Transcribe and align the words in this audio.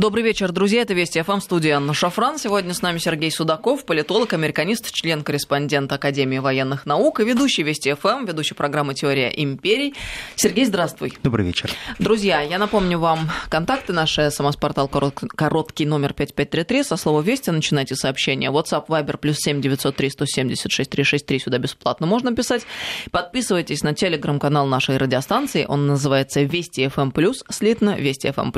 Добрый 0.00 0.24
вечер, 0.24 0.50
друзья. 0.50 0.80
Это 0.80 0.94
Вести 0.94 1.20
ФМ, 1.20 1.40
студия 1.40 1.76
Анна 1.76 1.92
Шафран. 1.92 2.38
Сегодня 2.38 2.72
с 2.72 2.80
нами 2.80 2.96
Сергей 2.96 3.30
Судаков, 3.30 3.84
политолог, 3.84 4.32
американист, 4.32 4.90
член-корреспондент 4.92 5.92
Академии 5.92 6.38
военных 6.38 6.86
наук 6.86 7.20
и 7.20 7.24
ведущий 7.24 7.62
Вести 7.62 7.92
ФМ, 7.92 8.24
ведущий 8.24 8.54
программы 8.54 8.94
«Теория 8.94 9.28
империй». 9.28 9.94
Сергей, 10.36 10.64
здравствуй. 10.64 11.12
Добрый 11.22 11.44
вечер. 11.44 11.70
Друзья, 11.98 12.40
я 12.40 12.56
напомню 12.56 12.98
вам 12.98 13.30
контакты 13.50 13.92
наши. 13.92 14.30
СМС-портал 14.30 14.88
короткий 14.88 15.84
номер 15.84 16.14
5533. 16.14 16.82
Со 16.82 16.96
слова 16.96 17.20
«Вести» 17.20 17.50
начинайте 17.50 17.94
сообщение. 17.94 18.50
WhatsApp, 18.50 18.86
Viber, 18.86 19.18
плюс 19.18 19.36
7 19.36 19.60
903 19.60 20.08
176 20.08 20.88
363. 20.88 21.38
Сюда 21.40 21.58
бесплатно 21.58 22.06
можно 22.06 22.34
писать. 22.34 22.62
Подписывайтесь 23.10 23.82
на 23.82 23.92
телеграм-канал 23.92 24.66
нашей 24.66 24.96
радиостанции. 24.96 25.66
Он 25.68 25.86
называется 25.86 26.40
«Вести 26.40 26.88
ФМ+,» 26.88 27.12
слитно 27.50 27.96
«Вести 27.98 28.30
ФМ+.» 28.30 28.50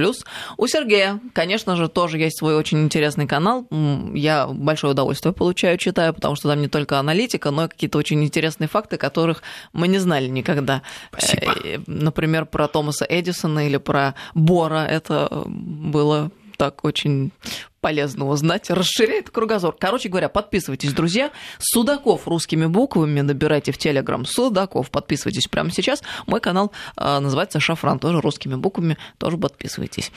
У 0.57 0.69
Сергея 0.69 1.19
Конечно 1.33 1.77
же, 1.77 1.89
тоже 1.89 2.19
есть 2.19 2.39
свой 2.39 2.55
очень 2.55 2.83
интересный 2.83 3.27
канал. 3.27 3.67
Я 4.15 4.47
большое 4.47 4.93
удовольствие 4.93 5.33
получаю, 5.33 5.79
читаю, 5.79 6.13
потому 6.13 6.37
что 6.37 6.49
там 6.49 6.61
не 6.61 6.69
только 6.69 6.99
аналитика, 6.99 7.51
но 7.51 7.65
и 7.65 7.69
какие-то 7.69 7.99
очень 7.99 8.23
интересные 8.23 8.69
факты, 8.69 8.97
которых 8.97 9.43
мы 9.73 9.89
не 9.89 9.99
знали 9.99 10.29
никогда. 10.29 10.83
Спасибо. 11.11 11.55
Э, 11.65 11.79
например, 11.87 12.47
про 12.47 12.69
Томаса 12.69 13.07
Эдисона 13.09 13.67
или 13.67 13.79
про 13.79 14.15
Бора. 14.35 14.85
Это 14.85 15.43
было 15.47 16.31
так 16.57 16.85
очень 16.85 17.33
полезно 17.81 18.29
узнать, 18.29 18.71
расширяет 18.71 19.31
кругозор. 19.31 19.75
Короче 19.79 20.09
говоря, 20.09 20.29
подписывайтесь, 20.29 20.93
друзья. 20.93 21.33
Судаков 21.59 22.29
русскими 22.29 22.67
буквами 22.67 23.21
набирайте 23.21 23.73
в 23.73 23.79
Телеграм. 23.79 24.25
Судаков, 24.25 24.91
подписывайтесь 24.91 25.49
прямо 25.49 25.73
сейчас. 25.73 26.03
Мой 26.27 26.41
канал 26.41 26.71
э, 26.97 27.19
называется 27.19 27.59
Шафран, 27.59 27.99
тоже 27.99 28.21
русскими 28.21 28.55
буквами, 28.55 28.97
тоже 29.19 29.37
подписывайтесь. 29.37 30.13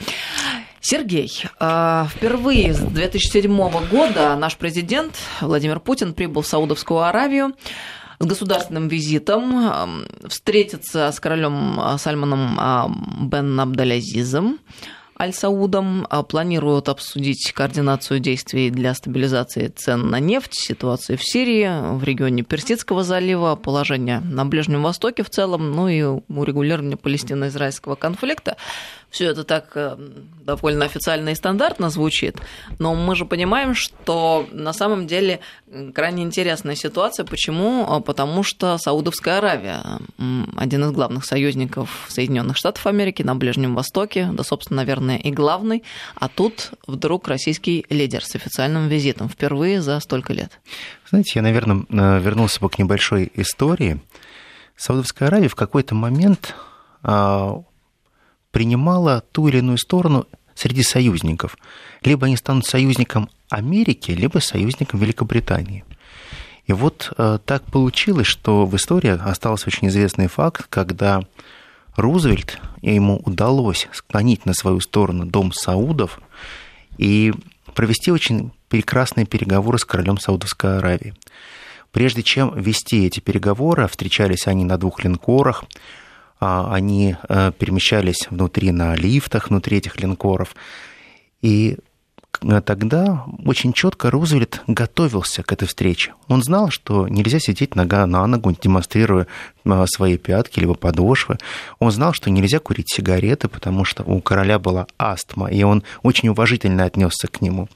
Сергей, 0.88 1.42
э, 1.58 2.04
впервые 2.08 2.72
с 2.72 2.78
2007 2.78 3.88
года 3.90 4.36
наш 4.36 4.56
президент 4.56 5.16
Владимир 5.40 5.80
Путин 5.80 6.14
прибыл 6.14 6.42
в 6.42 6.46
Саудовскую 6.46 7.00
Аравию 7.00 7.56
с 8.20 8.24
государственным 8.24 8.86
визитом, 8.86 10.06
встретиться 10.28 11.10
с 11.10 11.18
королем 11.18 11.80
э, 11.80 11.98
Сальманом 11.98 13.28
бен 13.28 13.58
Абдалязизом, 13.58 14.60
Аль-Саудом 15.18 16.06
планируют 16.28 16.90
обсудить 16.90 17.52
координацию 17.52 18.20
действий 18.20 18.68
для 18.70 18.92
стабилизации 18.94 19.68
цен 19.68 20.10
на 20.10 20.20
нефть, 20.20 20.54
ситуацию 20.54 21.16
в 21.16 21.24
Сирии, 21.24 21.96
в 21.96 22.04
регионе 22.04 22.42
Персидского 22.42 23.02
залива, 23.02 23.56
положение 23.56 24.20
на 24.20 24.44
Ближнем 24.44 24.82
Востоке 24.82 25.22
в 25.22 25.30
целом, 25.30 25.72
ну 25.72 25.88
и 25.88 26.02
урегулирование 26.02 26.98
палестино-израильского 26.98 27.94
конфликта. 27.94 28.58
Все 29.10 29.26
это 29.26 29.44
так 29.44 29.70
э, 29.74 29.96
довольно 30.44 30.84
официально 30.84 31.30
и 31.30 31.34
стандартно 31.34 31.90
звучит, 31.90 32.36
но 32.78 32.94
мы 32.94 33.16
же 33.16 33.24
понимаем, 33.24 33.74
что 33.74 34.46
на 34.52 34.72
самом 34.72 35.06
деле 35.06 35.40
крайне 35.94 36.22
интересная 36.22 36.74
ситуация. 36.74 37.24
Почему? 37.24 37.86
А 37.88 38.00
потому 38.00 38.42
что 38.42 38.76
Саудовская 38.78 39.38
Аравия 39.38 39.82
один 40.56 40.84
из 40.84 40.92
главных 40.92 41.24
союзников 41.24 42.06
Соединенных 42.08 42.56
Штатов 42.56 42.86
Америки 42.86 43.22
на 43.22 43.34
Ближнем 43.34 43.74
Востоке, 43.74 44.28
да, 44.32 44.44
собственно, 44.44 44.78
наверное, 44.78 45.16
и 45.16 45.30
главный. 45.30 45.82
А 46.14 46.28
тут 46.28 46.72
вдруг 46.86 47.28
российский 47.28 47.86
лидер 47.88 48.24
с 48.24 48.34
официальным 48.34 48.88
визитом 48.88 49.28
впервые 49.28 49.80
за 49.80 50.00
столько 50.00 50.32
лет. 50.32 50.60
Знаете, 51.08 51.32
я, 51.36 51.42
наверное, 51.42 51.84
э, 51.88 52.20
вернулся 52.20 52.60
бы 52.60 52.68
к 52.68 52.78
небольшой 52.78 53.30
истории. 53.34 54.00
Саудовская 54.76 55.28
Аравия 55.28 55.48
в 55.48 55.54
какой-то 55.54 55.94
момент 55.94 56.54
а, 57.02 57.62
принимала 58.50 59.22
ту 59.32 59.48
или 59.48 59.58
иную 59.58 59.78
сторону 59.78 60.26
среди 60.54 60.82
союзников. 60.82 61.56
Либо 62.02 62.26
они 62.26 62.36
станут 62.36 62.66
союзником 62.66 63.28
Америки, 63.48 64.10
либо 64.12 64.38
союзником 64.38 65.00
Великобритании. 65.00 65.84
И 66.66 66.72
вот 66.72 67.12
э, 67.16 67.38
так 67.44 67.64
получилось, 67.64 68.26
что 68.26 68.66
в 68.66 68.74
истории 68.74 69.10
остался 69.10 69.68
очень 69.68 69.88
известный 69.88 70.26
факт, 70.26 70.66
когда 70.68 71.22
Рузвельт, 71.94 72.58
ему 72.82 73.20
удалось 73.24 73.88
склонить 73.92 74.46
на 74.46 74.52
свою 74.52 74.80
сторону 74.80 75.24
дом 75.26 75.52
Саудов 75.52 76.20
и 76.98 77.32
провести 77.74 78.10
очень 78.10 78.52
прекрасные 78.68 79.26
переговоры 79.26 79.78
с 79.78 79.84
королем 79.84 80.18
Саудовской 80.18 80.78
Аравии. 80.78 81.14
Прежде 81.92 82.22
чем 82.22 82.52
вести 82.58 83.06
эти 83.06 83.20
переговоры, 83.20 83.86
встречались 83.88 84.46
они 84.46 84.64
на 84.64 84.76
двух 84.76 85.04
линкорах, 85.04 85.64
а, 85.64 85.68
они 86.38 87.16
э, 87.28 87.52
перемещались 87.58 88.26
внутри 88.30 88.70
на 88.70 88.94
лифтах, 88.94 89.48
внутри 89.48 89.78
этих 89.78 90.00
линкоров. 90.00 90.54
И 91.40 91.78
э, 92.42 92.60
тогда 92.60 93.24
очень 93.44 93.72
четко 93.72 94.10
Рузвельт 94.10 94.62
готовился 94.66 95.42
к 95.42 95.52
этой 95.52 95.66
встрече. 95.66 96.14
Он 96.28 96.42
знал, 96.42 96.70
что 96.70 97.08
нельзя 97.08 97.38
сидеть 97.38 97.74
нога 97.74 98.06
на 98.06 98.26
ногу, 98.26 98.52
демонстрируя 98.52 99.26
э, 99.64 99.84
свои 99.88 100.18
пятки 100.18 100.60
либо 100.60 100.74
подошвы. 100.74 101.38
Он 101.78 101.90
знал, 101.90 102.12
что 102.12 102.30
нельзя 102.30 102.58
курить 102.58 102.92
сигареты, 102.92 103.48
потому 103.48 103.84
что 103.84 104.02
у 104.04 104.20
короля 104.20 104.58
была 104.58 104.86
астма, 104.98 105.50
и 105.50 105.62
он 105.62 105.82
очень 106.02 106.28
уважительно 106.28 106.84
отнесся 106.84 107.28
к 107.28 107.40
нему. 107.40 107.68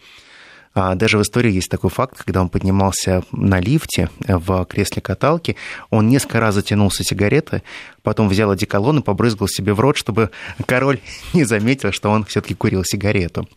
А 0.73 0.95
даже 0.95 1.19
в 1.19 1.23
истории 1.23 1.51
есть 1.53 1.69
такой 1.69 1.91
факт, 1.91 2.23
когда 2.23 2.41
он 2.41 2.49
поднимался 2.49 3.25
на 3.33 3.59
лифте 3.59 4.09
в 4.21 4.65
кресле 4.67 5.03
каталки, 5.03 5.57
он 5.91 6.09
несколько 6.09 6.39
раз 6.39 6.55
затянулся 6.55 7.03
сигареты, 7.03 7.63
потом 8.03 8.29
взял 8.29 8.51
одеколон 8.51 9.01
и 9.01 9.03
побрызгал 9.03 9.49
себе 9.49 9.75
в 9.75 9.81
рот, 9.81 9.97
чтобы 9.97 10.31
король 10.67 11.01
не 11.33 11.45
заметил, 11.45 11.93
что 11.93 12.11
он 12.11 12.25
все-таки 12.25 12.55
курил 12.55 12.85
сигарету. 12.85 13.49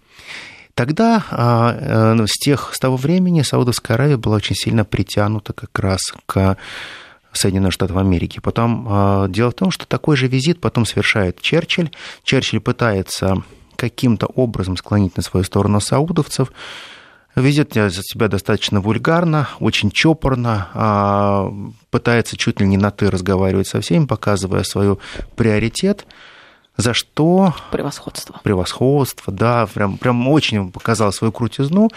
Тогда 0.73 1.23
а, 1.29 2.15
э, 2.19 2.25
с, 2.25 2.33
тех, 2.39 2.71
с 2.73 2.79
того 2.79 2.97
времени 2.97 3.43
Саудовская 3.43 3.95
Аравия 3.95 4.17
была 4.17 4.37
очень 4.37 4.55
сильно 4.55 4.83
притянута 4.83 5.53
как 5.53 5.77
раз 5.77 5.99
к 6.25 6.57
Соединенных 7.31 7.73
Штатов 7.73 7.97
Америки. 7.97 8.39
Потом 8.39 8.87
а, 8.89 9.27
дело 9.27 9.51
в 9.51 9.55
том, 9.55 9.69
что 9.69 9.85
такой 9.85 10.17
же 10.17 10.27
визит 10.27 10.61
потом 10.61 10.87
совершает 10.87 11.41
Черчилль. 11.41 11.91
Черчилль 12.23 12.59
пытается 12.59 13.43
каким-то 13.75 14.25
образом 14.27 14.77
склонить 14.77 15.15
на 15.15 15.23
свою 15.23 15.43
сторону 15.43 15.79
саудовцев, 15.79 16.51
Ведет 17.35 17.73
за 17.73 18.03
себя 18.03 18.27
достаточно 18.27 18.79
вульгарно, 18.79 19.49
очень 19.59 19.89
чопорно, 19.89 20.69
а, 20.73 21.51
пытается 21.89 22.37
чуть 22.37 22.59
ли 22.59 22.67
не 22.67 22.77
на 22.77 22.91
«ты» 22.91 23.09
разговаривать 23.09 23.67
со 23.67 23.81
всеми, 23.81 24.05
показывая 24.05 24.63
свой 24.63 24.99
приоритет, 25.35 26.05
за 26.77 26.93
что... 26.93 27.55
Превосходство. 27.71 28.39
Превосходство, 28.43 29.33
да, 29.33 29.67
прям, 29.67 29.97
прям 29.97 30.27
очень 30.27 30.71
показал 30.71 31.11
свою 31.11 31.31
крутизну. 31.31 31.89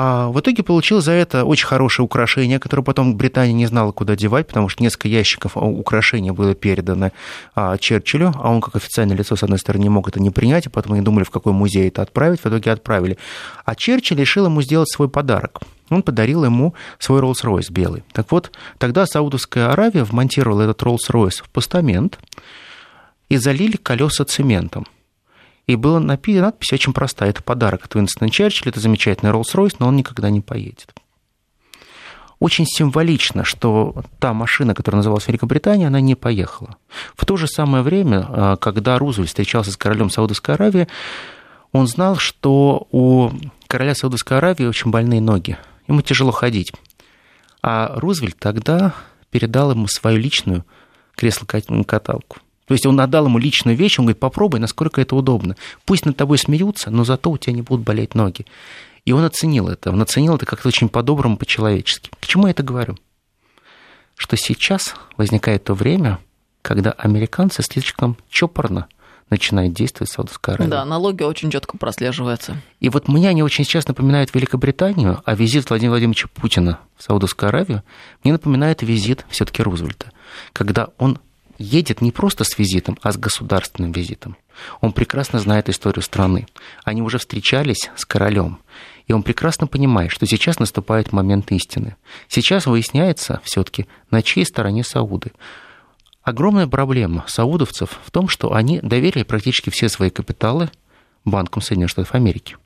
А 0.00 0.28
в 0.28 0.38
итоге 0.38 0.62
получил 0.62 1.00
за 1.00 1.10
это 1.10 1.44
очень 1.44 1.66
хорошее 1.66 2.04
украшение, 2.04 2.60
которое 2.60 2.84
потом 2.84 3.16
Британия 3.16 3.52
не 3.52 3.66
знала, 3.66 3.90
куда 3.90 4.14
девать, 4.14 4.46
потому 4.46 4.68
что 4.68 4.80
несколько 4.80 5.08
ящиков 5.08 5.56
украшений 5.56 6.30
было 6.30 6.54
передано 6.54 7.10
а, 7.56 7.76
Черчиллю, 7.78 8.32
а 8.36 8.48
он 8.48 8.60
как 8.60 8.76
официальное 8.76 9.16
лицо, 9.16 9.34
с 9.34 9.42
одной 9.42 9.58
стороны, 9.58 9.82
не 9.82 9.88
мог 9.88 10.06
это 10.06 10.20
не 10.20 10.30
принять, 10.30 10.66
и 10.66 10.68
потом 10.68 10.92
они 10.92 11.02
думали, 11.02 11.24
в 11.24 11.30
какой 11.30 11.52
музей 11.52 11.88
это 11.88 12.02
отправить, 12.02 12.38
в 12.38 12.46
итоге 12.46 12.70
отправили. 12.70 13.18
А 13.64 13.74
Черчилль 13.74 14.20
решил 14.20 14.46
ему 14.46 14.62
сделать 14.62 14.88
свой 14.88 15.08
подарок. 15.08 15.62
Он 15.90 16.04
подарил 16.04 16.44
ему 16.44 16.74
свой 17.00 17.20
Роллс-Ройс 17.20 17.72
белый. 17.72 18.04
Так 18.12 18.30
вот, 18.30 18.52
тогда 18.78 19.04
Саудовская 19.04 19.72
Аравия 19.72 20.04
вмонтировала 20.04 20.62
этот 20.62 20.80
Роллс-Ройс 20.80 21.42
в 21.42 21.50
постамент 21.50 22.20
и 23.28 23.36
залили 23.36 23.74
колеса 23.74 24.24
цементом. 24.24 24.86
И 25.68 25.76
была 25.76 26.00
надпись 26.00 26.72
очень 26.72 26.94
простая. 26.94 27.28
Это 27.28 27.42
подарок 27.42 27.84
от 27.84 27.94
Уинстона 27.94 28.30
Черчилля, 28.30 28.70
это 28.70 28.80
замечательный 28.80 29.30
Роллс-Ройс, 29.30 29.76
но 29.78 29.88
он 29.88 29.96
никогда 29.96 30.30
не 30.30 30.40
поедет. 30.40 30.94
Очень 32.40 32.66
символично, 32.66 33.44
что 33.44 34.02
та 34.18 34.32
машина, 34.32 34.74
которая 34.74 34.98
называлась 34.98 35.28
Великобритания, 35.28 35.88
она 35.88 36.00
не 36.00 36.14
поехала. 36.14 36.76
В 37.14 37.26
то 37.26 37.36
же 37.36 37.46
самое 37.46 37.82
время, 37.82 38.26
а, 38.28 38.56
когда 38.56 38.98
Рузвельт 38.98 39.28
встречался 39.28 39.70
с 39.70 39.76
королем 39.76 40.08
Саудовской 40.08 40.54
Аравии, 40.54 40.88
он 41.72 41.86
знал, 41.86 42.16
что 42.16 42.88
у 42.90 43.30
короля 43.66 43.94
Саудовской 43.94 44.38
Аравии 44.38 44.64
очень 44.64 44.90
больные 44.90 45.20
ноги. 45.20 45.58
Ему 45.86 46.00
тяжело 46.00 46.30
ходить. 46.30 46.72
А 47.60 47.92
Рузвельт 47.96 48.38
тогда 48.38 48.94
передал 49.30 49.72
ему 49.72 49.86
свою 49.86 50.18
личную 50.18 50.64
кресло-каталку. 51.14 52.38
То 52.68 52.74
есть 52.74 52.84
он 52.84 53.00
отдал 53.00 53.26
ему 53.26 53.38
личную 53.38 53.76
вещь, 53.76 53.98
он 53.98 54.04
говорит, 54.04 54.20
попробуй, 54.20 54.60
насколько 54.60 55.00
это 55.00 55.16
удобно. 55.16 55.56
Пусть 55.86 56.04
над 56.04 56.16
тобой 56.18 56.36
смеются, 56.36 56.90
но 56.90 57.02
зато 57.02 57.30
у 57.30 57.38
тебя 57.38 57.54
не 57.54 57.62
будут 57.62 57.84
болеть 57.84 58.14
ноги. 58.14 58.44
И 59.06 59.12
он 59.12 59.24
оценил 59.24 59.68
это. 59.68 59.90
Он 59.90 60.02
оценил 60.02 60.36
это 60.36 60.44
как-то 60.44 60.68
очень 60.68 60.90
по-доброму, 60.90 61.38
по-человечески. 61.38 62.10
К 62.20 62.26
чему 62.26 62.46
я 62.46 62.50
это 62.50 62.62
говорю? 62.62 62.98
Что 64.16 64.36
сейчас 64.36 64.94
возникает 65.16 65.64
то 65.64 65.72
время, 65.72 66.18
когда 66.60 66.92
американцы 66.92 67.62
слишком 67.62 68.18
чопорно 68.28 68.86
начинает 69.30 69.72
действовать 69.72 70.10
Саудовская 70.10 70.56
Аравия. 70.56 70.70
Да, 70.70 70.84
налоги 70.84 71.22
очень 71.22 71.50
четко 71.50 71.78
прослеживаются. 71.78 72.60
И 72.80 72.90
вот 72.90 73.08
мне 73.08 73.30
они 73.30 73.42
очень 73.42 73.64
сейчас 73.64 73.88
напоминают 73.88 74.34
Великобританию, 74.34 75.22
а 75.24 75.34
визит 75.34 75.70
Владимира 75.70 75.92
Владимировича 75.92 76.28
Путина 76.34 76.80
в 76.96 77.02
Саудовскую 77.02 77.48
Аравию 77.48 77.82
мне 78.24 78.32
напоминает 78.32 78.82
визит 78.82 79.24
все-таки 79.30 79.62
Рузвельта, 79.62 80.12
когда 80.52 80.88
он 80.98 81.18
едет 81.58 82.00
не 82.00 82.12
просто 82.12 82.44
с 82.44 82.58
визитом, 82.58 82.98
а 83.02 83.12
с 83.12 83.16
государственным 83.16 83.92
визитом. 83.92 84.36
Он 84.80 84.92
прекрасно 84.92 85.38
знает 85.38 85.68
историю 85.68 86.02
страны. 86.02 86.46
Они 86.84 87.02
уже 87.02 87.18
встречались 87.18 87.90
с 87.96 88.04
королем. 88.04 88.58
И 89.06 89.12
он 89.12 89.22
прекрасно 89.22 89.66
понимает, 89.66 90.10
что 90.10 90.26
сейчас 90.26 90.58
наступает 90.58 91.12
момент 91.12 91.50
истины. 91.52 91.96
Сейчас 92.28 92.66
выясняется 92.66 93.40
все-таки, 93.44 93.86
на 94.10 94.22
чьей 94.22 94.44
стороне 94.44 94.84
Сауды. 94.84 95.32
Огромная 96.22 96.66
проблема 96.66 97.24
саудовцев 97.26 97.98
в 98.04 98.10
том, 98.10 98.28
что 98.28 98.52
они 98.52 98.80
доверили 98.80 99.22
практически 99.22 99.70
все 99.70 99.88
свои 99.88 100.10
капиталы 100.10 100.70
банкам 101.24 101.62
Соединенных 101.62 101.90
Штатов 101.90 102.14
Америки. 102.14 102.56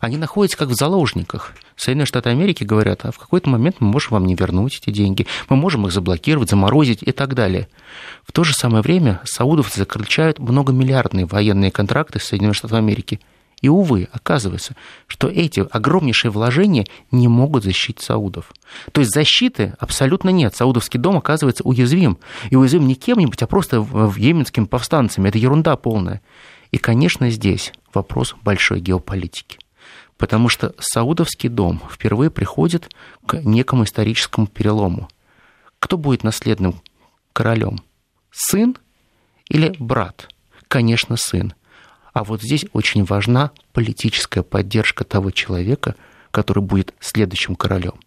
Они 0.00 0.16
находятся 0.16 0.58
как 0.58 0.68
в 0.68 0.74
заложниках. 0.74 1.52
Соединенные 1.76 2.06
Штаты 2.06 2.30
Америки 2.30 2.64
говорят, 2.64 3.04
а 3.04 3.12
в 3.12 3.18
какой-то 3.18 3.50
момент 3.50 3.76
мы 3.80 3.88
можем 3.88 4.12
вам 4.12 4.26
не 4.26 4.34
вернуть 4.34 4.78
эти 4.80 4.90
деньги, 4.90 5.26
мы 5.48 5.56
можем 5.56 5.86
их 5.86 5.92
заблокировать, 5.92 6.50
заморозить 6.50 7.02
и 7.02 7.12
так 7.12 7.34
далее. 7.34 7.68
В 8.26 8.32
то 8.32 8.44
же 8.44 8.54
самое 8.54 8.82
время 8.82 9.20
саудовцы 9.24 9.78
заключают 9.78 10.38
многомиллиардные 10.38 11.26
военные 11.26 11.70
контракты 11.70 12.18
с 12.18 12.24
Соединенными 12.24 12.54
Штатами 12.54 12.78
Америки– 12.78 13.20
и, 13.62 13.68
увы, 13.68 14.08
оказывается, 14.12 14.76
что 15.06 15.28
эти 15.28 15.66
огромнейшие 15.70 16.30
вложения 16.30 16.86
не 17.10 17.26
могут 17.26 17.64
защитить 17.64 18.00
саудов. 18.00 18.52
То 18.92 19.00
есть 19.00 19.14
защиты 19.14 19.74
абсолютно 19.78 20.28
нет. 20.28 20.54
Саудовский 20.54 21.00
дом 21.00 21.16
оказывается 21.16 21.64
уязвим. 21.64 22.18
И 22.50 22.56
уязвим 22.56 22.86
не 22.86 22.94
кем-нибудь, 22.94 23.42
а 23.42 23.46
просто 23.46 23.76
йеменскими 24.16 24.66
повстанцами. 24.66 25.28
Это 25.28 25.38
ерунда 25.38 25.76
полная. 25.76 26.20
И, 26.70 26.76
конечно, 26.76 27.30
здесь 27.30 27.72
вопрос 27.94 28.34
большой 28.42 28.80
геополитики. 28.80 29.58
Потому 30.18 30.48
что 30.48 30.74
Саудовский 30.78 31.48
дом 31.48 31.82
впервые 31.90 32.30
приходит 32.30 32.90
к 33.26 33.40
некому 33.42 33.84
историческому 33.84 34.46
перелому. 34.46 35.08
Кто 35.78 35.98
будет 35.98 36.24
наследным 36.24 36.80
королем? 37.32 37.80
Сын 38.30 38.76
или 39.48 39.74
брат? 39.78 40.28
Конечно, 40.68 41.16
сын. 41.18 41.54
А 42.12 42.24
вот 42.24 42.42
здесь 42.42 42.64
очень 42.72 43.04
важна 43.04 43.50
политическая 43.72 44.42
поддержка 44.42 45.04
того 45.04 45.30
человека, 45.30 45.96
который 46.30 46.62
будет 46.62 46.94
следующим 46.98 47.56
королем. 47.56 48.00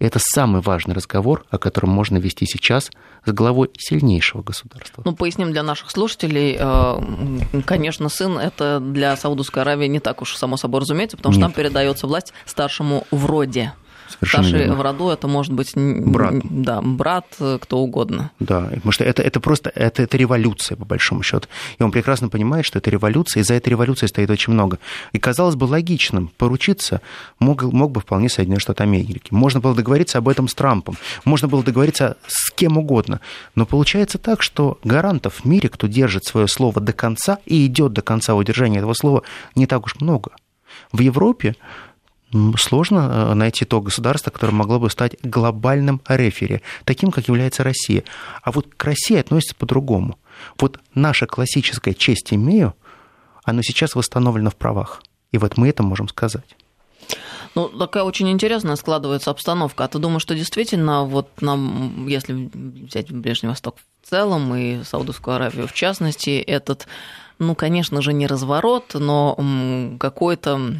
Это 0.00 0.18
самый 0.18 0.62
важный 0.62 0.94
разговор, 0.94 1.44
о 1.50 1.58
котором 1.58 1.90
можно 1.90 2.16
вести 2.16 2.46
сейчас 2.46 2.90
с 3.26 3.32
главой 3.32 3.68
сильнейшего 3.78 4.42
государства. 4.42 5.02
Ну, 5.04 5.14
поясним 5.14 5.52
для 5.52 5.62
наших 5.62 5.90
слушателей. 5.90 6.56
Э, 6.58 7.62
конечно, 7.66 8.08
сын 8.08 8.38
это 8.38 8.80
для 8.80 9.14
Саудовской 9.16 9.60
Аравии 9.60 9.86
не 9.86 10.00
так 10.00 10.22
уж 10.22 10.34
само 10.36 10.56
собой 10.56 10.80
разумеется, 10.80 11.18
потому 11.18 11.34
что 11.34 11.42
Нет. 11.42 11.48
там 11.48 11.62
передается 11.62 12.06
власть 12.06 12.32
старшему 12.46 13.06
в 13.10 13.26
роде. 13.26 13.74
Совершенно 14.10 14.44
Старший 14.44 14.66
верно. 14.66 14.76
в 14.76 14.82
роду 14.82 15.08
это 15.10 15.28
может 15.28 15.52
быть 15.52 15.72
брат, 15.74 16.34
да, 16.44 16.80
брат, 16.82 17.26
э, 17.38 17.58
кто 17.60 17.78
угодно. 17.78 18.30
Да, 18.40 18.62
потому 18.74 18.92
что 18.92 19.04
это, 19.04 19.22
это 19.22 19.40
просто 19.40 19.70
это, 19.74 20.02
это 20.02 20.16
революция, 20.16 20.76
по 20.76 20.84
большому 20.84 21.22
счету. 21.22 21.48
И 21.78 21.82
он 21.82 21.92
прекрасно 21.92 22.28
понимает, 22.28 22.66
что 22.66 22.78
это 22.78 22.90
революция, 22.90 23.40
и 23.40 23.44
за 23.44 23.54
этой 23.54 23.70
революцией 23.70 24.08
стоит 24.08 24.30
очень 24.30 24.52
много. 24.52 24.78
И 25.12 25.18
казалось 25.18 25.54
бы 25.54 25.64
логичным 25.64 26.30
поручиться 26.36 27.00
мог, 27.38 27.62
мог 27.62 27.92
бы 27.92 28.00
вполне 28.00 28.28
Соединенные 28.28 28.60
Штаты 28.60 28.82
Америки. 28.82 29.28
Можно 29.30 29.60
было 29.60 29.74
договориться 29.74 30.18
об 30.18 30.28
этом 30.28 30.48
с 30.48 30.54
Трампом, 30.54 30.96
можно 31.24 31.48
было 31.48 31.62
договориться 31.62 32.16
с 32.26 32.50
кем 32.50 32.78
угодно. 32.78 33.20
Но 33.54 33.66
получается 33.66 34.18
так, 34.18 34.42
что 34.42 34.78
гарантов 34.84 35.40
в 35.40 35.44
мире, 35.44 35.68
кто 35.68 35.86
держит 35.86 36.24
свое 36.24 36.48
слово 36.48 36.80
до 36.80 36.92
конца 36.92 37.38
и 37.46 37.66
идет 37.66 37.92
до 37.92 38.02
конца 38.02 38.34
удержания 38.34 38.78
этого 38.78 38.94
слова, 38.94 39.22
не 39.54 39.66
так 39.66 39.84
уж 39.86 39.96
много. 40.00 40.32
В 40.92 41.00
Европе 41.00 41.56
сложно 42.58 43.10
э, 43.30 43.34
найти 43.34 43.64
то 43.64 43.80
государство, 43.80 44.30
которое 44.30 44.52
могло 44.52 44.78
бы 44.78 44.90
стать 44.90 45.16
глобальным 45.22 46.00
рефери, 46.08 46.62
таким, 46.84 47.10
как 47.10 47.28
является 47.28 47.64
Россия. 47.64 48.04
А 48.42 48.52
вот 48.52 48.66
к 48.76 48.84
России 48.84 49.16
относится 49.16 49.54
по-другому. 49.54 50.18
Вот 50.58 50.78
наша 50.94 51.26
классическая 51.26 51.94
«честь 51.94 52.32
имею», 52.32 52.74
оно 53.44 53.62
сейчас 53.62 53.94
восстановлено 53.94 54.50
в 54.50 54.56
правах. 54.56 55.02
И 55.32 55.38
вот 55.38 55.56
мы 55.56 55.68
это 55.68 55.82
можем 55.82 56.08
сказать. 56.08 56.56
Ну, 57.54 57.68
такая 57.68 58.04
очень 58.04 58.30
интересная 58.30 58.76
складывается 58.76 59.30
обстановка. 59.30 59.84
А 59.84 59.88
ты 59.88 59.98
думаешь, 59.98 60.22
что 60.22 60.34
действительно, 60.34 61.04
вот 61.04 61.28
нам, 61.40 62.06
если 62.06 62.48
взять 62.52 63.10
Ближний 63.10 63.48
Восток 63.48 63.76
в 64.02 64.08
целом 64.08 64.54
и 64.54 64.84
Саудовскую 64.84 65.34
Аравию 65.34 65.66
в 65.66 65.72
частности, 65.72 66.38
этот, 66.38 66.86
ну, 67.38 67.54
конечно 67.56 68.02
же, 68.02 68.12
не 68.12 68.26
разворот, 68.26 68.94
но 68.94 69.36
какой-то 69.98 70.76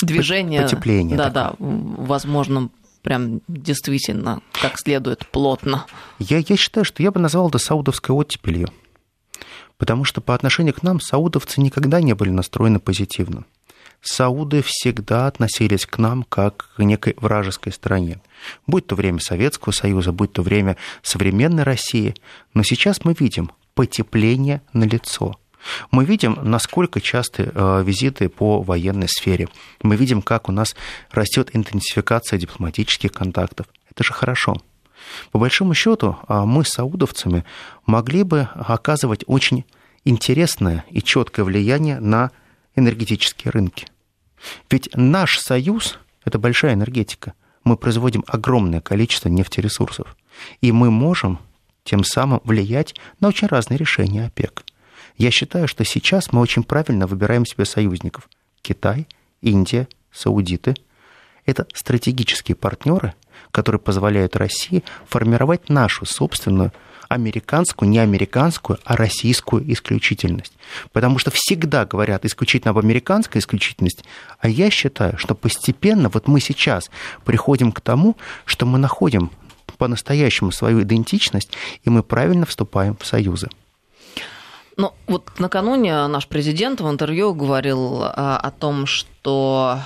движение. 0.00 0.62
Потепление. 0.62 1.16
Да, 1.16 1.30
такое. 1.30 1.32
да, 1.32 1.56
возможно, 1.58 2.70
прям 3.02 3.40
действительно 3.48 4.40
как 4.60 4.78
следует 4.78 5.26
плотно. 5.28 5.86
Я, 6.18 6.38
я 6.38 6.56
считаю, 6.56 6.84
что 6.84 7.02
я 7.02 7.10
бы 7.10 7.20
назвал 7.20 7.48
это 7.48 7.58
саудовской 7.58 8.14
оттепелью. 8.14 8.68
Потому 9.76 10.04
что 10.04 10.20
по 10.20 10.34
отношению 10.34 10.74
к 10.74 10.82
нам 10.82 11.00
саудовцы 11.00 11.60
никогда 11.60 12.00
не 12.00 12.14
были 12.14 12.30
настроены 12.30 12.80
позитивно. 12.80 13.44
Сауды 14.00 14.62
всегда 14.62 15.26
относились 15.26 15.86
к 15.86 15.98
нам 15.98 16.24
как 16.24 16.74
к 16.76 16.82
некой 16.82 17.14
вражеской 17.16 17.72
стране. 17.72 18.20
Будь 18.66 18.86
то 18.86 18.94
время 18.94 19.20
Советского 19.20 19.72
Союза, 19.72 20.12
будь 20.12 20.32
то 20.32 20.42
время 20.42 20.76
современной 21.02 21.62
России. 21.62 22.14
Но 22.52 22.62
сейчас 22.62 23.04
мы 23.04 23.14
видим 23.18 23.50
потепление 23.74 24.62
на 24.72 24.84
лицо– 24.84 25.36
мы 25.90 26.04
видим, 26.04 26.38
насколько 26.42 27.00
часты 27.00 27.50
э, 27.54 27.82
визиты 27.84 28.28
по 28.28 28.62
военной 28.62 29.08
сфере. 29.08 29.48
Мы 29.82 29.96
видим, 29.96 30.22
как 30.22 30.48
у 30.48 30.52
нас 30.52 30.74
растет 31.10 31.50
интенсификация 31.52 32.38
дипломатических 32.38 33.12
контактов. 33.12 33.66
Это 33.90 34.04
же 34.04 34.12
хорошо. 34.12 34.56
По 35.32 35.38
большому 35.38 35.74
счету, 35.74 36.16
а, 36.26 36.44
мы 36.46 36.64
с 36.64 36.70
саудовцами 36.70 37.44
могли 37.86 38.22
бы 38.22 38.48
оказывать 38.54 39.24
очень 39.26 39.64
интересное 40.04 40.84
и 40.90 41.02
четкое 41.02 41.44
влияние 41.44 42.00
на 42.00 42.30
энергетические 42.76 43.50
рынки. 43.50 43.86
Ведь 44.70 44.88
наш 44.94 45.38
союз– 45.38 45.98
это 46.24 46.38
большая 46.38 46.74
энергетика. 46.74 47.34
Мы 47.64 47.76
производим 47.76 48.24
огромное 48.26 48.80
количество 48.80 49.28
нефтересурсов. 49.28 50.16
И 50.60 50.72
мы 50.72 50.90
можем 50.90 51.38
тем 51.84 52.04
самым 52.04 52.40
влиять 52.44 52.94
на 53.20 53.28
очень 53.28 53.48
разные 53.48 53.78
решения 53.78 54.26
ОПЕК. 54.26 54.63
Я 55.16 55.30
считаю, 55.30 55.68
что 55.68 55.84
сейчас 55.84 56.32
мы 56.32 56.40
очень 56.40 56.64
правильно 56.64 57.06
выбираем 57.06 57.46
себе 57.46 57.64
союзников. 57.64 58.28
Китай, 58.62 59.06
Индия, 59.42 59.88
Саудиты– 60.12 60.74
это 61.46 61.66
стратегические 61.74 62.56
партнеры, 62.56 63.14
которые 63.50 63.80
позволяют 63.80 64.36
России 64.36 64.82
формировать 65.06 65.68
нашу 65.68 66.06
собственную 66.06 66.72
американскую, 67.08 67.88
не 67.88 67.98
американскую, 67.98 68.78
а 68.84 68.96
российскую 68.96 69.70
исключительность. 69.72 70.54
Потому 70.92 71.18
что 71.18 71.30
всегда 71.30 71.84
говорят 71.84 72.24
исключительно 72.24 72.70
об 72.70 72.78
американской 72.78 73.40
исключительности, 73.40 74.04
а 74.40 74.48
я 74.48 74.70
считаю, 74.70 75.18
что 75.18 75.34
постепенно 75.34 76.08
вот 76.08 76.26
мы 76.26 76.40
сейчас 76.40 76.90
приходим 77.24 77.72
к 77.72 77.80
тому, 77.80 78.16
что 78.46 78.66
мы 78.66 78.78
находим 78.78 79.30
по-настоящему 79.78 80.50
свою 80.50 80.82
идентичность, 80.82 81.50
и 81.84 81.90
мы 81.90 82.02
правильно 82.02 82.46
вступаем 82.46 82.96
в 82.96 83.06
союзы. 83.06 83.48
Ну, 84.76 84.92
вот 85.06 85.30
накануне 85.38 86.06
наш 86.08 86.26
президент 86.26 86.80
в 86.80 86.90
интервью 86.90 87.34
говорил 87.34 88.02
а, 88.02 88.38
о 88.42 88.50
том, 88.50 88.86
что 88.86 89.78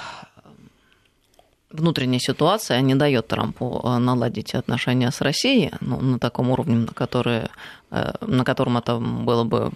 внутренняя 1.70 2.20
ситуация 2.20 2.80
не 2.80 2.94
дает 2.94 3.28
Трампу 3.28 3.80
а, 3.84 3.98
наладить 3.98 4.54
отношения 4.54 5.10
с 5.10 5.20
Россией 5.20 5.72
ну, 5.80 6.00
на 6.00 6.18
таком 6.18 6.50
уровне, 6.50 6.76
на, 6.76 6.86
который, 6.86 7.48
э, 7.90 8.12
на 8.20 8.44
котором 8.44 8.78
это 8.78 8.98
было 8.98 9.44
бы 9.44 9.70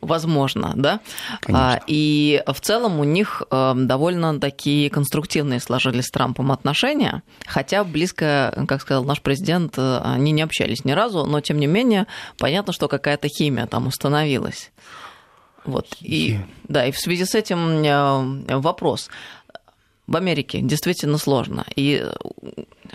возможно, 0.00 0.72
да. 0.76 1.00
Конечно. 1.40 1.80
И 1.86 2.42
в 2.46 2.60
целом 2.60 3.00
у 3.00 3.04
них 3.04 3.42
э, 3.50 3.72
довольно 3.76 4.38
такие 4.40 4.90
конструктивные 4.90 5.60
сложились 5.60 6.06
с 6.06 6.10
Трампом 6.10 6.52
отношения, 6.52 7.22
хотя 7.46 7.84
близко, 7.84 8.64
как 8.68 8.80
сказал 8.80 9.04
наш 9.04 9.20
президент, 9.20 9.74
э, 9.78 10.00
они 10.04 10.32
не 10.32 10.42
общались 10.42 10.84
ни 10.84 10.92
разу, 10.92 11.24
но 11.24 11.40
тем 11.40 11.58
не 11.58 11.66
менее 11.66 12.06
понятно, 12.38 12.72
что 12.72 12.88
какая-то 12.88 13.28
химия 13.28 13.66
там 13.66 13.86
установилась. 13.86 14.70
Вот. 15.66 15.88
И, 16.00 16.38
да, 16.68 16.86
и 16.86 16.92
в 16.92 16.98
связи 16.98 17.24
с 17.24 17.34
этим 17.34 17.82
э, 17.84 18.56
вопрос 18.56 19.10
в 20.06 20.16
Америке 20.16 20.60
действительно 20.60 21.18
сложно. 21.18 21.64
И 21.74 22.04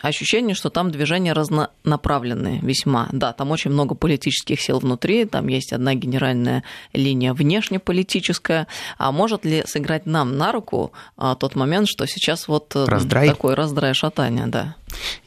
ощущение, 0.01 0.55
что 0.55 0.69
там 0.69 0.91
движения 0.91 1.33
разнонаправленные 1.33 2.59
весьма. 2.61 3.09
Да, 3.11 3.33
там 3.33 3.51
очень 3.51 3.71
много 3.71 3.95
политических 3.95 4.61
сил 4.61 4.79
внутри, 4.79 5.25
там 5.25 5.47
есть 5.47 5.73
одна 5.73 5.93
генеральная 5.93 6.63
линия 6.93 7.33
внешнеполитическая. 7.33 8.67
А 8.97 9.11
может 9.11 9.45
ли 9.45 9.63
сыграть 9.65 10.05
нам 10.05 10.37
на 10.37 10.51
руку 10.51 10.93
а, 11.17 11.35
тот 11.35 11.55
момент, 11.55 11.87
что 11.89 12.05
сейчас 12.05 12.47
вот 12.47 12.75
э, 12.75 12.85
раздрай. 12.85 13.27
такой 13.27 13.55
раздрай 13.55 13.93
шатания, 13.93 14.47
да? 14.47 14.75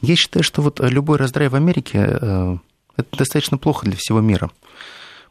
Я 0.01 0.15
считаю, 0.15 0.43
что 0.43 0.61
вот 0.61 0.79
любой 0.79 1.17
раздрай 1.17 1.49
в 1.49 1.55
Америке 1.55 1.99
э, 1.99 2.57
это 2.97 3.17
достаточно 3.17 3.57
плохо 3.57 3.85
для 3.85 3.95
всего 3.95 4.21
мира. 4.21 4.49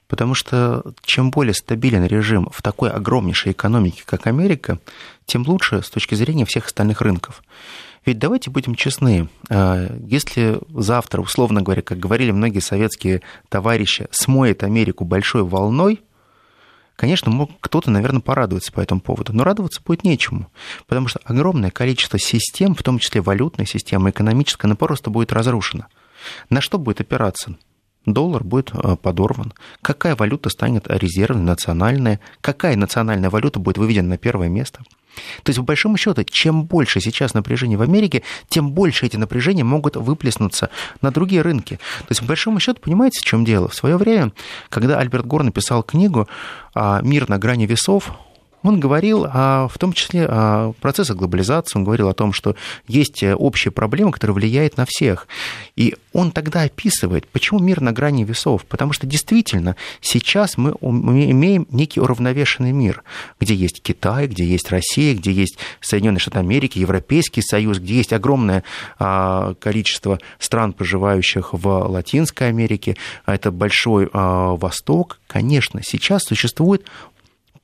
Потому 0.08 0.34
что 0.34 0.92
чем 1.02 1.30
более 1.30 1.54
стабилен 1.54 2.04
режим 2.04 2.48
в 2.52 2.62
такой 2.62 2.90
огромнейшей 2.90 3.52
экономике, 3.52 4.02
как 4.04 4.26
Америка, 4.26 4.78
тем 5.26 5.44
лучше 5.46 5.82
с 5.82 5.90
точки 5.90 6.14
зрения 6.14 6.44
всех 6.44 6.66
остальных 6.66 7.00
рынков. 7.00 7.42
Ведь 8.04 8.18
давайте 8.18 8.50
будем 8.50 8.74
честны, 8.74 9.28
а, 9.48 9.88
если 10.06 10.58
завтра, 10.68 11.22
условно 11.22 11.62
говоря, 11.62 11.80
как 11.80 11.98
говорили 11.98 12.32
многие 12.32 12.58
советские 12.58 13.22
товарищи, 13.48 14.08
смоет 14.10 14.62
Америку 14.62 15.04
большой 15.04 15.42
волной, 15.42 16.02
конечно, 16.96 17.48
кто-то, 17.60 17.90
наверное, 17.90 18.20
порадуется 18.20 18.72
по 18.72 18.80
этому 18.80 19.00
поводу, 19.00 19.32
но 19.32 19.42
радоваться 19.42 19.80
будет 19.82 20.04
нечему, 20.04 20.48
потому 20.86 21.08
что 21.08 21.20
огромное 21.24 21.70
количество 21.70 22.18
систем, 22.18 22.74
в 22.74 22.82
том 22.82 22.98
числе 22.98 23.22
валютная 23.22 23.66
система, 23.66 24.10
экономическая, 24.10 24.66
она 24.66 24.76
просто 24.76 25.08
будет 25.08 25.32
разрушена. 25.32 25.86
На 26.50 26.60
что 26.60 26.78
будет 26.78 27.00
опираться? 27.00 27.56
Доллар 28.06 28.44
будет 28.44 28.70
а, 28.72 28.96
подорван. 28.96 29.52
Какая 29.82 30.16
валюта 30.16 30.50
станет 30.50 30.86
резервной, 30.88 31.44
национальная? 31.44 32.20
Какая 32.40 32.76
национальная 32.76 33.30
валюта 33.30 33.58
будет 33.58 33.78
выведена 33.78 34.10
на 34.10 34.18
первое 34.18 34.48
место? 34.48 34.82
То 35.44 35.50
есть, 35.50 35.58
по 35.58 35.64
большому 35.64 35.96
счету, 35.96 36.24
чем 36.24 36.64
больше 36.64 37.00
сейчас 37.00 37.34
напряжения 37.34 37.76
в 37.76 37.82
Америке, 37.82 38.22
тем 38.48 38.72
больше 38.72 39.06
эти 39.06 39.16
напряжения 39.16 39.62
могут 39.62 39.96
выплеснуться 39.96 40.70
на 41.02 41.12
другие 41.12 41.42
рынки. 41.42 41.76
То 42.00 42.06
есть, 42.10 42.20
по 42.20 42.26
большому 42.26 42.58
счету, 42.58 42.80
понимаете, 42.80 43.20
в 43.20 43.24
чем 43.24 43.44
дело? 43.44 43.68
В 43.68 43.74
свое 43.74 43.96
время, 43.96 44.32
когда 44.70 44.98
Альберт 44.98 45.26
Гор 45.26 45.44
написал 45.44 45.84
книгу 45.84 46.28
«Мир 46.74 47.28
на 47.28 47.38
грани 47.38 47.66
весов», 47.66 48.10
он 48.64 48.80
говорил 48.80 49.26
о, 49.28 49.68
в 49.68 49.78
том 49.78 49.92
числе 49.92 50.26
о 50.26 50.72
процессах 50.80 51.16
глобализации, 51.16 51.78
он 51.78 51.84
говорил 51.84 52.08
о 52.08 52.14
том, 52.14 52.32
что 52.32 52.56
есть 52.88 53.22
общая 53.22 53.70
проблема, 53.70 54.10
которая 54.10 54.34
влияет 54.34 54.76
на 54.76 54.86
всех. 54.86 55.28
И 55.76 55.94
он 56.12 56.32
тогда 56.32 56.62
описывает, 56.62 57.28
почему 57.28 57.60
мир 57.60 57.80
на 57.80 57.92
грани 57.92 58.24
весов. 58.24 58.64
Потому 58.64 58.92
что 58.92 59.06
действительно 59.06 59.76
сейчас 60.00 60.56
мы 60.56 60.72
имеем 60.80 61.66
некий 61.70 62.00
уравновешенный 62.00 62.72
мир, 62.72 63.02
где 63.38 63.54
есть 63.54 63.82
Китай, 63.82 64.26
где 64.26 64.44
есть 64.44 64.70
Россия, 64.70 65.14
где 65.14 65.30
есть 65.30 65.58
Соединенные 65.80 66.20
Штаты 66.20 66.38
Америки, 66.38 66.78
Европейский 66.78 67.42
Союз, 67.42 67.78
где 67.78 67.94
есть 67.94 68.12
огромное 68.12 68.64
а, 68.98 69.54
количество 69.60 70.18
стран, 70.38 70.72
проживающих 70.72 71.52
в 71.52 71.68
Латинской 71.88 72.48
Америке. 72.48 72.96
Это 73.26 73.50
большой 73.50 74.08
а, 74.12 74.56
Восток. 74.56 75.20
Конечно, 75.26 75.82
сейчас 75.82 76.22
существует 76.24 76.86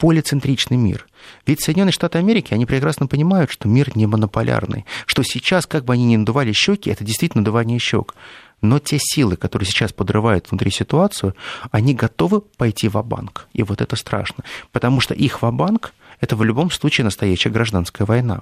полицентричный 0.00 0.78
мир. 0.78 1.06
Ведь 1.46 1.60
Соединенные 1.60 1.92
Штаты 1.92 2.18
Америки, 2.18 2.54
они 2.54 2.64
прекрасно 2.64 3.06
понимают, 3.06 3.50
что 3.50 3.68
мир 3.68 3.94
не 3.94 4.06
монополярный, 4.06 4.86
что 5.04 5.22
сейчас, 5.22 5.66
как 5.66 5.84
бы 5.84 5.92
они 5.92 6.04
ни 6.06 6.16
надували 6.16 6.52
щеки, 6.52 6.90
это 6.90 7.04
действительно 7.04 7.42
надувание 7.42 7.78
щек. 7.78 8.14
Но 8.62 8.78
те 8.78 8.96
силы, 8.98 9.36
которые 9.36 9.66
сейчас 9.66 9.92
подрывают 9.92 10.50
внутри 10.50 10.70
ситуацию, 10.70 11.34
они 11.70 11.94
готовы 11.94 12.40
пойти 12.40 12.88
в 12.88 13.00
банк 13.02 13.46
И 13.52 13.62
вот 13.62 13.82
это 13.82 13.94
страшно. 13.94 14.44
Потому 14.72 15.00
что 15.00 15.14
их 15.14 15.42
в 15.42 15.50
банк 15.50 15.92
это 16.20 16.34
в 16.34 16.44
любом 16.44 16.70
случае 16.70 17.04
настоящая 17.04 17.50
гражданская 17.50 18.06
война. 18.06 18.40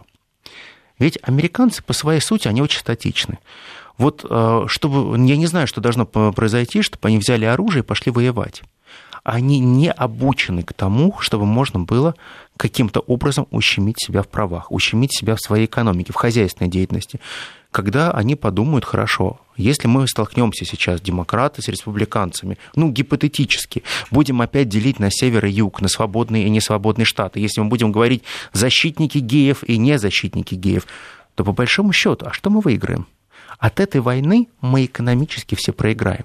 Ведь 0.99 1.19
американцы 1.23 1.83
по 1.83 1.93
своей 1.93 2.21
сути, 2.21 2.47
они 2.47 2.63
очень 2.63 2.81
статичны. 2.81 3.39
Вот 3.97 4.25
э, 4.29 4.65
чтобы, 4.69 5.19
я 5.27 5.37
не 5.37 5.47
знаю, 5.47 5.67
что 5.67 5.81
должно 5.81 6.07
произойти, 6.07 6.83
чтобы 6.83 7.09
они 7.09 7.19
взяли 7.19 7.45
оружие 7.45 7.83
и 7.83 7.87
пошли 7.87 8.13
воевать 8.13 8.63
они 9.25 9.59
не 9.59 9.91
обучены 9.91 10.63
к 10.63 10.73
тому, 10.73 11.17
чтобы 11.21 11.47
можно 11.47 11.81
было 11.81 12.15
каким-то 12.57 13.01
образом 13.01 13.47
ущемить 13.51 14.01
себя 14.01 14.23
в 14.23 14.29
правах, 14.29 14.73
ущемить 14.73 15.17
себя 15.17 15.37
в 15.37 15.41
своей 15.41 15.67
экономике, 15.67 16.13
в 16.13 16.17
хозяйственной 16.17 16.71
деятельности. 16.71 17.21
Когда 17.71 18.11
они 18.11 18.35
подумают, 18.35 18.85
хорошо, 18.85 19.41
если 19.57 19.87
мы 19.87 20.09
столкнемся 20.09 20.65
сейчас, 20.65 21.01
демократы 21.01 21.61
с 21.63 21.69
республиканцами, 21.69 22.59
ну, 22.75 22.91
гипотетически, 22.91 23.83
будем 24.11 24.41
опять 24.41 24.69
делить 24.69 24.99
на 24.99 25.11
север 25.11 25.45
и 25.45 25.51
юг, 25.51 25.81
на 25.81 25.89
свободные 25.89 26.47
и 26.47 26.51
несвободные 26.51 27.05
штаты, 27.05 27.41
если 27.41 27.61
мы 27.61 27.69
будем 27.69 27.93
говорить 27.93 28.23
защитники 28.53 29.19
геев 29.19 29.63
и 29.65 29.77
не 29.77 29.99
защитники 29.99 30.55
геев, 30.55 30.87
то 31.35 31.45
по 31.45 31.53
большому 31.53 31.93
счету, 31.93 32.27
а 32.27 32.33
что 32.33 32.51
мы 32.51 32.61
выиграем? 32.61 33.07
От 33.59 33.81
этой 33.81 34.01
войны 34.01 34.49
мы 34.61 34.87
экономически 34.87 35.55
все 35.55 35.73
проиграем 35.73 36.25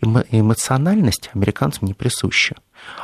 эмоциональность 0.00 1.30
американцам 1.34 1.88
не 1.88 1.94
присуща. 1.94 2.56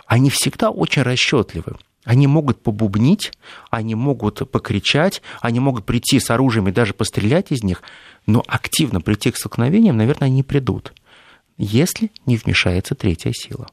Они 0.07 0.31
всегда 0.31 0.71
очень 0.71 1.03
расчетливы. 1.03 1.77
Они 2.05 2.29
могут 2.29 2.63
побубнить, 2.63 3.33
они 3.69 3.97
могут 3.97 4.49
покричать, 4.51 5.23
они 5.41 5.59
могут 5.59 5.85
прийти 5.85 6.21
с 6.21 6.31
оружием 6.31 6.69
и 6.69 6.73
даже 6.73 6.95
пострелять 6.95 7.51
из 7.51 7.65
них, 7.65 7.83
но 8.27 8.45
активно 8.47 9.01
прийти 9.01 9.33
к 9.33 9.37
столкновениям, 9.37 9.97
наверное, 9.97 10.27
они 10.27 10.37
не 10.37 10.43
придут, 10.45 10.93
если 11.59 12.13
не 12.25 12.37
вмешается 12.37 12.95
третья 12.95 13.33
сила. 13.33 13.67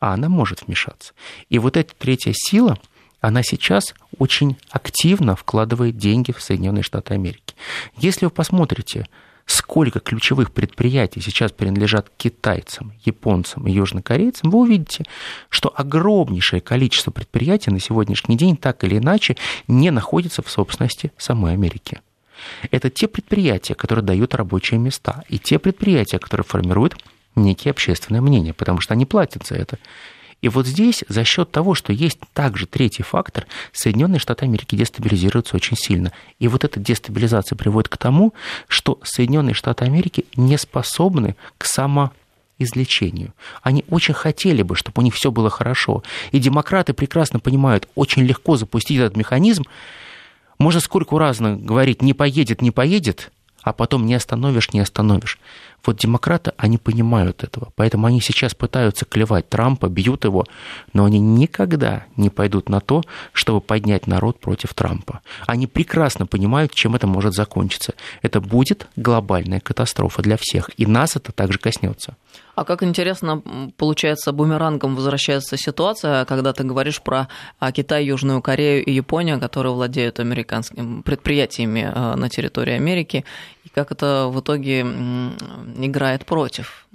А 0.00 0.14
она 0.14 0.30
может 0.30 0.66
вмешаться. 0.66 1.12
И 1.50 1.58
вот 1.58 1.76
эта 1.76 1.94
третья 1.94 2.32
сила, 2.34 2.78
она 3.20 3.42
сейчас 3.42 3.94
очень 4.18 4.56
активно 4.70 5.36
вкладывает 5.36 5.98
деньги 5.98 6.32
в 6.32 6.40
Соединенные 6.40 6.82
Штаты 6.82 7.12
Америки. 7.12 7.54
Если 7.98 8.24
вы 8.24 8.30
посмотрите 8.30 9.06
сколько 9.50 10.00
ключевых 10.00 10.52
предприятий 10.52 11.20
сейчас 11.20 11.50
принадлежат 11.50 12.10
китайцам, 12.16 12.92
японцам 13.04 13.66
и 13.66 13.72
южнокорейцам, 13.72 14.50
вы 14.50 14.60
увидите, 14.60 15.04
что 15.48 15.72
огромнейшее 15.74 16.60
количество 16.60 17.10
предприятий 17.10 17.70
на 17.70 17.80
сегодняшний 17.80 18.36
день 18.36 18.56
так 18.56 18.84
или 18.84 18.98
иначе 18.98 19.36
не 19.66 19.90
находится 19.90 20.42
в 20.42 20.50
собственности 20.50 21.12
самой 21.18 21.54
Америки. 21.54 22.00
Это 22.70 22.90
те 22.90 23.08
предприятия, 23.08 23.74
которые 23.74 24.04
дают 24.04 24.34
рабочие 24.34 24.78
места, 24.78 25.24
и 25.28 25.38
те 25.38 25.58
предприятия, 25.58 26.18
которые 26.18 26.44
формируют 26.44 26.96
некие 27.34 27.70
общественное 27.70 28.20
мнение, 28.20 28.54
потому 28.54 28.80
что 28.80 28.94
они 28.94 29.04
платят 29.04 29.46
за 29.46 29.56
это. 29.56 29.78
И 30.40 30.48
вот 30.48 30.66
здесь 30.66 31.04
за 31.08 31.24
счет 31.24 31.50
того, 31.50 31.74
что 31.74 31.92
есть 31.92 32.18
также 32.32 32.66
третий 32.66 33.02
фактор, 33.02 33.46
Соединенные 33.72 34.18
Штаты 34.18 34.46
Америки 34.46 34.74
дестабилизируются 34.74 35.56
очень 35.56 35.76
сильно. 35.76 36.12
И 36.38 36.48
вот 36.48 36.64
эта 36.64 36.80
дестабилизация 36.80 37.56
приводит 37.56 37.88
к 37.88 37.96
тому, 37.96 38.32
что 38.66 38.98
Соединенные 39.02 39.54
Штаты 39.54 39.84
Америки 39.84 40.24
не 40.36 40.56
способны 40.56 41.36
к 41.58 41.64
само 41.66 42.12
излечению. 42.58 43.32
Они 43.62 43.84
очень 43.88 44.14
хотели 44.14 44.62
бы, 44.62 44.76
чтобы 44.76 45.00
у 45.00 45.02
них 45.02 45.14
все 45.14 45.30
было 45.30 45.50
хорошо. 45.50 46.02
И 46.30 46.38
демократы 46.38 46.92
прекрасно 46.92 47.38
понимают, 47.40 47.88
очень 47.94 48.22
легко 48.22 48.56
запустить 48.56 48.98
этот 48.98 49.16
механизм. 49.16 49.64
Можно 50.58 50.80
сколько 50.80 51.18
раз 51.18 51.40
говорить, 51.40 52.02
не 52.02 52.12
поедет, 52.12 52.60
не 52.60 52.70
поедет, 52.70 53.32
а 53.62 53.72
потом 53.72 54.06
не 54.06 54.14
остановишь, 54.14 54.72
не 54.72 54.80
остановишь. 54.80 55.38
Вот 55.84 55.96
демократы, 55.96 56.52
они 56.56 56.78
понимают 56.78 57.42
этого, 57.42 57.72
поэтому 57.76 58.06
они 58.06 58.20
сейчас 58.20 58.54
пытаются 58.54 59.04
клевать 59.04 59.48
Трампа, 59.48 59.88
бьют 59.88 60.24
его, 60.24 60.44
но 60.92 61.04
они 61.04 61.18
никогда 61.18 62.04
не 62.16 62.30
пойдут 62.30 62.68
на 62.68 62.80
то, 62.80 63.02
чтобы 63.32 63.60
поднять 63.60 64.06
народ 64.06 64.40
против 64.40 64.74
Трампа. 64.74 65.20
Они 65.46 65.66
прекрасно 65.66 66.26
понимают, 66.26 66.74
чем 66.74 66.94
это 66.94 67.06
может 67.06 67.34
закончиться. 67.34 67.94
Это 68.22 68.40
будет 68.40 68.86
глобальная 68.96 69.60
катастрофа 69.60 70.22
для 70.22 70.36
всех, 70.38 70.70
и 70.76 70.86
нас 70.86 71.16
это 71.16 71.32
также 71.32 71.58
коснется. 71.58 72.16
А 72.54 72.64
как 72.64 72.82
интересно, 72.82 73.42
получается, 73.78 74.32
бумерангом 74.32 74.94
возвращается 74.94 75.56
ситуация, 75.56 76.24
когда 76.26 76.52
ты 76.52 76.62
говоришь 76.62 77.00
про 77.00 77.28
а, 77.58 77.72
Китай, 77.72 78.04
Южную 78.04 78.42
Корею 78.42 78.84
и 78.84 78.92
Японию, 78.92 79.40
которые 79.40 79.72
владеют 79.72 80.20
американскими 80.20 81.00
предприятиями 81.00 81.90
а, 81.90 82.16
на 82.16 82.28
территории 82.28 82.74
Америки, 82.74 83.24
и 83.64 83.68
как 83.68 83.92
это 83.92 84.30
в 84.32 84.40
итоге 84.40 84.80
играет 84.80 86.26
против. 86.26 86.86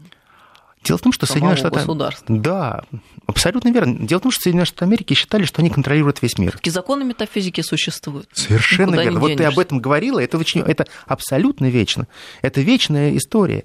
Дело 0.83 0.97
в 0.99 1.01
том, 1.01 1.11
что 1.11 1.25
Соединенные 1.25 1.57
Штаты... 1.57 1.79
Да, 2.27 2.83
абсолютно 3.25 3.69
верно. 3.69 4.05
Дело 4.05 4.19
в 4.19 4.23
том, 4.23 4.31
что 4.31 4.43
Соединенные 4.43 4.67
Штаты 4.67 4.85
Америки 4.85 5.15
считали, 5.15 5.43
что 5.43 5.61
они 5.61 5.71
контролируют 5.71 6.21
весь 6.21 6.37
мир. 6.37 6.51
Такие 6.51 6.71
законы 6.71 7.03
метафизики 7.03 7.61
существуют. 7.61 8.29
Совершенно 8.33 8.91
Никуда 8.91 9.03
верно. 9.03 9.19
Вот 9.19 9.35
ты 9.35 9.43
об 9.45 9.57
этом 9.57 9.79
говорила, 9.79 10.19
это, 10.19 10.37
очень, 10.37 10.61
это 10.61 10.85
абсолютно 11.07 11.65
вечно. 11.69 12.07
Это 12.43 12.61
вечная 12.61 13.17
история. 13.17 13.63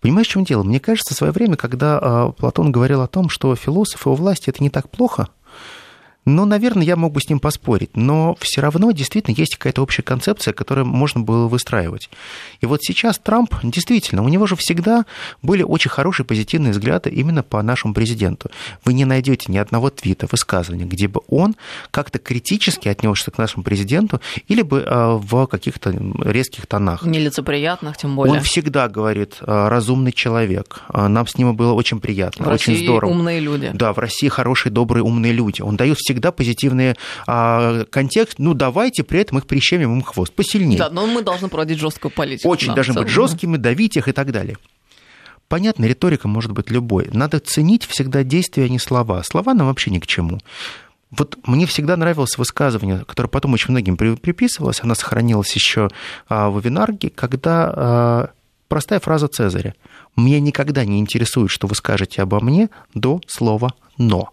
Понимаешь, 0.00 0.26
в 0.26 0.30
чем 0.32 0.44
дело? 0.44 0.62
Мне 0.62 0.78
кажется, 0.78 1.14
в 1.14 1.16
свое 1.16 1.32
время, 1.32 1.56
когда 1.56 1.98
а, 1.98 2.32
Платон 2.32 2.70
говорил 2.70 3.00
о 3.00 3.06
том, 3.06 3.30
что 3.30 3.54
философы 3.56 4.10
у 4.10 4.14
власти 4.14 4.50
это 4.50 4.62
не 4.62 4.68
так 4.68 4.90
плохо, 4.90 5.28
ну, 6.24 6.44
наверное, 6.44 6.84
я 6.84 6.96
мог 6.96 7.12
бы 7.12 7.20
с 7.20 7.28
ним 7.28 7.40
поспорить, 7.40 7.96
но 7.96 8.36
все 8.40 8.60
равно 8.60 8.92
действительно 8.92 9.34
есть 9.34 9.56
какая-то 9.56 9.82
общая 9.82 10.02
концепция, 10.02 10.54
которую 10.54 10.86
можно 10.86 11.20
было 11.20 11.48
выстраивать. 11.48 12.10
И 12.60 12.66
вот 12.66 12.82
сейчас 12.82 13.18
Трамп, 13.18 13.54
действительно, 13.62 14.22
у 14.22 14.28
него 14.28 14.46
же 14.46 14.54
всегда 14.54 15.04
были 15.42 15.62
очень 15.62 15.90
хорошие 15.90 16.24
позитивные 16.24 16.72
взгляды 16.72 17.10
именно 17.10 17.42
по 17.42 17.60
нашему 17.62 17.92
президенту. 17.92 18.50
Вы 18.84 18.92
не 18.92 19.04
найдете 19.04 19.50
ни 19.50 19.58
одного 19.58 19.90
твита, 19.90 20.28
высказывания, 20.30 20.84
где 20.84 21.08
бы 21.08 21.22
он 21.28 21.56
как-то 21.90 22.18
критически 22.20 22.88
отнесся 22.88 23.30
к 23.30 23.38
нашему 23.38 23.64
президенту 23.64 24.20
или 24.46 24.62
бы 24.62 24.84
а, 24.86 25.16
в 25.16 25.46
каких-то 25.46 25.92
резких 26.24 26.66
тонах. 26.66 27.04
Нелицеприятных, 27.04 27.96
тем 27.96 28.14
более. 28.14 28.36
Он 28.36 28.40
всегда 28.42 28.88
говорит, 28.88 29.38
а, 29.40 29.68
разумный 29.68 30.12
человек, 30.12 30.82
а, 30.88 31.08
нам 31.08 31.26
с 31.26 31.36
ним 31.36 31.54
было 31.56 31.72
очень 31.72 32.00
приятно, 32.00 32.44
в 32.44 32.48
очень 32.48 32.74
России 32.74 32.86
здорово. 32.86 33.10
умные 33.10 33.40
люди. 33.40 33.70
Да, 33.74 33.92
в 33.92 33.98
России 33.98 34.28
хорошие, 34.28 34.72
добрые, 34.72 35.02
умные 35.02 35.32
люди. 35.32 35.62
Он 35.62 35.76
дает 35.76 35.98
всегда 35.98 36.11
позитивный 36.20 36.94
а, 37.26 37.84
контекст, 37.84 38.38
ну 38.38 38.54
давайте 38.54 39.02
при 39.02 39.20
этом 39.20 39.38
их 39.38 39.46
прищемим 39.46 39.92
им 39.94 40.02
хвост 40.02 40.32
посильнее. 40.32 40.78
Да, 40.78 40.90
но 40.90 41.06
мы 41.06 41.22
должны 41.22 41.48
проводить 41.48 41.78
жесткую 41.78 42.10
политику. 42.10 42.48
Очень 42.48 42.74
должны 42.74 42.94
быть 42.94 43.08
жесткими, 43.08 43.56
давить 43.56 43.96
их 43.96 44.08
и 44.08 44.12
так 44.12 44.30
далее. 44.32 44.56
Понятно, 45.48 45.84
риторика 45.84 46.28
может 46.28 46.52
быть 46.52 46.70
любой. 46.70 47.10
Надо 47.12 47.38
ценить 47.38 47.84
всегда 47.84 48.22
действия, 48.22 48.64
а 48.64 48.68
не 48.68 48.78
слова. 48.78 49.22
Слова 49.22 49.52
нам 49.52 49.66
вообще 49.66 49.90
ни 49.90 49.98
к 49.98 50.06
чему. 50.06 50.38
Вот 51.10 51.36
мне 51.46 51.66
всегда 51.66 51.96
нравилось 51.98 52.38
высказывание, 52.38 53.04
которое 53.04 53.28
потом 53.28 53.52
очень 53.52 53.70
многим 53.70 53.98
приписывалось, 53.98 54.80
она 54.82 54.94
сохранилась 54.94 55.54
еще 55.54 55.90
а, 56.26 56.48
в 56.48 56.58
вебинарге, 56.58 57.10
когда 57.10 57.72
а, 57.74 58.30
простая 58.68 58.98
фраза 58.98 59.28
Цезаря. 59.28 59.74
«Меня 60.16 60.40
никогда 60.40 60.86
не 60.86 60.98
интересует, 60.98 61.50
что 61.50 61.66
вы 61.66 61.74
скажете 61.74 62.22
обо 62.22 62.40
мне 62.40 62.70
до 62.94 63.20
слова 63.26 63.74
«но». 63.98 64.30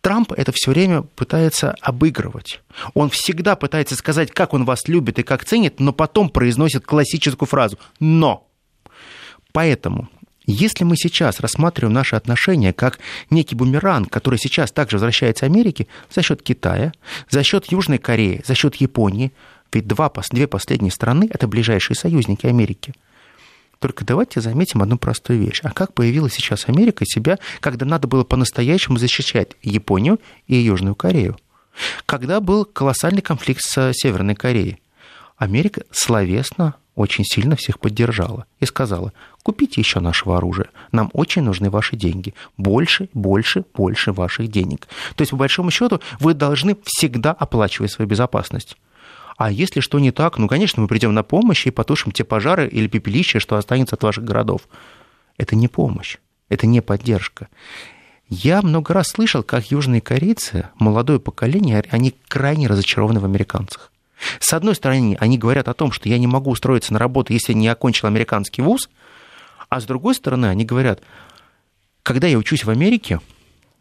Трамп 0.00 0.32
это 0.32 0.52
все 0.54 0.70
время 0.70 1.02
пытается 1.02 1.74
обыгрывать. 1.80 2.60
Он 2.94 3.10
всегда 3.10 3.56
пытается 3.56 3.96
сказать, 3.96 4.30
как 4.30 4.54
он 4.54 4.64
вас 4.64 4.86
любит 4.86 5.18
и 5.18 5.22
как 5.22 5.44
ценит, 5.44 5.80
но 5.80 5.92
потом 5.92 6.30
произносит 6.30 6.86
классическую 6.86 7.48
фразу 7.48 7.78
«но». 7.98 8.46
Поэтому 9.52 10.08
если 10.50 10.84
мы 10.84 10.96
сейчас 10.96 11.40
рассматриваем 11.40 11.92
наши 11.92 12.16
отношения 12.16 12.72
как 12.72 13.00
некий 13.28 13.54
бумеранг, 13.54 14.10
который 14.10 14.38
сейчас 14.38 14.72
также 14.72 14.96
возвращается 14.96 15.44
Америке 15.44 15.88
за 16.10 16.22
счет 16.22 16.42
Китая, 16.42 16.92
за 17.28 17.42
счет 17.42 17.70
Южной 17.70 17.98
Кореи, 17.98 18.42
за 18.46 18.54
счет 18.54 18.76
Японии, 18.76 19.32
ведь 19.72 19.86
два, 19.86 20.10
две 20.30 20.46
последние 20.46 20.90
страны– 20.90 21.28
это 21.32 21.46
ближайшие 21.48 21.96
союзники 21.96 22.46
Америки. 22.46 22.94
Только 23.78 24.04
давайте 24.04 24.40
заметим 24.40 24.82
одну 24.82 24.98
простую 24.98 25.40
вещь. 25.40 25.60
А 25.62 25.70
как 25.70 25.94
появилась 25.94 26.34
сейчас 26.34 26.68
Америка 26.68 27.04
себя, 27.06 27.38
когда 27.60 27.86
надо 27.86 28.08
было 28.08 28.24
по-настоящему 28.24 28.98
защищать 28.98 29.52
Японию 29.62 30.18
и 30.46 30.56
Южную 30.56 30.94
Корею? 30.94 31.38
Когда 32.06 32.40
был 32.40 32.64
колоссальный 32.64 33.22
конфликт 33.22 33.60
с 33.62 33.92
Северной 33.92 34.34
Кореей? 34.34 34.80
Америка 35.36 35.82
словесно 35.92 36.74
очень 36.96 37.24
сильно 37.24 37.54
всех 37.54 37.78
поддержала 37.78 38.46
и 38.58 38.66
сказала, 38.66 39.12
купите 39.44 39.80
еще 39.80 40.00
нашего 40.00 40.36
оружия, 40.36 40.70
нам 40.90 41.10
очень 41.12 41.42
нужны 41.42 41.70
ваши 41.70 41.94
деньги, 41.94 42.34
больше, 42.56 43.08
больше, 43.14 43.64
больше 43.72 44.12
ваших 44.12 44.48
денег. 44.48 44.88
То 45.14 45.22
есть, 45.22 45.30
по 45.30 45.36
большому 45.36 45.70
счету, 45.70 46.00
вы 46.18 46.34
должны 46.34 46.76
всегда 46.84 47.30
оплачивать 47.30 47.92
свою 47.92 48.08
безопасность. 48.08 48.76
А 49.38 49.52
если 49.52 49.78
что 49.78 50.00
не 50.00 50.10
так, 50.10 50.36
ну, 50.36 50.48
конечно, 50.48 50.82
мы 50.82 50.88
придем 50.88 51.14
на 51.14 51.22
помощь 51.22 51.64
и 51.64 51.70
потушим 51.70 52.10
те 52.10 52.24
пожары 52.24 52.66
или 52.66 52.88
пепелища, 52.88 53.38
что 53.38 53.56
останется 53.56 53.94
от 53.94 54.02
ваших 54.02 54.24
городов. 54.24 54.62
Это 55.36 55.54
не 55.54 55.68
помощь, 55.68 56.18
это 56.48 56.66
не 56.66 56.80
поддержка. 56.80 57.46
Я 58.28 58.62
много 58.62 58.92
раз 58.92 59.10
слышал, 59.10 59.44
как 59.44 59.70
южные 59.70 60.00
корейцы, 60.00 60.68
молодое 60.74 61.20
поколение, 61.20 61.84
они 61.90 62.14
крайне 62.26 62.66
разочарованы 62.66 63.20
в 63.20 63.24
американцах. 63.24 63.92
С 64.40 64.52
одной 64.52 64.74
стороны, 64.74 65.16
они 65.20 65.38
говорят 65.38 65.68
о 65.68 65.74
том, 65.74 65.92
что 65.92 66.08
я 66.08 66.18
не 66.18 66.26
могу 66.26 66.50
устроиться 66.50 66.92
на 66.92 66.98
работу, 66.98 67.32
если 67.32 67.52
не 67.52 67.68
окончил 67.68 68.08
американский 68.08 68.60
вуз, 68.60 68.90
а 69.68 69.80
с 69.80 69.84
другой 69.84 70.16
стороны, 70.16 70.46
они 70.46 70.64
говорят, 70.64 71.00
когда 72.02 72.26
я 72.26 72.38
учусь 72.38 72.64
в 72.64 72.70
Америке, 72.70 73.20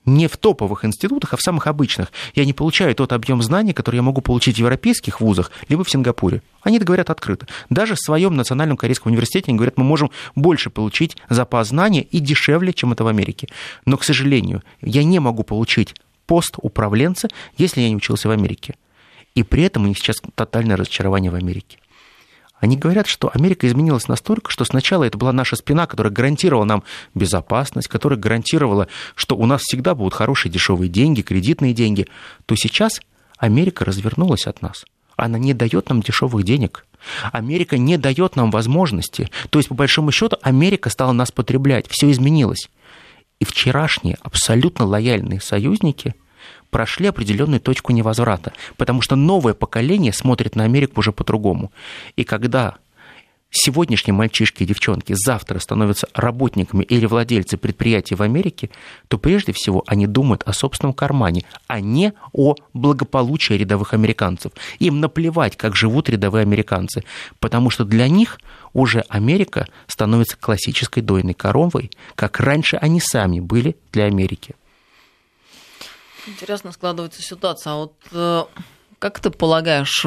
не 0.08 0.28
в 0.28 0.38
топовых 0.38 0.86
институтах, 0.86 1.34
а 1.34 1.38
в 1.38 1.42
самых 1.42 1.68
обычных. 1.68 2.12
Я 2.34 2.46
не 2.46 2.54
получаю 2.54 2.96
тот 2.96 3.14
объем 3.14 3.44
знаний, 3.44 3.74
который 3.74 3.98
я 3.98 4.02
могу 4.02 4.22
получить 4.22 4.56
в 4.56 4.60
европейских 4.60 5.22
вузах, 5.22 5.52
либо 5.68 5.84
в 5.84 5.92
Сингапуре. 5.92 6.42
Они 6.64 6.78
это 6.78 6.86
говорят 6.86 7.10
открыто. 7.12 7.46
Даже 7.70 7.94
в 7.94 8.00
своем 8.00 8.36
национальном 8.36 8.78
корейском 8.78 9.12
университете 9.12 9.50
они 9.50 9.58
говорят, 9.58 9.78
мы 9.78 9.84
можем 9.84 10.10
больше 10.36 10.70
получить 10.70 11.18
запас 11.30 11.68
знаний 11.68 12.02
и 12.02 12.20
дешевле, 12.20 12.74
чем 12.74 12.94
это 12.94 13.04
в 13.04 13.08
Америке. 13.08 13.50
Но, 13.86 13.98
к 13.98 14.04
сожалению, 14.04 14.64
я 14.82 15.04
не 15.04 15.20
могу 15.20 15.44
получить 15.44 15.94
пост 16.26 16.56
управленца, 16.62 17.28
если 17.58 17.82
я 17.82 17.90
не 17.90 17.96
учился 17.96 18.30
в 18.30 18.32
Америке. 18.32 18.76
И 19.36 19.44
при 19.44 19.64
этом 19.64 19.84
у 19.84 19.88
них 19.88 19.98
сейчас 19.98 20.18
тотальное 20.36 20.78
разочарование 20.78 21.32
в 21.32 21.36
Америке. 21.36 21.78
Они 22.60 22.76
говорят, 22.76 23.08
что 23.08 23.30
Америка 23.34 23.68
изменилась 23.68 24.08
настолько, 24.08 24.52
что 24.52 24.66
сначала 24.66 25.04
это 25.04 25.18
была 25.18 25.32
наша 25.32 25.56
спина, 25.56 25.86
которая 25.86 26.12
гарантировала 26.12 26.66
нам 26.66 26.84
безопасность, 27.14 27.88
которая 27.88 28.18
гарантировала, 28.18 28.88
что 29.16 29.36
у 29.36 29.46
нас 29.46 29.62
всегда 29.62 29.94
будут 29.94 30.16
хорошие 30.16 30.52
дешевые 30.52 30.90
деньги, 30.90 31.22
кредитные 31.22 31.74
деньги, 31.74 32.08
то 32.46 32.56
сейчас 32.56 33.00
Америка 33.38 33.86
развернулась 33.86 34.48
от 34.48 34.62
нас. 34.62 34.86
Она 35.16 35.38
не 35.38 35.54
дает 35.54 35.90
нам 35.90 36.02
дешевых 36.02 36.44
денег. 36.44 36.86
Америка 37.32 37.78
не 37.78 37.98
дает 37.98 38.36
нам 38.36 38.50
возможности. 38.50 39.30
То 39.50 39.60
есть, 39.60 39.70
по 39.70 39.76
большому 39.76 40.12
счету, 40.12 40.38
Америка 40.42 40.90
стала 40.90 41.12
нас 41.12 41.32
потреблять. 41.32 41.88
Все 41.90 42.10
изменилось. 42.12 42.70
И 43.40 43.46
вчерашние 43.46 44.18
абсолютно 44.22 44.86
лояльные 44.86 45.42
союзники– 45.42 46.16
прошли 46.70 47.08
определенную 47.08 47.60
точку 47.60 47.92
невозврата, 47.92 48.54
потому 48.78 49.02
что 49.02 49.16
новое 49.16 49.54
поколение 49.54 50.14
смотрит 50.14 50.56
на 50.56 50.64
Америку 50.64 51.00
уже 51.00 51.12
по-другому. 51.12 51.72
И 52.16 52.24
когда 52.24 52.78
сегодняшние 53.50 54.14
мальчишки 54.14 54.64
и 54.64 54.66
девчонки 54.66 55.14
завтра 55.14 55.60
становятся 55.60 56.08
работниками 56.14 56.84
или 56.84 57.06
владельцы 57.06 57.58
предприятий 57.58 58.16
в 58.16 58.22
Америке, 58.22 58.70
то 59.08 59.18
прежде 59.18 59.54
всего 59.54 59.84
они 59.88 60.08
думают 60.08 60.44
о 60.46 60.54
собственном 60.54 60.94
кармане, 60.94 61.44
а 61.68 61.80
не 61.80 62.14
о 62.34 62.56
благополучии 62.74 63.54
рядовых 63.54 63.94
американцев. 63.94 64.52
Им 64.80 65.00
наплевать, 65.00 65.56
как 65.56 65.76
живут 65.76 66.10
рядовые 66.10 66.44
американцы, 66.44 67.04
потому 67.40 67.70
что 67.70 67.86
для 67.86 68.08
них 68.08 68.40
уже 68.74 69.02
Америка 69.10 69.68
становится 69.88 70.38
классической 70.38 71.02
дойной 71.02 71.34
коровой, 71.34 71.92
как 72.16 72.40
раньше 72.40 72.78
они 72.78 73.00
сами 73.00 73.40
были 73.40 73.76
для 73.92 74.06
Америки. 74.06 74.56
Интересно 76.28 76.72
складывается 76.72 77.22
ситуация. 77.22 77.74
А 77.74 77.76
вот 77.78 77.94
э, 78.12 78.44
как 79.00 79.20
ты 79.20 79.30
полагаешь, 79.30 80.06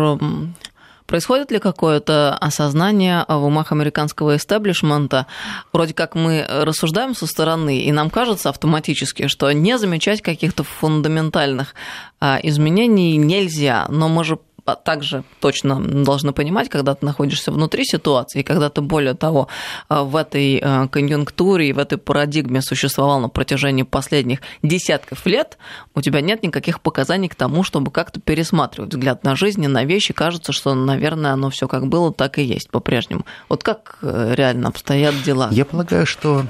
Происходит 1.10 1.50
ли 1.50 1.58
какое-то 1.58 2.36
осознание 2.36 3.24
в 3.26 3.44
умах 3.44 3.72
американского 3.72 4.36
истеблишмента? 4.36 5.26
Вроде 5.72 5.92
как 5.92 6.14
мы 6.14 6.46
рассуждаем 6.48 7.16
со 7.16 7.26
стороны, 7.26 7.80
и 7.80 7.90
нам 7.90 8.10
кажется 8.10 8.48
автоматически, 8.48 9.26
что 9.26 9.50
не 9.50 9.76
замечать 9.76 10.22
каких-то 10.22 10.62
фундаментальных 10.62 11.74
а, 12.20 12.38
изменений 12.44 13.16
нельзя. 13.16 13.86
Но 13.88 14.08
мы 14.08 14.22
же 14.22 14.38
также 14.74 15.24
точно 15.40 15.80
должны 15.80 16.32
понимать, 16.32 16.68
когда 16.68 16.94
ты 16.94 17.04
находишься 17.06 17.52
внутри 17.52 17.84
ситуации, 17.84 18.42
когда 18.42 18.70
ты, 18.70 18.80
более 18.80 19.14
того, 19.14 19.48
э, 19.88 20.00
в 20.00 20.16
этой 20.16 20.60
э, 20.62 20.88
конъюнктуре 20.88 21.68
и 21.68 21.72
в 21.72 21.78
этой 21.78 21.98
парадигме 21.98 22.62
существовал 22.62 23.20
на 23.20 23.28
протяжении 23.28 23.82
последних 23.82 24.40
десятков 24.62 25.26
лет, 25.26 25.58
у 25.94 26.00
тебя 26.00 26.20
нет 26.20 26.42
никаких 26.42 26.80
показаний 26.80 27.28
к 27.28 27.34
тому, 27.34 27.62
чтобы 27.62 27.90
как-то 27.90 28.20
пересматривать 28.20 28.94
взгляд 28.94 29.24
на 29.24 29.36
жизнь 29.36 29.64
и 29.64 29.68
на 29.68 29.84
вещи. 29.84 30.12
Кажется, 30.12 30.52
что, 30.52 30.74
наверное, 30.74 31.32
оно 31.32 31.50
все 31.50 31.68
как 31.68 31.86
было, 31.86 32.12
так 32.12 32.38
и 32.38 32.42
есть 32.42 32.70
по-прежнему. 32.70 33.24
Вот 33.48 33.62
как 33.62 33.98
э, 34.02 34.34
реально 34.34 34.68
обстоят 34.68 35.14
дела? 35.22 35.48
Я 35.52 35.64
полагаю, 35.64 36.06
что 36.06 36.44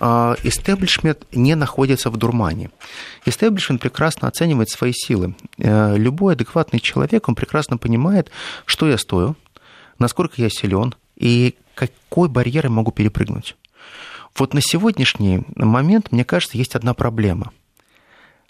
истеблишмент 0.00 1.26
не 1.32 1.54
находится 1.54 2.10
в 2.10 2.16
дурмане. 2.16 2.70
Истеблишмент 3.26 3.82
прекрасно 3.82 4.28
оценивает 4.28 4.70
свои 4.70 4.92
силы. 4.92 5.34
Э, 5.58 5.96
любой 5.96 6.34
адекватный 6.34 6.80
человек, 6.80 7.28
он 7.28 7.34
прекрасно 7.34 7.76
понимает, 7.76 8.30
что 8.64 8.88
я 8.88 8.96
стою, 8.96 9.36
насколько 9.98 10.40
я 10.40 10.48
силен 10.48 10.94
и 11.16 11.54
какой 11.74 12.28
барьер 12.28 12.64
я 12.64 12.70
могу 12.70 12.92
перепрыгнуть. 12.92 13.56
Вот 14.36 14.54
на 14.54 14.60
сегодняшний 14.62 15.42
момент, 15.56 16.12
мне 16.12 16.24
кажется, 16.24 16.56
есть 16.56 16.74
одна 16.74 16.94
проблема. 16.94 17.52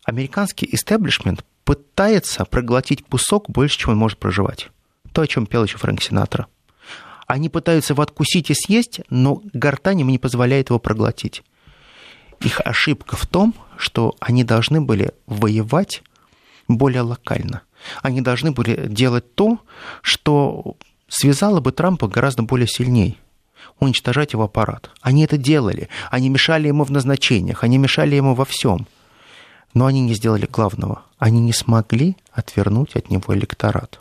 Американский 0.05 0.69
истеблишмент 0.71 1.45
пытается 1.65 2.45
проглотить 2.45 3.05
кусок 3.05 3.51
больше, 3.51 3.79
чем 3.79 3.93
он 3.93 3.99
может 3.99 4.19
проживать. 4.19 4.71
То, 5.13 5.23
о 5.23 5.27
чем 5.27 5.47
пел 5.47 5.65
еще 5.65 5.79
Фрэнк 5.79 6.01
Синатра– 6.01 6.47
они 7.31 7.49
пытаются 7.49 7.93
его 7.93 8.03
откусить 8.03 8.51
и 8.51 8.55
съесть, 8.55 9.01
но 9.09 9.41
гортань 9.53 10.01
им 10.01 10.09
не 10.09 10.19
позволяет 10.19 10.71
его 10.71 10.79
проглотить. 10.79 11.43
Их 12.41 12.61
ошибка 12.65 13.17
в 13.17 13.27
том, 13.27 13.55
что 13.77 14.17
они 14.19 14.45
должны 14.45 14.81
были 14.81 15.13
воевать 15.27 16.03
более 16.67 17.03
локально. 17.03 17.63
Они 18.03 18.21
должны 18.21 18.51
были 18.51 18.89
делать 18.89 19.35
то, 19.35 19.61
что 20.03 20.77
связало 21.09 21.61
бы 21.61 21.73
Трампа 21.73 22.09
гораздо 22.09 22.43
более 22.43 22.67
сильней 22.67 23.19
уничтожать 23.79 24.33
его 24.33 24.45
аппарат. 24.45 24.91
Они 25.01 25.25
это 25.25 25.39
делали. 25.39 25.89
Они 26.11 26.29
мешали 26.29 26.69
ему 26.69 26.85
в 26.85 26.91
назначениях, 26.91 27.65
они 27.65 27.79
мешали 27.79 28.15
ему 28.15 28.35
во 28.35 28.45
всем. 28.45 28.87
Но 29.73 29.87
они 29.87 30.01
не 30.01 30.15
сделали 30.15 30.47
главного. 30.47 31.03
Они 31.19 31.41
не 31.41 31.53
смогли 31.53 32.17
отвернуть 32.33 32.97
от 32.97 33.09
него 33.09 33.35
электорат. 33.35 34.01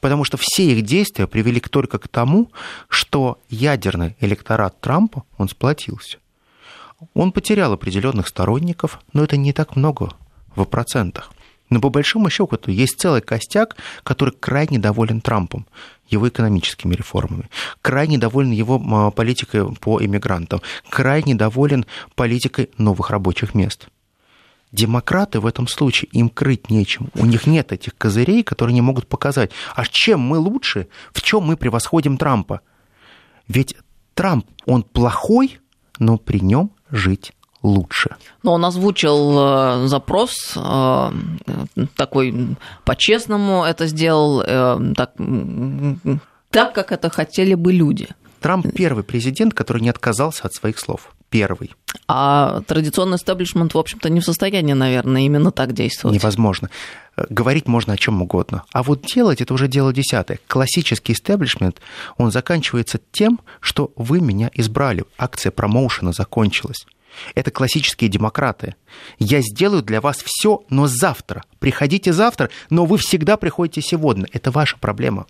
Потому 0.00 0.24
что 0.24 0.36
все 0.40 0.72
их 0.72 0.82
действия 0.82 1.26
привели 1.26 1.60
только 1.60 1.98
к 1.98 2.08
тому, 2.08 2.50
что 2.88 3.38
ядерный 3.48 4.16
электорат 4.20 4.80
Трампа, 4.80 5.24
он 5.38 5.48
сплотился. 5.48 6.18
Он 7.14 7.32
потерял 7.32 7.72
определенных 7.72 8.28
сторонников, 8.28 9.00
но 9.12 9.24
это 9.24 9.36
не 9.36 9.52
так 9.52 9.76
много 9.76 10.10
в 10.54 10.64
процентах. 10.64 11.32
Но 11.70 11.80
по 11.80 11.88
большому 11.88 12.30
счету 12.30 12.70
есть 12.70 12.98
целый 12.98 13.20
костяк, 13.20 13.76
который 14.02 14.34
крайне 14.34 14.78
доволен 14.78 15.20
Трампом, 15.20 15.66
его 16.08 16.28
экономическими 16.28 16.94
реформами, 16.94 17.48
крайне 17.80 18.18
доволен 18.18 18.50
его 18.50 19.12
политикой 19.12 19.72
по 19.76 20.02
иммигрантам, 20.02 20.60
крайне 20.88 21.36
доволен 21.36 21.86
политикой 22.16 22.70
новых 22.76 23.10
рабочих 23.10 23.54
мест– 23.54 23.88
Демократы 24.72 25.40
в 25.40 25.46
этом 25.46 25.66
случае, 25.66 26.08
им 26.12 26.28
крыть 26.28 26.70
нечем. 26.70 27.10
У 27.14 27.26
них 27.26 27.46
нет 27.46 27.72
этих 27.72 27.96
козырей, 27.96 28.44
которые 28.44 28.74
не 28.74 28.80
могут 28.80 29.08
показать. 29.08 29.50
А 29.74 29.84
чем 29.84 30.20
мы 30.20 30.38
лучше, 30.38 30.88
в 31.12 31.22
чем 31.22 31.42
мы 31.42 31.56
превосходим 31.56 32.16
Трампа? 32.16 32.60
Ведь 33.48 33.74
Трамп, 34.14 34.46
он 34.66 34.84
плохой, 34.84 35.58
но 35.98 36.18
при 36.18 36.40
нем 36.40 36.70
жить 36.90 37.32
лучше. 37.62 38.16
Но 38.42 38.54
он 38.54 38.64
озвучил 38.64 39.38
э, 39.38 39.86
запрос 39.86 40.54
э, 40.56 41.10
такой 41.96 42.56
по-честному 42.84 43.64
это 43.64 43.86
сделал, 43.86 44.40
э, 44.40 44.94
так, 44.96 45.14
так, 46.50 46.74
как 46.74 46.92
это 46.92 47.10
хотели 47.10 47.54
бы 47.54 47.72
люди. 47.72 48.08
Трамп 48.40 48.72
первый 48.74 49.04
президент, 49.04 49.52
который 49.52 49.82
не 49.82 49.90
отказался 49.90 50.46
от 50.46 50.54
своих 50.54 50.78
слов. 50.78 51.12
Первый. 51.30 51.72
А 52.08 52.62
традиционный 52.66 53.16
истеблишмент, 53.16 53.74
в 53.74 53.78
общем-то, 53.78 54.10
не 54.10 54.20
в 54.20 54.24
состоянии, 54.24 54.72
наверное, 54.72 55.22
именно 55.22 55.52
так 55.52 55.72
действовать. 55.72 56.14
Невозможно. 56.14 56.70
Говорить 57.16 57.68
можно 57.68 57.92
о 57.92 57.96
чем 57.96 58.20
угодно. 58.20 58.64
А 58.72 58.82
вот 58.82 59.02
делать 59.02 59.40
это 59.40 59.54
уже 59.54 59.68
дело 59.68 59.92
десятое. 59.92 60.40
Классический 60.48 61.12
истеблишмент, 61.12 61.80
он 62.16 62.32
заканчивается 62.32 63.00
тем, 63.12 63.40
что 63.60 63.92
вы 63.94 64.20
меня 64.20 64.50
избрали. 64.54 65.04
Акция 65.18 65.52
промоушена 65.52 66.12
закончилась. 66.12 66.84
Это 67.34 67.50
классические 67.50 68.10
демократы. 68.10 68.74
Я 69.18 69.40
сделаю 69.40 69.82
для 69.82 70.00
вас 70.00 70.18
все, 70.24 70.62
но 70.68 70.86
завтра. 70.86 71.42
Приходите 71.58 72.12
завтра, 72.12 72.50
но 72.70 72.86
вы 72.86 72.98
всегда 72.98 73.36
приходите 73.36 73.82
сегодня. 73.82 74.26
Это 74.32 74.50
ваша 74.50 74.76
проблема. 74.78 75.26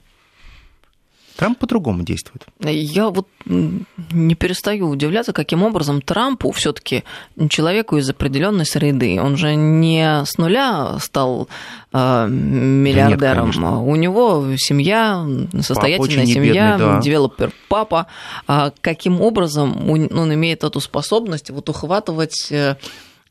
Трамп 1.41 1.59
по-другому 1.59 2.03
действует. 2.03 2.45
Я 2.61 3.09
вот 3.09 3.27
не 3.47 4.35
перестаю 4.35 4.91
удивляться, 4.91 5.33
каким 5.33 5.63
образом 5.63 6.03
Трампу 6.03 6.51
все-таки 6.51 7.03
человеку 7.49 7.97
из 7.97 8.11
определенной 8.11 8.67
среды, 8.67 9.19
он 9.19 9.39
же 9.39 9.55
не 9.55 10.23
с 10.27 10.37
нуля 10.37 10.99
стал 10.99 11.49
э, 11.95 12.29
миллиардером. 12.29 13.47
Нет, 13.47 13.57
У 13.57 13.97
него 13.97 14.49
семья, 14.59 15.27
состоятельная 15.63 16.27
семья, 16.27 16.73
бедный, 16.73 16.97
да. 16.97 17.01
девелопер 17.01 17.53
папа. 17.71 18.07
А 18.47 18.71
каким 18.83 19.23
образом 19.23 19.89
он, 19.89 20.11
он 20.13 20.35
имеет 20.35 20.63
эту 20.63 20.79
способность 20.81 21.49
вот 21.49 21.71
ухватывать 21.71 22.49
э, 22.53 22.77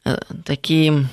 э 0.05 0.17
такие 0.45 1.05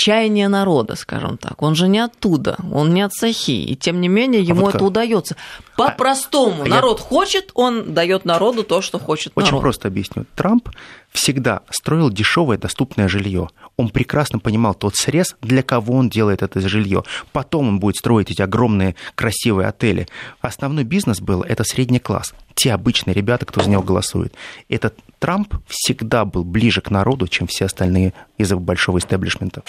чаяния 0.00 0.48
народа, 0.48 0.96
скажем 0.96 1.36
так. 1.36 1.62
Он 1.62 1.74
же 1.74 1.86
не 1.86 1.98
оттуда, 1.98 2.56
он 2.72 2.94
не 2.94 3.02
от 3.02 3.12
Сахи. 3.12 3.50
И 3.50 3.76
тем 3.76 4.00
не 4.00 4.08
менее 4.08 4.42
ему 4.42 4.62
а 4.62 4.64
вот 4.64 4.74
это 4.76 4.84
удается. 4.84 5.36
По-простому. 5.76 6.62
А, 6.62 6.68
народ 6.68 6.98
я... 6.98 7.04
хочет, 7.04 7.50
он 7.54 7.92
дает 7.92 8.24
народу 8.24 8.64
то, 8.64 8.80
что 8.80 8.98
хочет 8.98 9.32
Очень 9.34 9.48
народ. 9.48 9.60
просто 9.60 9.88
объясню. 9.88 10.24
Трамп 10.34 10.70
всегда 11.10 11.60
строил 11.70 12.08
дешевое 12.10 12.56
доступное 12.56 13.08
жилье. 13.08 13.48
Он 13.76 13.90
прекрасно 13.90 14.38
понимал 14.38 14.74
тот 14.74 14.96
срез, 14.96 15.36
для 15.42 15.62
кого 15.62 15.94
он 15.96 16.08
делает 16.08 16.42
это 16.42 16.60
жилье. 16.66 17.04
Потом 17.32 17.68
он 17.68 17.78
будет 17.78 17.96
строить 17.96 18.30
эти 18.30 18.40
огромные 18.40 18.96
красивые 19.14 19.68
отели. 19.68 20.08
Основной 20.40 20.84
бизнес 20.84 21.20
был 21.20 21.42
это 21.42 21.62
средний 21.64 21.98
класс. 21.98 22.32
Те 22.54 22.72
обычные 22.72 23.12
ребята, 23.12 23.44
кто 23.44 23.62
за 23.62 23.68
него 23.68 23.82
голосует. 23.82 24.34
Этот 24.70 24.94
Трамп 25.18 25.54
всегда 25.68 26.24
был 26.24 26.44
ближе 26.44 26.80
к 26.80 26.90
народу, 26.90 27.28
чем 27.28 27.46
все 27.46 27.66
остальные 27.66 28.14
из 28.38 28.50
большого 28.52 28.98
истеблишмента. 28.98 29.62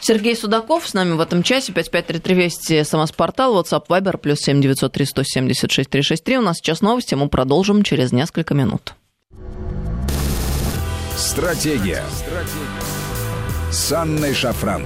Сергей 0.00 0.34
Судаков 0.34 0.88
с 0.88 0.94
нами 0.94 1.12
в 1.12 1.20
этом 1.20 1.42
часе. 1.42 1.72
5533 1.72 2.34
Вести, 2.34 2.82
СМС-портал, 2.82 3.60
WhatsApp, 3.60 3.86
Viber, 3.88 4.16
плюс 4.16 4.40
7903 4.40 5.06
176 5.06 5.90
363. 5.90 6.38
У 6.38 6.42
нас 6.42 6.56
сейчас 6.56 6.80
новости, 6.80 7.14
мы 7.14 7.28
продолжим 7.28 7.82
через 7.82 8.12
несколько 8.12 8.54
минут. 8.54 8.94
Стратегия. 11.16 12.02
Стратегия. 12.10 12.80
С 13.70 13.92
Анной 13.92 14.34
Шафран. 14.34 14.84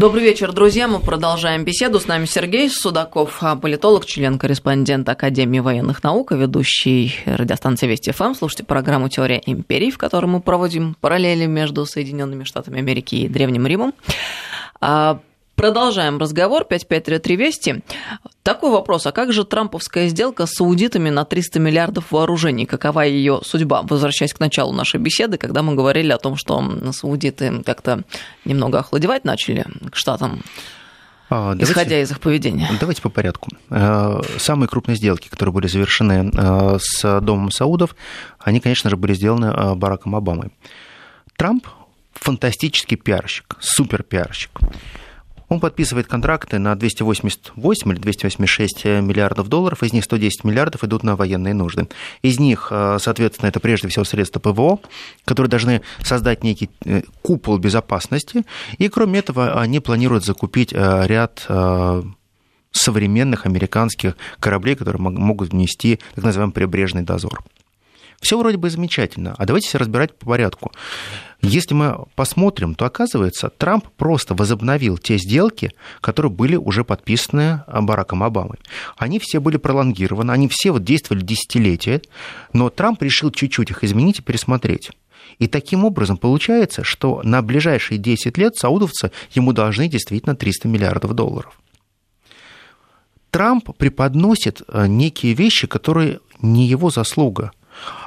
Добрый 0.00 0.22
вечер, 0.22 0.52
друзья. 0.52 0.88
Мы 0.88 0.98
продолжаем 0.98 1.62
беседу. 1.62 2.00
С 2.00 2.06
нами 2.06 2.24
Сергей 2.24 2.70
Судаков, 2.70 3.42
политолог, 3.60 4.06
член-корреспондент 4.06 5.06
Академии 5.06 5.58
военных 5.58 6.02
наук, 6.02 6.32
ведущий 6.32 7.14
радиостанции 7.26 7.86
Вести 7.86 8.10
ФМ. 8.10 8.32
Слушайте 8.32 8.64
программу 8.64 9.10
«Теория 9.10 9.42
империй», 9.44 9.90
в 9.90 9.98
которой 9.98 10.24
мы 10.24 10.40
проводим 10.40 10.96
параллели 11.02 11.44
между 11.44 11.84
Соединенными 11.84 12.44
Штатами 12.44 12.78
Америки 12.78 13.14
и 13.16 13.28
Древним 13.28 13.66
Римом. 13.66 13.92
А, 14.80 15.20
Продолжаем 15.60 16.16
разговор. 16.16 16.64
5533 16.64 17.36
Вести. 17.36 17.82
Такой 18.42 18.70
вопрос. 18.70 19.06
А 19.06 19.12
как 19.12 19.32
же 19.32 19.44
трамповская 19.44 20.08
сделка 20.08 20.46
с 20.46 20.60
аудитами 20.60 21.10
на 21.10 21.24
300 21.24 21.60
миллиардов 21.60 22.10
вооружений? 22.10 22.64
Какова 22.64 23.00
ее 23.00 23.40
судьба? 23.44 23.82
Возвращаясь 23.82 24.32
к 24.32 24.40
началу 24.40 24.72
нашей 24.72 24.98
беседы, 24.98 25.36
когда 25.36 25.62
мы 25.62 25.74
говорили 25.74 26.10
о 26.10 26.18
том, 26.18 26.36
что 26.36 26.62
саудиты 26.92 27.62
как-то 27.64 28.02
немного 28.46 28.78
охладевать 28.78 29.24
начали 29.24 29.66
к 29.90 29.96
штатам. 29.96 30.42
А, 31.28 31.52
давайте, 31.52 31.64
исходя 31.64 32.00
из 32.00 32.10
их 32.10 32.18
поведения. 32.18 32.68
Давайте 32.80 33.02
по 33.02 33.08
порядку. 33.08 33.50
Э, 33.68 34.20
самые 34.38 34.68
крупные 34.68 34.96
сделки, 34.96 35.28
которые 35.28 35.52
были 35.52 35.68
завершены 35.68 36.32
э, 36.34 36.78
с 36.80 37.20
Домом 37.20 37.52
Саудов, 37.52 37.94
они, 38.40 38.58
конечно 38.58 38.90
же, 38.90 38.96
были 38.96 39.14
сделаны 39.14 39.46
э, 39.46 39.74
Бараком 39.76 40.16
Обамой. 40.16 40.50
Трамп 41.36 41.68
фантастический 42.14 42.96
пиарщик, 42.96 43.56
супер 43.60 44.02
пиарщик. 44.02 44.50
Он 45.50 45.58
подписывает 45.58 46.06
контракты 46.06 46.60
на 46.60 46.76
288 46.76 47.90
или 47.90 47.98
286 47.98 48.84
миллиардов 48.84 49.48
долларов, 49.48 49.82
из 49.82 49.92
них 49.92 50.04
110 50.04 50.44
миллиардов 50.44 50.84
идут 50.84 51.02
на 51.02 51.16
военные 51.16 51.54
нужды. 51.54 51.88
Из 52.22 52.38
них, 52.38 52.68
э, 52.70 52.98
соответственно, 53.00 53.48
это 53.48 53.58
прежде 53.58 53.88
всего 53.88 54.04
средства 54.04 54.38
ПВО, 54.38 54.78
которые 55.24 55.50
должны 55.50 55.82
создать 56.02 56.44
некий 56.44 56.70
э, 56.84 57.02
купол 57.22 57.58
безопасности, 57.58 58.44
и 58.78 58.88
кроме 58.88 59.18
этого 59.18 59.60
они 59.60 59.80
планируют 59.80 60.24
закупить 60.24 60.72
э, 60.72 61.06
ряд 61.06 61.46
современных 62.72 63.46
американских 63.46 64.16
кораблей, 64.38 64.76
которые 64.76 65.02
могут 65.02 65.50
внести 65.50 65.98
так 66.14 66.22
называемый 66.22 66.54
прибрежный 66.54 67.02
дозор. 67.02 67.42
Все 68.20 68.38
вроде 68.38 68.58
бы 68.58 68.68
замечательно, 68.68 69.34
а 69.38 69.46
давайте 69.46 69.78
разбирать 69.78 70.14
по 70.14 70.26
порядку. 70.26 70.72
Если 71.40 71.72
мы 71.72 72.04
посмотрим, 72.16 72.74
то 72.74 72.84
оказывается, 72.84 73.48
Трамп 73.48 73.88
просто 73.96 74.34
возобновил 74.34 74.98
те 74.98 75.16
сделки, 75.16 75.72
которые 76.02 76.30
были 76.30 76.54
уже 76.54 76.84
подписаны 76.84 77.64
Бараком 77.66 78.22
Обамой. 78.22 78.58
Они 78.98 79.18
все 79.18 79.40
были 79.40 79.56
пролонгированы, 79.56 80.32
они 80.32 80.48
все 80.48 80.70
вот 80.70 80.84
действовали 80.84 81.22
десятилетия, 81.22 82.02
но 82.52 82.68
Трамп 82.68 83.02
решил 83.02 83.30
чуть-чуть 83.30 83.70
их 83.70 83.84
изменить 83.84 84.18
и 84.18 84.22
пересмотреть. 84.22 84.90
И 85.38 85.46
таким 85.46 85.86
образом 85.86 86.18
получается, 86.18 86.84
что 86.84 87.22
на 87.24 87.40
ближайшие 87.40 87.96
10 87.96 88.36
лет 88.36 88.54
саудовцы 88.56 89.12
ему 89.32 89.54
должны 89.54 89.88
действительно 89.88 90.36
300 90.36 90.68
миллиардов 90.68 91.14
долларов. 91.14 91.58
Трамп 93.30 93.74
преподносит 93.78 94.60
э, 94.68 94.86
некие 94.88 95.32
вещи, 95.32 95.66
которые 95.66 96.20
не 96.42 96.66
его 96.66 96.90
заслуга– 96.90 97.52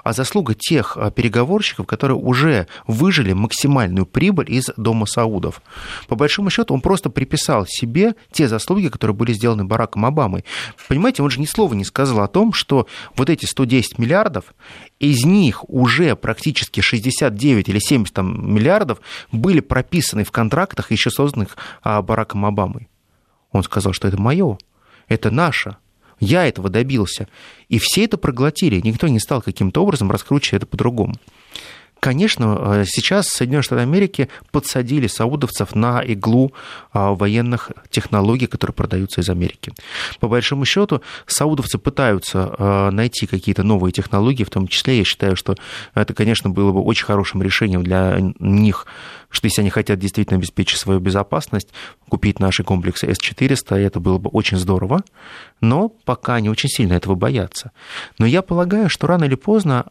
а 0.03 0.13
заслуга 0.13 0.53
тех 0.53 0.97
а, 0.97 1.11
переговорщиков, 1.11 1.85
которые 1.85 2.17
уже 2.17 2.67
выжили 2.87 3.33
максимальную 3.33 4.05
прибыль 4.05 4.51
из 4.51 4.69
Дома 4.77 5.05
Саудов. 5.05 5.61
По 6.07 6.15
большому 6.15 6.49
счету 6.49 6.73
он 6.73 6.81
просто 6.81 7.09
приписал 7.09 7.65
себе 7.67 8.15
те 8.31 8.47
заслуги, 8.47 8.87
которые 8.87 9.15
были 9.15 9.33
сделаны 9.33 9.65
Бараком 9.65 10.05
Обамой. 10.05 10.45
Понимаете, 10.87 11.23
он 11.23 11.29
же 11.29 11.39
ни 11.39 11.45
слова 11.45 11.73
не 11.73 11.85
сказал 11.85 12.21
о 12.21 12.27
том, 12.27 12.53
что 12.53 12.87
вот 13.15 13.29
эти 13.29 13.45
110 13.45 13.99
миллиардов, 13.99 14.53
из 14.99 15.25
них 15.25 15.67
уже 15.69 16.15
практически 16.15 16.81
69 16.81 17.69
или 17.69 17.79
70 17.79 18.13
там, 18.13 18.53
миллиардов 18.53 18.99
были 19.31 19.59
прописаны 19.59 20.23
в 20.23 20.31
контрактах, 20.31 20.91
еще 20.91 21.09
созданных 21.09 21.57
а, 21.81 22.01
Бараком 22.01 22.45
Обамой. 22.45 22.87
Он 23.51 23.63
сказал, 23.63 23.93
что 23.93 24.07
это 24.07 24.19
мое, 24.19 24.57
это 25.07 25.31
наше. 25.31 25.77
Я 26.23 26.47
этого 26.47 26.69
добился. 26.69 27.27
И 27.69 27.79
все 27.79 28.05
это 28.05 28.17
проглотили. 28.17 28.79
Никто 28.83 29.07
не 29.07 29.19
стал 29.19 29.41
каким-то 29.41 29.83
образом 29.83 30.09
раскручивать 30.11 30.63
это 30.63 30.65
по-другому. 30.65 31.15
Конечно, 32.03 32.57
э, 32.59 32.83
сейчас 32.85 33.29
Соединенные 33.29 33.63
Штаты 33.63 33.81
Америки 33.81 34.27
подсадили 34.51 35.07
саудовцев 35.07 35.73
на 35.73 36.01
иглу 36.01 36.51
а, 36.91 37.13
военных 37.13 37.71
технологий, 37.91 38.45
которые 38.47 38.73
продаются 38.73 39.21
из 39.21 39.29
Америки. 39.29 39.71
По 40.19 40.27
большому 40.27 40.65
счету, 40.65 41.01
саудовцы 41.27 41.77
пытаются 41.77 42.55
э, 42.57 42.89
найти 42.89 43.25
какие-то 43.25 43.63
новые 43.63 43.93
технологии, 43.93 44.43
в 44.43 44.49
том 44.49 44.67
числе 44.67 44.97
я 44.97 45.05
считаю, 45.05 45.37
что 45.37 45.55
это, 45.95 46.13
конечно, 46.13 46.49
было 46.49 46.73
бы 46.73 46.81
очень 46.81 47.05
хорошим 47.05 47.41
решением 47.41 47.83
для 47.83 48.17
них, 48.37 48.85
что 49.29 49.47
если 49.47 49.61
они 49.61 49.69
хотят 49.69 49.97
действительно 49.97 50.39
обеспечить 50.39 50.79
свою 50.79 50.99
безопасность, 50.99 51.69
купить 52.09 52.37
наши 52.41 52.65
комплексы 52.65 53.07
С-400, 53.07 53.77
это 53.77 54.01
было 54.01 54.17
бы 54.17 54.29
очень 54.29 54.57
здорово, 54.57 55.03
но 55.61 55.87
пока 55.87 56.35
они 56.35 56.49
очень 56.49 56.67
сильно 56.67 56.93
этого 56.95 57.15
боятся. 57.15 57.71
Но 58.19 58.25
я 58.25 58.41
полагаю, 58.41 58.89
что 58.89 59.07
рано 59.07 59.23
или 59.23 59.35
поздно 59.35 59.85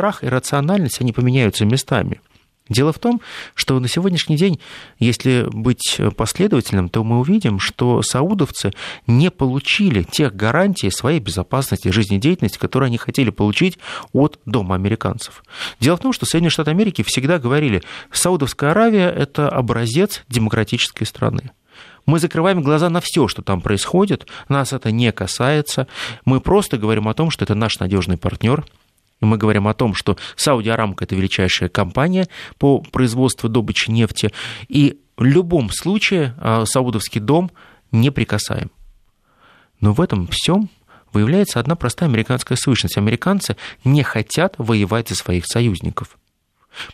страх 0.00 0.24
и 0.24 0.28
рациональность, 0.28 1.02
они 1.02 1.12
поменяются 1.12 1.66
местами. 1.66 2.22
Дело 2.70 2.90
в 2.90 2.98
том, 2.98 3.20
что 3.54 3.78
на 3.80 3.86
сегодняшний 3.86 4.36
день, 4.36 4.60
если 4.98 5.46
быть 5.52 6.00
последовательным, 6.16 6.88
то 6.88 7.04
мы 7.04 7.18
увидим, 7.18 7.58
что 7.58 8.00
саудовцы 8.00 8.70
не 9.06 9.30
получили 9.30 10.04
тех 10.04 10.34
гарантий 10.34 10.90
своей 10.90 11.20
безопасности 11.20 11.88
и 11.88 11.92
жизнедеятельности, 11.92 12.56
которые 12.56 12.86
они 12.86 12.96
хотели 12.96 13.28
получить 13.28 13.78
от 14.14 14.38
Дома 14.46 14.74
американцев. 14.76 15.42
Дело 15.80 15.98
в 15.98 16.00
том, 16.00 16.14
что 16.14 16.24
Соединенные 16.24 16.50
Штаты 16.50 16.70
Америки 16.70 17.02
всегда 17.02 17.38
говорили, 17.38 17.82
Саудовская 18.10 18.70
Аравия– 18.70 19.10
это 19.16 19.50
образец 19.50 20.22
демократической 20.28 21.04
страны. 21.04 21.50
Мы 22.06 22.18
закрываем 22.18 22.62
глаза 22.62 22.88
на 22.88 23.00
все, 23.00 23.28
что 23.28 23.42
там 23.42 23.60
происходит, 23.60 24.26
нас 24.48 24.72
это 24.72 24.90
не 24.90 25.12
касается. 25.12 25.86
Мы 26.24 26.40
просто 26.40 26.78
говорим 26.78 27.08
о 27.08 27.14
том, 27.14 27.30
что 27.30 27.44
это 27.44 27.54
наш 27.54 27.78
надежный 27.78 28.16
партнер, 28.16 28.64
и 29.20 29.24
мы 29.24 29.36
говорим 29.36 29.68
о 29.68 29.74
том, 29.74 29.94
что 29.94 30.16
Сауди 30.36 30.70
Арамко– 30.70 31.04
это 31.06 31.14
величайшая 31.14 31.68
компания 31.68 32.28
по 32.58 32.80
производству 32.80 33.48
добычи 33.48 33.90
нефти, 33.90 34.32
и 34.68 35.00
в 35.16 35.24
любом 35.24 35.70
случае 35.70 36.34
а, 36.38 36.64
Саудовский 36.64 37.20
дом 37.20 37.50
не 37.92 38.10
прикасаем. 38.10 38.70
Но 39.80 39.92
в 39.92 40.00
этом 40.00 40.28
всем 40.28 40.70
выявляется 41.12 41.60
одна 41.60 41.74
простая 41.74 42.08
американская 42.08 42.56
сущность. 42.56 42.96
Американцы 42.96 43.56
не 43.84 44.02
хотят 44.02 44.54
воевать 44.58 45.08
за 45.08 45.16
своих 45.16 45.46
союзников. 45.46 46.16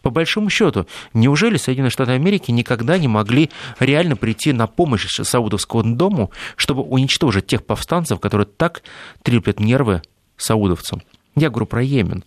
По 0.02 0.08
большому 0.08 0.48
счету, 0.48 0.86
неужели 1.12 1.58
Соединенные 1.58 1.90
Штаты 1.90 2.12
Америки 2.12 2.50
никогда 2.50 2.96
не 2.96 3.08
могли 3.08 3.50
реально 3.78 4.16
прийти 4.16 4.52
на 4.52 4.66
помощь 4.66 5.06
Саудовскому 5.06 5.96
дому, 5.96 6.30
чтобы 6.56 6.82
уничтожить 6.82 7.46
тех 7.46 7.64
повстанцев, 7.64 8.18
которые 8.18 8.46
так 8.46 8.82
треплят 9.22 9.60
нервы 9.60 10.00
саудовцам? 10.38 11.02
Я 11.36 11.50
говорю 11.50 11.66
про 11.66 11.82
Йемен. 11.82 12.24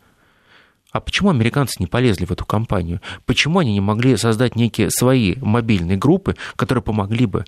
А 0.91 0.99
почему 1.01 1.29
американцы 1.29 1.75
не 1.79 1.87
полезли 1.87 2.25
в 2.25 2.31
эту 2.31 2.45
кампанию? 2.45 3.01
Почему 3.25 3.59
они 3.59 3.73
не 3.73 3.81
могли 3.81 4.17
создать 4.17 4.55
некие 4.55 4.89
свои 4.89 5.35
мобильные 5.35 5.97
группы, 5.97 6.35
которые 6.55 6.83
помогли 6.83 7.25
бы 7.25 7.45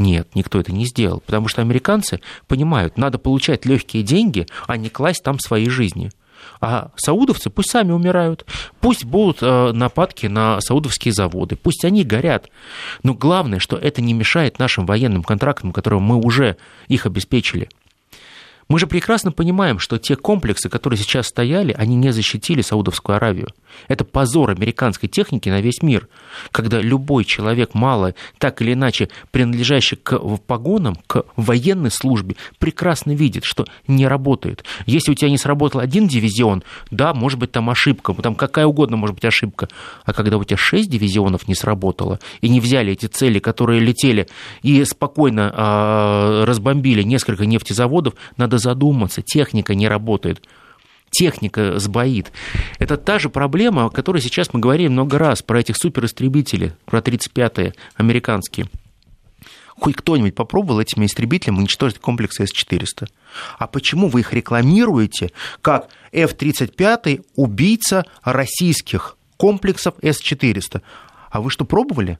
нет, 0.00 0.34
никто 0.34 0.58
это 0.58 0.72
не 0.72 0.86
сделал, 0.86 1.20
потому 1.20 1.48
что 1.48 1.60
американцы 1.60 2.20
понимают, 2.48 2.96
надо 2.96 3.18
получать 3.18 3.66
легкие 3.66 4.02
деньги, 4.02 4.46
а 4.66 4.78
не 4.78 4.88
класть 4.88 5.22
там 5.22 5.38
свои 5.38 5.68
жизни. 5.68 6.10
А 6.58 6.90
саудовцы 6.96 7.50
пусть 7.50 7.70
сами 7.70 7.92
умирают, 7.92 8.46
пусть 8.80 9.04
будут 9.04 9.42
э, 9.42 9.72
нападки 9.72 10.24
на 10.24 10.58
саудовские 10.62 11.12
заводы, 11.12 11.56
пусть 11.56 11.84
они 11.84 12.02
горят. 12.02 12.48
Но 13.02 13.12
главное, 13.12 13.58
что 13.58 13.76
это 13.76 14.00
не 14.00 14.14
мешает 14.14 14.58
нашим 14.58 14.86
военным 14.86 15.22
контрактам, 15.22 15.70
которым 15.70 16.02
мы 16.02 16.16
уже 16.16 16.56
их 16.88 17.04
обеспечили– 17.04 17.68
мы 18.70 18.78
же 18.78 18.86
прекрасно 18.86 19.32
понимаем, 19.32 19.80
что 19.80 19.98
те 19.98 20.14
комплексы, 20.14 20.68
которые 20.68 20.96
сейчас 20.96 21.26
стояли, 21.26 21.72
они 21.76 21.96
не 21.96 22.12
защитили 22.12 22.62
Саудовскую 22.62 23.16
Аравию. 23.16 23.48
Это 23.88 24.04
позор 24.04 24.50
американской 24.50 25.08
техники 25.08 25.48
на 25.48 25.60
весь 25.60 25.82
мир, 25.82 26.06
когда 26.52 26.80
любой 26.80 27.24
человек, 27.24 27.74
мало, 27.74 28.14
так 28.38 28.62
или 28.62 28.74
иначе 28.74 29.08
принадлежащий 29.32 29.96
к 29.96 30.16
погонам, 30.46 30.96
к 31.08 31.24
военной 31.34 31.90
службе, 31.90 32.36
прекрасно 32.60 33.10
видит, 33.10 33.44
что 33.44 33.64
не 33.88 34.06
работает. 34.06 34.64
Если 34.86 35.10
у 35.10 35.14
тебя 35.14 35.30
не 35.30 35.38
сработал 35.38 35.80
один 35.80 36.06
дивизион, 36.06 36.62
да, 36.92 37.12
может 37.12 37.40
быть, 37.40 37.50
там 37.50 37.70
ошибка, 37.70 38.14
там 38.14 38.36
какая 38.36 38.66
угодно 38.66 38.96
может 38.96 39.16
быть 39.16 39.24
ошибка. 39.24 39.68
А 40.04 40.12
когда 40.12 40.36
у 40.36 40.44
тебя 40.44 40.56
шесть 40.56 40.90
дивизионов 40.90 41.48
не 41.48 41.56
сработало, 41.56 42.20
и 42.40 42.48
не 42.48 42.60
взяли 42.60 42.92
эти 42.92 43.06
цели, 43.06 43.40
которые 43.40 43.80
летели, 43.80 44.28
и 44.62 44.84
спокойно 44.84 45.52
э, 45.52 46.44
разбомбили 46.44 47.02
несколько 47.02 47.46
нефтезаводов, 47.46 48.14
надо 48.36 48.59
задуматься, 48.60 49.22
техника 49.22 49.74
не 49.74 49.88
работает 49.88 50.40
техника 51.10 51.78
сбоит. 51.78 52.32
Это 52.78 52.96
та 52.96 53.18
же 53.18 53.28
проблема, 53.28 53.86
о 53.86 53.90
которой 53.90 54.22
сейчас 54.22 54.54
мы 54.54 54.60
говорим 54.60 54.92
много 54.92 55.18
раз, 55.18 55.42
про 55.42 55.60
этих 55.60 55.76
суперистребители, 55.76 56.76
про 56.86 57.00
35-е 57.00 57.74
американские. 57.96 58.68
Хоть 59.80 59.96
кто-нибудь 59.96 60.34
попробовал 60.34 60.80
этими 60.80 61.06
истребителями 61.06 61.58
уничтожить 61.58 61.98
комплексы 61.98 62.46
С-400? 62.46 63.08
А 63.58 63.66
почему 63.66 64.08
вы 64.08 64.20
их 64.20 64.32
рекламируете 64.32 65.30
как 65.62 65.88
F-35 66.12 67.24
убийца 67.34 68.04
российских 68.22 69.16
комплексов 69.38 69.94
С-400? 70.02 70.82
А 71.30 71.40
вы 71.40 71.50
что, 71.50 71.64
пробовали? 71.64 72.18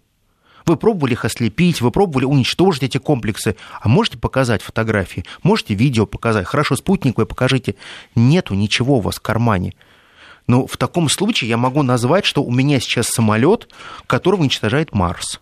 Вы 0.66 0.76
пробовали 0.76 1.12
их 1.12 1.24
ослепить, 1.24 1.80
вы 1.80 1.90
пробовали 1.90 2.24
уничтожить 2.24 2.82
эти 2.82 2.98
комплексы. 2.98 3.56
А 3.80 3.88
можете 3.88 4.18
показать 4.18 4.62
фотографии, 4.62 5.24
можете 5.42 5.74
видео 5.74 6.06
показать. 6.06 6.46
Хорошо, 6.46 6.76
спутниковое 6.76 7.26
покажите. 7.26 7.76
Нету 8.14 8.54
ничего 8.54 8.98
у 8.98 9.00
вас 9.00 9.16
в 9.16 9.20
кармане. 9.20 9.74
Но 10.46 10.66
в 10.66 10.76
таком 10.76 11.08
случае 11.08 11.50
я 11.50 11.56
могу 11.56 11.82
назвать, 11.82 12.24
что 12.24 12.42
у 12.42 12.50
меня 12.50 12.80
сейчас 12.80 13.08
самолет, 13.08 13.68
который 14.06 14.36
уничтожает 14.36 14.92
Марс. 14.92 15.40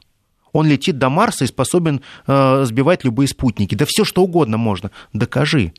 Он 0.53 0.67
летит 0.67 0.99
до 0.99 1.09
Марса 1.09 1.45
и 1.45 1.49
способен 1.49 2.03
э, 2.27 2.65
сбивать 2.65 3.05
любые 3.05 3.29
спутники. 3.29 3.75
Да 3.75 3.85
все 3.87 4.05
что 4.05 4.23
угодно 4.23 4.57
можно. 4.57 4.91
Докажи. 5.13 5.73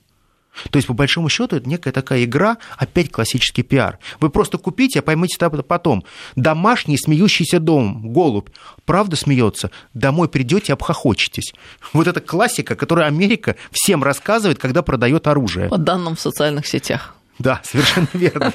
То 0.72 0.78
есть, 0.78 0.88
по 0.88 0.94
большому 0.94 1.30
счету, 1.30 1.56
это 1.56 1.70
некая 1.70 1.92
такая 1.92 2.24
игра, 2.24 2.58
опять 2.78 3.12
классический 3.12 3.64
пиар. 3.64 4.00
Вы 4.20 4.30
просто 4.30 4.58
купите, 4.58 5.00
а 5.00 5.02
поймите 5.02 5.38
потом. 5.50 6.04
Домашний 6.36 6.98
смеющийся 6.98 7.60
дом, 7.60 8.12
голубь, 8.12 8.50
правда 8.86 9.16
смеется, 9.16 9.72
домой 9.94 10.28
придете, 10.28 10.74
обхохочетесь. 10.74 11.54
Вот 11.94 12.08
это 12.08 12.20
классика, 12.20 12.76
которую 12.76 13.08
Америка 13.08 13.56
всем 13.72 14.04
рассказывает, 14.04 14.60
когда 14.60 14.82
продает 14.82 15.28
оружие. 15.28 15.70
По 15.70 15.78
данным 15.78 16.16
в 16.16 16.20
социальных 16.20 16.68
сетях. 16.68 17.16
Да, 17.40 17.62
совершенно 17.64 18.08
верно. 18.14 18.54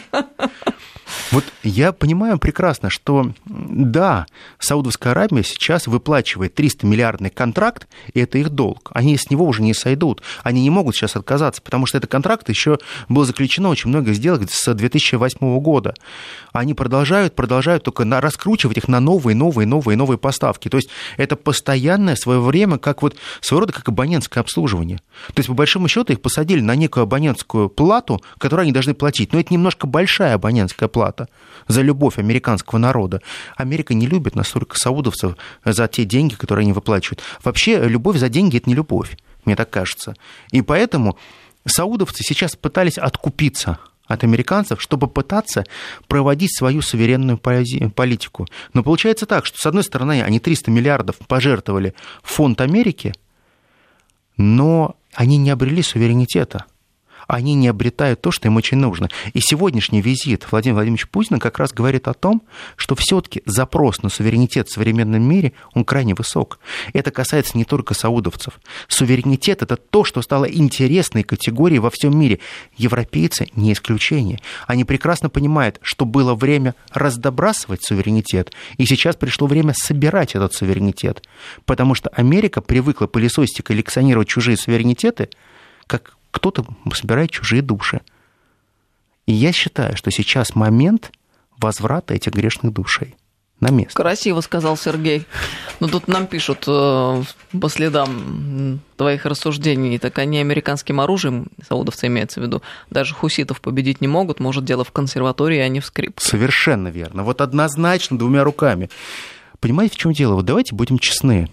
Вот 1.31 1.45
я 1.63 1.93
понимаю 1.93 2.39
прекрасно, 2.39 2.91
что 2.91 3.33
да, 3.47 4.27
Саудовская 4.59 5.13
Аравия 5.13 5.43
сейчас 5.43 5.87
выплачивает 5.87 6.55
300 6.55 6.87
миллиардный 6.87 7.31
контракт, 7.31 7.89
и 8.13 8.21
это 8.21 8.39
их 8.39 8.51
долг. 8.51 8.91
Они 8.95 9.17
с 9.17 9.31
него 9.31 9.47
уже 9.47 9.63
не 9.63 9.75
сойдут. 9.75 10.23
Они 10.43 10.63
не 10.63 10.71
могут 10.71 10.95
сейчас 10.97 11.17
отказаться, 11.17 11.63
потому 11.63 11.87
что 11.87 11.99
этот 11.99 12.11
контракт 12.11 12.49
еще 12.49 12.79
был 13.09 13.25
заключено 13.25 13.69
очень 13.69 13.91
много 13.91 14.13
сделок 14.13 14.51
с 14.51 14.73
2008 14.73 15.61
года. 15.61 15.95
Они 16.53 16.75
продолжают, 16.75 17.35
продолжают 17.35 17.85
только 17.85 18.05
на, 18.05 18.21
раскручивать 18.21 18.79
их 18.79 18.89
на 18.89 19.01
новые, 19.01 19.35
новые, 19.35 19.67
новые, 19.67 19.97
новые 19.97 20.19
поставки. 20.19 20.69
То 20.69 20.77
есть 20.77 20.89
это 21.17 21.37
постоянное 21.37 22.17
свое 22.17 22.41
время, 22.41 22.79
как 22.79 23.03
вот 23.03 23.17
своего 23.41 23.61
рода 23.61 23.73
как 23.73 23.89
абонентское 23.89 24.43
обслуживание. 24.43 24.99
То 25.29 25.41
есть, 25.41 25.49
по 25.49 25.55
большому 25.55 25.89
счету, 25.89 26.13
их 26.13 26.21
посадили 26.21 26.61
на 26.61 26.75
некую 26.75 27.05
абонентскую 27.05 27.69
плату, 27.69 28.23
которую 28.39 28.65
они 28.65 28.73
должны 28.73 28.95
платить. 28.95 29.33
Но 29.33 29.41
это 29.41 29.53
немножко 29.53 29.87
большая 29.87 30.35
абонентская 30.35 30.89
плата 30.95 31.29
за 31.69 31.83
любовь 31.83 32.19
американского 32.19 32.79
народа. 32.79 33.21
Америка 33.57 33.95
не 33.95 34.07
любит 34.07 34.37
настолько 34.37 34.79
саудовцев 34.79 35.37
за 35.65 35.89
те 35.89 36.05
деньги, 36.05 36.35
которые 36.37 36.63
они 36.63 36.73
выплачивают. 36.73 37.21
Вообще, 37.43 37.89
любовь 37.89 38.17
за 38.17 38.29
деньги– 38.29 38.57
это 38.59 38.71
не 38.71 38.77
любовь, 38.77 39.19
мне 39.45 39.57
так 39.57 39.71
кажется. 39.71 40.15
И 40.53 40.63
поэтому 40.63 41.19
саудовцы 41.67 42.23
сейчас 42.23 42.55
пытались 42.55 42.97
откупиться 42.97 43.79
от 44.07 44.23
американцев, 44.23 44.81
чтобы 44.81 45.09
пытаться 45.09 45.65
проводить 46.07 46.57
свою 46.57 46.83
суверенную 46.83 47.39
политику. 47.39 48.47
Но 48.73 48.83
получается 48.83 49.27
так, 49.27 49.47
что, 49.47 49.59
с 49.59 49.67
одной 49.67 49.83
стороны, 49.83 50.23
они 50.23 50.39
300 50.39 50.71
миллиардов 50.71 51.17
пожертвовали 51.27 51.95
в 52.23 52.31
фонд 52.31 52.61
Америки, 52.61 53.13
но 54.37 54.95
они 55.15 55.39
не 55.39 55.51
обрели 55.51 55.83
суверенитета 55.83 56.67
они 57.27 57.55
не 57.55 57.69
обретают 57.69 58.21
то, 58.21 58.31
что 58.31 58.49
им 58.49 58.57
очень 58.57 58.79
нужно. 58.79 59.09
И 59.33 59.41
сегодняшний 59.41 60.03
визит 60.03 60.47
Владимира 60.51 60.77
Владимировича 60.77 61.09
Путина 61.11 61.39
как 61.39 61.59
раз 61.59 61.73
говорит 61.73 62.09
о 62.09 62.15
том, 62.15 62.43
что 62.77 62.95
все-таки 62.95 63.43
запрос 63.47 64.03
на 64.03 64.09
суверенитет 64.09 64.69
в 64.69 64.73
современном 64.73 65.23
мире, 65.23 65.53
он 65.75 65.85
крайне 65.85 66.15
высок. 66.15 66.59
Это 66.93 67.11
касается 67.11 67.57
не 67.57 67.65
только 67.65 67.95
саудовцев. 67.95 68.59
Суверенитет– 68.89 69.63
это 69.63 69.77
то, 69.77 70.05
что 70.05 70.23
стало 70.23 70.45
интересной 70.45 71.23
категорией 71.23 71.79
во 71.79 71.91
всем 71.91 72.19
мире. 72.19 72.41
Европейцы 72.77 73.49
не 73.55 73.73
исключение. 73.73 74.41
Они 74.67 74.85
прекрасно 74.85 75.29
понимают, 75.29 75.79
что 75.83 76.05
было 76.05 76.35
время 76.35 76.75
раздобрасывать 76.93 77.85
суверенитет, 77.85 78.53
и 78.77 78.87
сейчас 78.87 79.17
пришло 79.17 79.47
время 79.47 79.75
собирать 79.77 80.35
этот 80.35 80.55
суверенитет. 80.55 81.23
Потому 81.65 81.95
что 81.95 82.09
Америка 82.11 82.61
привыкла 82.61 83.07
пылесосить 83.07 83.61
и 83.61 83.63
коллекционировать 83.63 84.29
чужие 84.29 84.57
суверенитеты, 84.57 85.29
как 85.87 86.17
кто-то 86.35 86.67
собирает 86.93 87.31
чужие 87.31 87.63
души. 87.63 88.01
И 89.27 89.33
я 89.33 89.53
считаю, 89.53 89.97
что 89.97 90.11
сейчас 90.11 90.57
момент 90.57 91.13
возврата 91.59 92.13
этих 92.13 92.33
грешных 92.33 92.73
душей 92.73 93.15
на 93.61 93.71
место. 93.71 93.95
Красиво 93.95 94.41
сказал 94.41 94.77
Сергей. 94.77 95.27
Но 95.79 95.87
тут 95.87 96.09
нам 96.09 96.27
пишут 96.27 96.65
э, 96.67 97.23
по 97.61 97.69
следам 97.69 98.81
твоих 98.97 99.27
рассуждений, 99.27 99.99
так 99.99 100.19
они 100.19 100.39
американским 100.39 101.01
оружием, 101.01 101.47
саудовцы 101.67 102.09
имеется 102.09 102.41
в 102.41 102.43
виду, 102.43 102.63
даже 102.91 103.15
хуситов 103.15 103.61
победить 103.61 104.01
не 104.01 104.09
могут, 104.09 104.41
может, 104.41 104.65
дело 104.65 104.83
в 104.83 104.91
консерватории, 104.91 105.59
а 105.59 105.69
не 105.69 105.79
в 105.79 105.87
скрипке. 105.87 106.27
Совершенно 106.27 106.89
верно. 106.89 107.23
Вот 107.23 107.41
однозначно 107.41 108.19
двумя 108.19 108.43
руками. 108.43 108.91
Понимаете, 109.61 109.95
в 109.95 109.99
чем 109.99 110.13
дело? 110.13 110.35
Вот 110.35 110.47
давайте 110.47 110.75
будем 110.75 110.99
честны. 110.99 111.49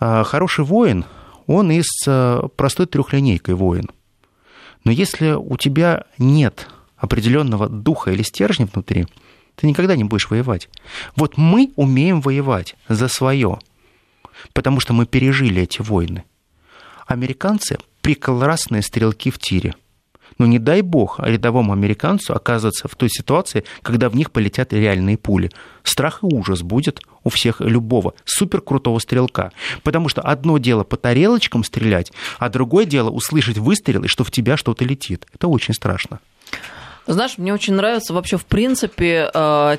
А, 0.00 0.24
хороший 0.24 0.64
воин, 0.64 1.04
он 1.46 1.70
из 1.70 1.86
э, 2.06 2.42
простой 2.56 2.86
трехлинейкой 2.86 3.54
воин– 3.54 3.88
но 4.84 4.92
если 4.92 5.32
у 5.32 5.56
тебя 5.56 6.04
нет 6.18 6.68
определенного 6.96 7.68
духа 7.68 8.10
или 8.12 8.22
стержня 8.22 8.66
внутри, 8.66 9.06
ты 9.56 9.66
никогда 9.66 9.96
не 9.96 10.04
будешь 10.04 10.30
воевать. 10.30 10.68
Вот 11.16 11.36
мы 11.36 11.72
умеем 11.76 12.20
воевать 12.20 12.76
за 12.88 13.08
свое, 13.08 13.58
потому 14.52 14.80
что 14.80 14.92
мы 14.92 15.06
пережили 15.06 15.62
эти 15.62 15.82
войны. 15.82 16.24
Американцы– 17.06 17.78
прекрасные 18.00 18.82
стрелки 18.82 19.30
в 19.30 19.38
тире. 19.38 19.74
Но 20.40 20.46
не 20.46 20.58
дай 20.58 20.80
бог 20.80 21.20
рядовому 21.20 21.74
американцу 21.74 22.34
оказываться 22.34 22.88
в 22.88 22.94
той 22.94 23.10
ситуации, 23.10 23.64
когда 23.82 24.08
в 24.08 24.16
них 24.16 24.30
полетят 24.30 24.72
реальные 24.72 25.18
пули. 25.18 25.50
Страх 25.82 26.20
и 26.22 26.26
ужас 26.34 26.62
будет 26.62 27.02
у 27.24 27.28
всех 27.28 27.60
любого 27.60 28.14
суперкрутого 28.24 29.00
стрелка. 29.00 29.52
Потому 29.82 30.08
что 30.08 30.22
одно 30.22 30.56
дело 30.56 30.82
по 30.82 30.96
тарелочкам 30.96 31.62
стрелять, 31.62 32.10
а 32.38 32.48
другое 32.48 32.86
дело 32.86 33.10
услышать 33.10 33.58
выстрел 33.58 34.04
и 34.04 34.08
что 34.08 34.24
в 34.24 34.30
тебя 34.30 34.56
что-то 34.56 34.82
летит. 34.82 35.26
Это 35.34 35.46
очень 35.46 35.74
страшно. 35.74 36.20
Знаешь, 37.06 37.36
мне 37.36 37.52
очень 37.52 37.74
нравится 37.74 38.14
вообще 38.14 38.38
в 38.38 38.46
принципе 38.46 39.30
э, 39.34 39.76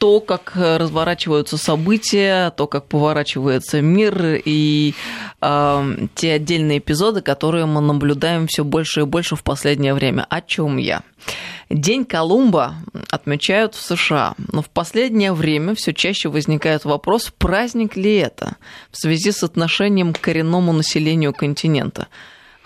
то, 0.00 0.20
как 0.20 0.52
разворачиваются 0.56 1.58
события, 1.58 2.50
то, 2.52 2.66
как 2.66 2.86
поворачивается 2.86 3.82
мир 3.82 4.40
и 4.42 4.94
э, 5.42 5.96
те 6.14 6.32
отдельные 6.32 6.78
эпизоды, 6.78 7.20
которые 7.20 7.66
мы 7.66 7.82
наблюдаем 7.82 8.46
все 8.46 8.64
больше 8.64 9.00
и 9.00 9.04
больше 9.04 9.36
в 9.36 9.42
последнее 9.42 9.92
время. 9.92 10.26
О 10.30 10.40
чем 10.40 10.78
я? 10.78 11.02
День 11.68 12.06
Колумба 12.06 12.76
отмечают 13.10 13.74
в 13.74 13.82
США, 13.82 14.36
но 14.50 14.62
в 14.62 14.70
последнее 14.70 15.34
время 15.34 15.74
все 15.74 15.92
чаще 15.92 16.30
возникает 16.30 16.86
вопрос, 16.86 17.30
праздник 17.36 17.94
ли 17.94 18.16
это 18.16 18.56
в 18.90 18.96
связи 18.96 19.32
с 19.32 19.42
отношением 19.42 20.14
к 20.14 20.20
коренному 20.20 20.72
населению 20.72 21.34
континента. 21.34 22.08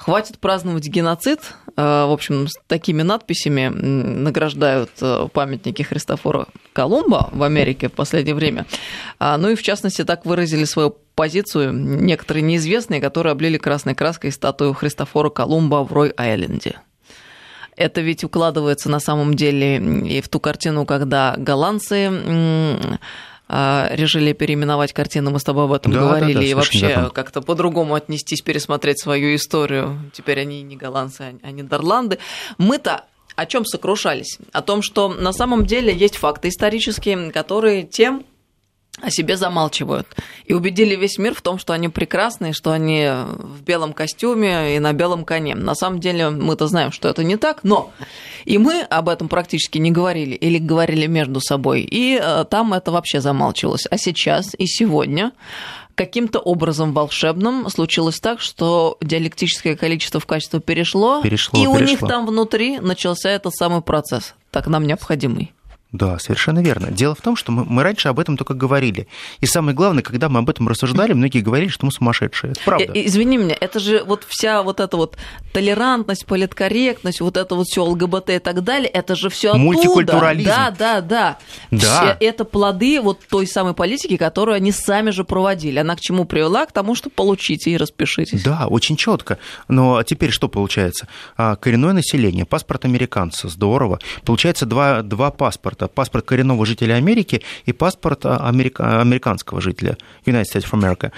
Хватит 0.05 0.38
праздновать 0.38 0.87
геноцид. 0.87 1.55
Э, 1.79 2.05
в 2.05 2.12
общем, 2.12 2.47
с 2.47 2.53
такими 2.67 3.01
надписями 3.01 3.69
награждают 3.69 4.90
э, 5.01 5.29
памятники 5.33 5.81
Христофора 5.81 6.47
Колумба 6.75 7.31
в 7.33 7.43
Америке 7.43 7.88
в 7.88 7.93
последнее 7.93 8.35
время. 8.35 8.67
А, 9.19 9.38
ну 9.38 9.49
и 9.49 9.55
в 9.55 9.62
частности 9.62 10.05
так 10.05 10.27
выразили 10.27 10.64
свою 10.64 10.95
позицию 11.14 11.73
некоторые 11.73 12.43
неизвестные, 12.43 13.01
которые 13.01 13.31
облили 13.31 13.57
красной 13.57 13.95
краской 13.95 14.31
статую 14.31 14.75
Христофора 14.75 15.31
Колумба 15.31 15.85
в 15.85 15.93
Рой-Айленде. 15.95 16.81
Это 17.75 18.03
ведь 18.03 18.25
укладывается 18.25 18.90
на 18.90 19.01
самом 19.01 19.33
деле 19.33 19.79
и 19.79 20.21
в 20.21 20.29
ту 20.29 20.38
картину, 20.38 20.85
когда 20.85 21.35
голландцы 21.38 22.11
решили 23.90 24.33
переименовать 24.33 24.93
картину, 24.93 25.31
мы 25.31 25.38
с 25.38 25.45
тобой 25.45 25.64
об 25.64 25.73
этом 25.73 25.93
да, 25.93 26.01
говорили, 26.01 26.35
да, 26.35 26.40
да, 26.40 26.47
и 26.47 26.55
вообще 26.55 27.11
как-то 27.14 27.40
по-другому 27.40 27.95
отнестись, 27.95 28.43
пересмотреть 28.43 29.01
свою 29.01 29.35
историю. 29.37 30.11
Теперь 30.12 30.40
они 30.40 30.62
не 30.62 30.77
голландцы, 30.77 31.38
а 31.43 31.51
Нидерланды. 31.51 32.19
Мы-то 32.59 33.05
о 33.37 33.47
чем 33.47 33.64
сокрушались? 33.64 34.38
О 34.53 34.62
том, 34.62 34.83
что 34.83 35.09
на 35.09 35.33
самом 35.33 35.67
деле 35.67 35.93
есть 35.93 36.17
факты 36.17 36.49
исторические, 36.49 37.33
которые 37.33 37.83
тем 37.83 38.25
о 39.00 39.11
себе 39.11 39.37
замалчивают. 39.37 40.07
И 40.46 40.54
убедили 40.54 40.94
весь 40.94 41.18
мир 41.18 41.35
в 41.35 41.42
том, 41.42 41.59
что 41.59 41.72
они 41.72 41.88
прекрасные, 41.88 42.52
что 42.52 42.70
они 42.70 43.07
в 43.07 43.62
белом 43.62 43.92
костюме 43.92 44.76
и 44.76 44.78
на 44.78 44.92
белом 44.92 45.24
коне. 45.24 45.54
На 45.54 45.74
самом 45.74 46.00
деле 46.00 46.30
мы-то 46.30 46.66
знаем, 46.68 46.92
что 46.92 47.09
это 47.09 47.24
не 47.24 47.37
так, 47.37 47.64
но 47.64 47.90
и 48.44 48.59
мы 48.59 48.83
об 48.83 49.09
этом 49.09 49.28
практически 49.28 49.78
не 49.78 49.90
говорили 49.90 50.35
или 50.35 50.59
говорили 50.59 51.07
между 51.07 51.40
собой. 51.40 51.83
И 51.83 52.18
э, 52.20 52.44
там 52.48 52.72
это 52.72 52.92
вообще 52.92 53.20
замалчивалось. 53.20 53.87
А 53.90 53.98
сейчас 53.98 54.54
и 54.57 54.66
сегодня 54.66 55.33
каким-то 55.94 56.38
образом 56.38 56.92
волшебным 56.92 57.68
случилось 57.70 58.20
так, 58.20 58.40
что 58.40 58.96
диалектическое 59.00 59.76
количество 59.76 60.20
в 60.20 60.26
качество 60.26 60.61
перешло, 60.61 61.22
перешло 61.22 61.59
и 61.59 61.62
перешло. 61.62 61.76
у 61.76 61.88
них 61.88 62.00
там 62.00 62.26
внутри 62.26 62.78
начался 62.78 63.30
этот 63.30 63.54
самый 63.54 63.83
процесс, 63.83 64.35
так 64.50 64.66
нам 64.66 64.87
необходимый. 64.87 65.52
Да, 65.94 66.18
совершенно 66.18 66.59
верно. 66.59 66.90
Дело 66.90 67.14
в 67.14 67.20
том, 67.20 67.37
что 67.37 67.52
мы, 67.52 67.64
мы 67.64 67.85
раньше 67.85 68.09
об 68.09 68.18
этом 68.18 68.37
только 68.37 68.52
говорили. 68.54 69.07
И 69.38 69.46
самое 69.46 69.76
главное, 69.76 70.02
когда 70.02 70.28
мы 70.28 70.40
об 70.40 70.50
этом 70.50 70.66
рассуждали, 70.66 71.12
многие 71.12 71.38
говорили, 71.38 71.68
что 71.68 71.87
мы 71.87 71.92
сумасшедшие. 71.92 72.50
Это 72.50 72.61
правда. 72.64 72.92
Э, 72.92 73.07
извини 73.07 73.37
меня, 73.37 73.57
это 73.61 73.78
же 73.78 74.02
вот 74.02 74.24
вся 74.28 74.64
вот 74.64 74.80
эта 74.80 74.96
вот 74.96 75.16
толерантность, 75.52 76.26
политкорректность, 76.26 77.20
вот 77.20 77.37
это 77.37 77.54
вот 77.54 77.68
все 77.68 77.85
ЛГБТ 77.85 78.30
и 78.30 78.38
так 78.40 78.64
далее, 78.64 78.88
это 78.88 79.14
же 79.14 79.30
все 79.30 79.50
оттуда. 79.50 79.64
Мультикультурализм. 79.64 80.48
Да, 80.48 80.74
да, 80.76 81.00
да. 81.00 81.38
да. 81.70 82.16
Это 82.18 82.44
плоды 82.44 83.00
вот 83.00 83.20
той 83.30 83.46
самой 83.46 83.74
политики, 83.74 84.16
которую 84.16 84.57
они 84.57 84.72
сами 84.72 85.11
же 85.11 85.22
проводили. 85.22 85.78
Она 85.78 85.94
к 85.94 86.00
чему 86.00 86.24
привела? 86.24 86.66
К 86.66 86.72
тому, 86.72 86.96
что 86.96 87.09
получите 87.09 87.70
и 87.70 87.76
распишитесь. 87.76 88.42
Да, 88.42 88.66
очень 88.66 88.96
четко. 88.96 89.38
Но 89.68 90.02
теперь 90.02 90.33
что 90.33 90.48
получается? 90.48 91.07
А, 91.37 91.54
коренное 91.54 91.92
население, 91.92 92.44
паспорт 92.44 92.85
американца, 92.85 93.46
здорово. 93.48 94.00
Получается 94.24 94.66
два, 94.66 95.02
два 95.02 95.30
паспорта 95.30 95.84
паспорта. 95.88 96.05
Паспорт 96.14 96.27
коренного 96.27 96.66
жителя 96.66 96.94
Америки 96.94 97.42
и 97.64 97.73
паспорт 97.73 98.25
а, 98.27 98.37
америка, 98.47 99.01
американского 99.01 99.61
жителя 99.61 99.97
United 100.27 100.44
States 100.44 100.70
of 100.70 100.79
America. 100.79 101.12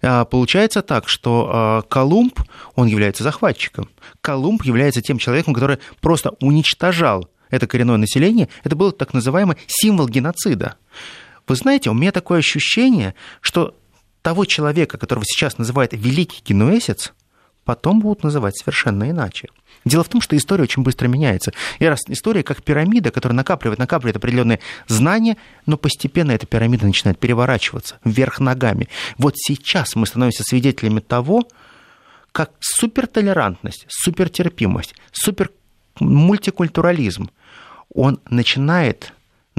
А, 0.00 0.24
получается 0.24 0.80
так, 0.80 1.08
что 1.08 1.50
а, 1.52 1.82
Колумб, 1.82 2.40
он 2.76 2.86
является 2.86 3.24
захватчиком. 3.24 3.90
Колумб 4.20 4.64
является 4.64 5.02
тем 5.02 5.18
человеком, 5.18 5.54
который 5.54 5.78
просто 6.00 6.30
уничтожал 6.40 7.28
это 7.50 7.66
коренное 7.66 7.96
население. 7.96 8.48
Это 8.64 8.76
был 8.76 8.92
так 8.92 9.12
называемый 9.12 9.56
символ 9.66 10.08
геноцида. 10.08 10.76
Вы 11.46 11.56
знаете, 11.56 11.90
у 11.90 11.94
меня 11.94 12.12
такое 12.12 12.38
ощущение, 12.38 13.14
что 13.40 13.74
того 14.22 14.44
человека, 14.44 14.98
которого 14.98 15.24
сейчас 15.26 15.58
называют 15.58 15.92
великий 15.92 16.42
генуэзец, 16.44 17.12
потом 17.68 18.00
будут 18.00 18.24
называть 18.24 18.56
совершенно 18.56 19.10
иначе. 19.10 19.48
Дело 19.84 20.02
в 20.02 20.08
том, 20.08 20.22
что 20.22 20.34
история 20.34 20.62
очень 20.62 20.82
быстро 20.82 21.06
меняется. 21.06 21.52
И 21.80 21.84
раз 21.84 22.00
история 22.08 22.42
как 22.42 22.62
пирамида, 22.62 23.10
которая 23.10 23.36
накапливает, 23.36 23.78
накапливает 23.78 24.16
определенные 24.16 24.60
знания, 24.86 25.36
но 25.66 25.76
постепенно 25.76 26.32
эта 26.32 26.46
пирамида 26.46 26.86
начинает 26.86 27.18
переворачиваться 27.18 27.98
вверх 28.04 28.40
ногами. 28.40 28.88
Вот 29.18 29.34
сейчас 29.36 29.96
мы 29.96 30.06
становимся 30.06 30.44
свидетелями 30.44 31.00
того, 31.00 31.46
как 32.32 32.52
супертолерантность, 32.58 33.84
супертерпимость, 33.90 34.94
супер 35.12 35.50
мультикультурализм, 36.00 37.28
он 37.94 38.18
начинает 38.30 39.12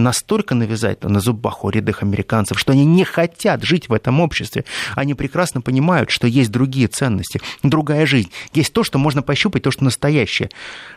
настолько 0.04 0.56
навязать 0.56 1.04
на 1.04 1.20
зубах 1.20 1.64
у 1.64 1.70
рядых 1.70 2.04
американцев, 2.04 2.60
что 2.60 2.74
они 2.74 2.86
не 2.86 3.04
хотят 3.04 3.64
жить 3.64 3.90
в 3.90 3.94
этом 3.94 4.20
обществе. 4.20 4.66
Они 4.96 5.14
прекрасно 5.14 5.62
понимают, 5.62 6.10
что 6.10 6.28
есть 6.28 6.52
другие 6.52 6.88
ценности, 6.88 7.42
другая 7.64 8.06
жизнь. 8.06 8.32
Есть 8.54 8.74
то, 8.74 8.84
что 8.84 8.98
можно 8.98 9.22
пощупать, 9.22 9.64
то, 9.64 9.72
что 9.72 9.84
настоящее. 9.84 10.50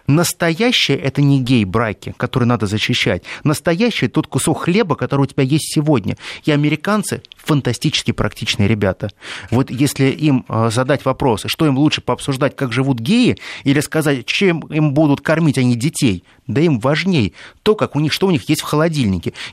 Настоящее– 0.06 0.96
это 0.98 1.22
не 1.22 1.40
гей-браки, 1.40 2.14
которые 2.16 2.46
надо 2.46 2.66
защищать. 2.66 3.22
Настоящее– 3.44 4.10
тот 4.12 4.26
кусок 4.26 4.62
хлеба, 4.62 4.94
который 4.94 5.22
у 5.22 5.26
тебя 5.26 5.42
есть 5.42 5.72
сегодня. 5.72 6.16
И 6.44 6.50
американцы– 6.50 7.22
фантастически 7.36 8.12
практичные 8.12 8.68
ребята. 8.68 9.10
Вот 9.50 9.70
если 9.70 10.06
им 10.06 10.44
э, 10.48 10.70
задать 10.70 11.04
вопросы, 11.04 11.48
что 11.48 11.66
им 11.66 11.76
лучше 11.76 12.00
пообсуждать, 12.00 12.56
как 12.56 12.72
живут 12.72 13.00
геи, 13.00 13.36
или 13.64 13.80
сказать, 13.80 14.26
чем 14.26 14.60
им 14.60 14.92
будут 14.94 15.20
кормить 15.20 15.58
они 15.58 15.74
детей, 15.74 16.24
да 16.46 16.60
им 16.60 16.80
важнее 16.80 17.32
то, 17.62 17.74
как 17.74 17.96
у 17.96 18.00
них, 18.00 18.12
что 18.12 18.26
у 18.26 18.30
них 18.30 18.48
есть 18.48 18.60
в 18.60 18.64
холодильнике. 18.64 18.91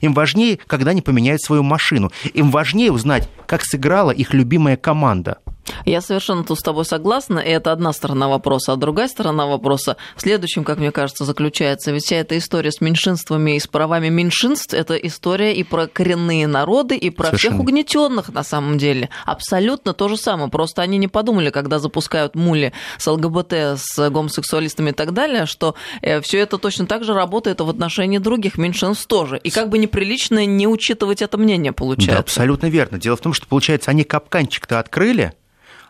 Им 0.02 0.14
важнее, 0.14 0.60
когда 0.68 0.92
они 0.92 1.02
поменяют 1.02 1.42
свою 1.42 1.64
машину. 1.64 2.12
Им 2.34 2.52
важнее 2.52 2.92
узнать, 2.92 3.30
как 3.48 3.64
сыграла 3.64 4.12
их 4.12 4.34
любимая 4.34 4.78
команда. 4.78 5.40
Я 5.86 6.02
совершенно 6.02 6.44
тут 6.44 6.60
с 6.60 6.62
тобой 6.62 6.86
согласна, 6.86 7.40
и 7.40 7.50
это 7.50 7.72
одна 7.72 7.94
сторона 7.94 8.28
вопроса, 8.28 8.74
а 8.74 8.76
другая 8.76 9.08
сторона 9.08 9.46
вопроса 9.46 9.98
в 10.16 10.22
следующем, 10.22 10.64
как 10.64 10.80
мне 10.80 10.92
кажется, 10.92 11.26
заключается. 11.26 11.92
Ведь 11.92 12.04
вся 12.04 12.18
эта 12.18 12.38
история 12.38 12.72
с 12.72 12.82
меньшинствами 12.82 13.56
и 13.56 13.60
с 13.60 13.68
правами 13.68 14.10
меньшинств– 14.10 14.74
это 14.76 14.96
история 14.96 15.54
и 15.54 15.64
про 15.64 15.88
коренные 15.88 16.48
народы, 16.48 16.96
и 16.96 17.10
про 17.10 17.28
Совершенно. 17.28 17.56
всех 17.56 17.62
угнетенных 17.62 18.30
на 18.30 18.44
самом 18.44 18.78
деле. 18.78 19.10
Абсолютно 19.26 19.94
то 19.94 20.08
же 20.08 20.18
самое. 20.18 20.50
Просто 20.50 20.82
они 20.82 20.98
не 20.98 21.08
подумали, 21.08 21.50
когда 21.50 21.80
запускают 21.80 22.36
мули 22.36 22.74
с 22.98 23.08
ЛГБТ, 23.08 23.54
с 23.78 24.10
гомосексуалистами 24.10 24.90
и 24.90 24.94
так 24.94 25.14
далее, 25.14 25.46
что 25.46 25.76
э, 26.02 26.22
все 26.22 26.40
это 26.40 26.58
точно 26.58 26.88
так 26.88 27.04
же 27.04 27.14
работает 27.14 27.62
в 27.62 27.70
отношении 27.70 28.18
других 28.18 28.58
меньшинств 28.58 29.08
тоже. 29.08 29.40
И 29.44 29.50
как 29.50 29.70
бы 29.70 29.78
неприлично 29.78 30.46
не 30.46 30.68
учитывать 30.68 31.22
это 31.22 31.38
мнение, 31.38 31.72
получается. 31.72 32.16
Да, 32.16 32.20
абсолютно 32.20 32.68
верно. 32.68 32.98
Дело 32.98 33.16
в 33.16 33.22
том, 33.22 33.34
что, 33.34 33.48
получается, 33.48 33.92
они 33.92 34.04
капканчик-то 34.04 34.80
открыли, 34.80 35.34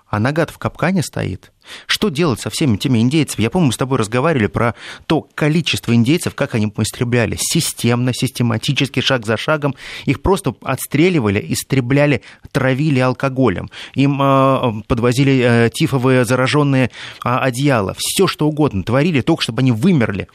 а 0.09 0.19
нога 0.19 0.45
в 0.45 0.57
капкане 0.57 1.03
стоит. 1.03 1.51
Что 1.85 2.09
делать 2.09 2.39
со 2.39 2.49
всеми 2.49 2.77
теми 2.77 2.99
индейцами? 2.99 3.43
Я 3.43 3.51
помню, 3.51 3.67
мы 3.67 3.73
с 3.73 3.77
тобой 3.77 3.99
разговаривали 3.99 4.47
про 4.47 4.73
то 5.05 5.21
количество 5.35 5.93
индейцев, 5.93 6.33
как 6.33 6.55
они 6.55 6.73
истребляли. 6.77 7.37
Системно, 7.39 8.11
систематически, 8.13 9.01
шаг 9.01 9.25
за 9.25 9.37
шагом. 9.37 9.75
Их 10.05 10.21
просто 10.21 10.55
отстреливали, 10.61 11.43
истребляли, 11.49 12.23
травили 12.51 12.99
алкоголем. 12.99 13.69
Им 13.93 14.19
э, 14.19 14.81
подвозили 14.87 15.41
э, 15.43 15.69
тифовые 15.71 16.25
зараженные 16.25 16.85
э, 16.85 16.89
одеяла. 17.29 17.95
Все 17.97 18.25
что 18.25 18.47
угодно 18.47 18.83
творили, 18.83 19.21
только 19.21 19.43
чтобы 19.43 19.59
они 19.59 19.71
вымерли. 19.71 20.27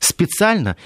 Специально 0.00 0.76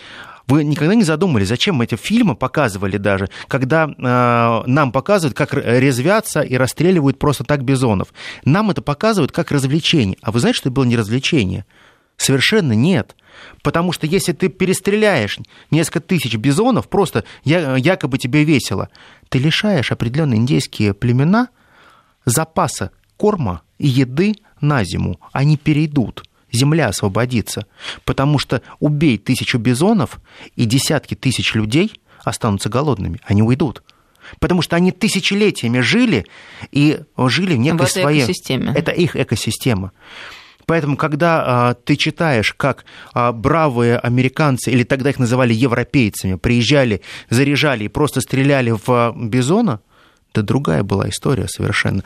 вы 0.47 0.65
никогда 0.65 0.95
не 0.95 1.03
задумывались, 1.03 1.49
зачем 1.49 1.81
эти 1.83 1.97
фильмы 1.97 2.37
показывали 2.37 2.99
даже, 2.99 3.29
когда 3.49 3.87
э, 3.87 4.63
нам 4.67 4.93
показывают, 4.93 5.37
как 5.37 5.55
резвятся 5.55 6.41
и 6.41 6.57
расстреливают 6.57 7.19
просто 7.19 7.45
так 7.45 7.65
бизонов. 7.65 8.09
Нам 8.45 8.71
это 8.71 8.81
показывают 8.83 9.33
как 9.33 9.51
развлечение. 9.51 10.17
А 10.23 10.31
вы 10.31 10.41
знаете, 10.41 10.59
что 10.59 10.69
это 10.69 10.75
было 10.75 10.85
не 10.85 10.97
развлечение? 10.97 11.67
Совершенно 12.17 12.73
нет. 12.73 13.17
Потому 13.63 13.93
что 13.93 14.07
если 14.07 14.33
ты 14.33 14.49
перестреляешь 14.49 15.39
несколько 15.71 16.01
тысяч 16.01 16.37
бизонов, 16.37 16.89
просто 16.89 17.25
якобы 17.45 18.17
тебе 18.19 18.45
весело, 18.45 18.89
ты 19.29 19.39
лишаешь 19.39 19.93
определенные 19.93 20.39
индейские 20.39 20.95
племена 20.95 21.49
запаса 22.25 22.93
корма 23.17 23.63
и 23.79 23.89
еды 23.89 24.35
на 24.61 24.85
зиму. 24.85 25.21
Они 25.33 25.57
перейдут 25.57 26.23
земля 26.53 26.89
освободится. 26.89 27.67
Потому 28.05 28.39
что 28.39 28.63
убей 28.79 29.19
тысячу 29.19 29.59
бизонов, 29.59 30.21
и 30.55 30.65
десятки 30.65 31.15
тысяч 31.15 31.55
людей 31.55 32.01
останутся 32.25 32.69
голодными, 32.69 33.21
они 33.25 33.43
уйдут. 33.43 33.83
Потому 34.41 34.63
что 34.63 34.77
они 34.77 34.91
тысячелетиями 34.91 35.81
жили 35.81 36.27
и 36.73 37.01
жили 37.17 37.55
в 37.55 37.59
некой 37.59 37.87
в 37.87 37.91
своей... 37.91 38.25
Экосистеме. 38.25 38.73
Это 38.75 38.91
их 38.91 39.15
экосистема. 39.17 39.93
Поэтому, 40.67 40.97
когда 40.97 41.45
а, 41.47 41.75
ты 41.75 41.95
читаешь, 41.95 42.53
как 42.53 42.85
а, 43.15 43.31
бравые 43.33 43.99
американцы, 43.99 44.73
или 44.73 44.83
тогда 44.83 45.11
их 45.11 45.21
называли 45.21 45.55
европейцами, 45.55 46.35
приезжали, 46.35 47.03
заряжали 47.31 47.85
и 47.85 47.89
просто 47.89 48.21
стреляли 48.21 48.71
в 48.71 48.89
а, 48.89 49.13
бизона, 49.17 49.81
да 50.35 50.43
другая 50.43 50.83
была 50.83 51.09
история 51.09 51.47
совершенно. 51.47 52.03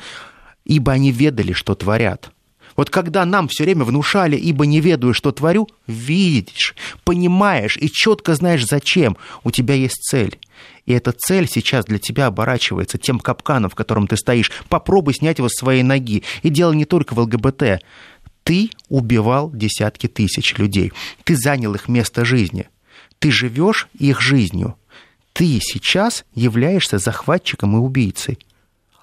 Ибо 0.66 0.92
они 0.92 1.10
ведали, 1.10 1.54
что 1.54 1.74
творят. 1.74 2.32
Вот 2.80 2.88
когда 2.88 3.26
нам 3.26 3.46
все 3.48 3.64
время 3.64 3.84
внушали, 3.84 4.36
ибо 4.36 4.64
не 4.64 4.80
ведаю, 4.80 5.12
что 5.12 5.32
творю, 5.32 5.68
видишь, 5.86 6.74
понимаешь 7.04 7.76
и 7.76 7.90
четко 7.92 8.34
знаешь, 8.34 8.64
зачем. 8.64 9.18
У 9.44 9.50
тебя 9.50 9.74
есть 9.74 10.02
цель. 10.02 10.38
И 10.86 10.94
эта 10.94 11.12
цель 11.12 11.46
сейчас 11.46 11.84
для 11.84 11.98
тебя 11.98 12.24
оборачивается 12.24 12.96
тем 12.96 13.20
капканом, 13.20 13.70
в 13.70 13.74
котором 13.74 14.06
ты 14.06 14.16
стоишь. 14.16 14.50
Попробуй 14.70 15.12
снять 15.12 15.36
его 15.36 15.50
с 15.50 15.58
своей 15.58 15.82
ноги. 15.82 16.22
И 16.42 16.48
дело 16.48 16.72
не 16.72 16.86
только 16.86 17.12
в 17.12 17.18
ЛГБТ. 17.18 17.82
Ты 18.44 18.70
убивал 18.88 19.50
десятки 19.52 20.06
тысяч 20.06 20.56
людей. 20.56 20.90
Ты 21.24 21.36
занял 21.36 21.74
их 21.74 21.86
место 21.86 22.24
жизни. 22.24 22.70
Ты 23.18 23.30
живешь 23.30 23.88
их 23.98 24.22
жизнью. 24.22 24.74
Ты 25.34 25.58
сейчас 25.60 26.24
являешься 26.34 26.96
захватчиком 26.96 27.76
и 27.76 27.78
убийцей. 27.78 28.38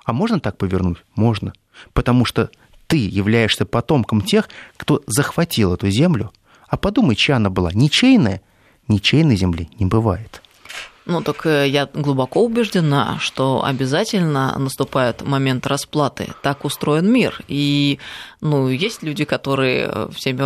А 0.04 0.14
можно 0.14 0.40
так 0.40 0.58
повернуть? 0.58 0.98
Можно. 1.16 1.54
Потому 1.94 2.26
что 2.26 2.50
ты 2.88 2.98
являешься 2.98 3.66
потомком 3.66 4.22
тех, 4.22 4.50
кто 4.78 5.04
захватил 5.06 5.74
эту 5.74 5.90
землю. 5.90 6.32
А 6.68 6.78
подумай, 6.78 7.16
чья 7.16 7.36
она 7.36 7.50
была. 7.50 7.72
Ничейная? 7.74 8.42
Ничейной 8.88 9.36
земли 9.36 9.70
не 9.80 9.86
бывает. 9.86 10.42
Ну, 11.08 11.22
так 11.22 11.46
э, 11.46 11.70
я 11.70 11.88
глубоко 11.94 12.44
убеждена, 12.44 13.18
что 13.20 13.64
обязательно 13.64 14.54
наступает 14.60 15.22
момент 15.22 15.66
расплаты. 15.66 16.28
Так 16.44 16.66
устроен 16.66 17.10
мир. 17.10 17.40
И, 17.48 18.00
ну, 18.42 18.68
есть 18.68 19.04
люди, 19.04 19.24
которые 19.24 19.90
э, 19.90 20.10
всеми 20.14 20.44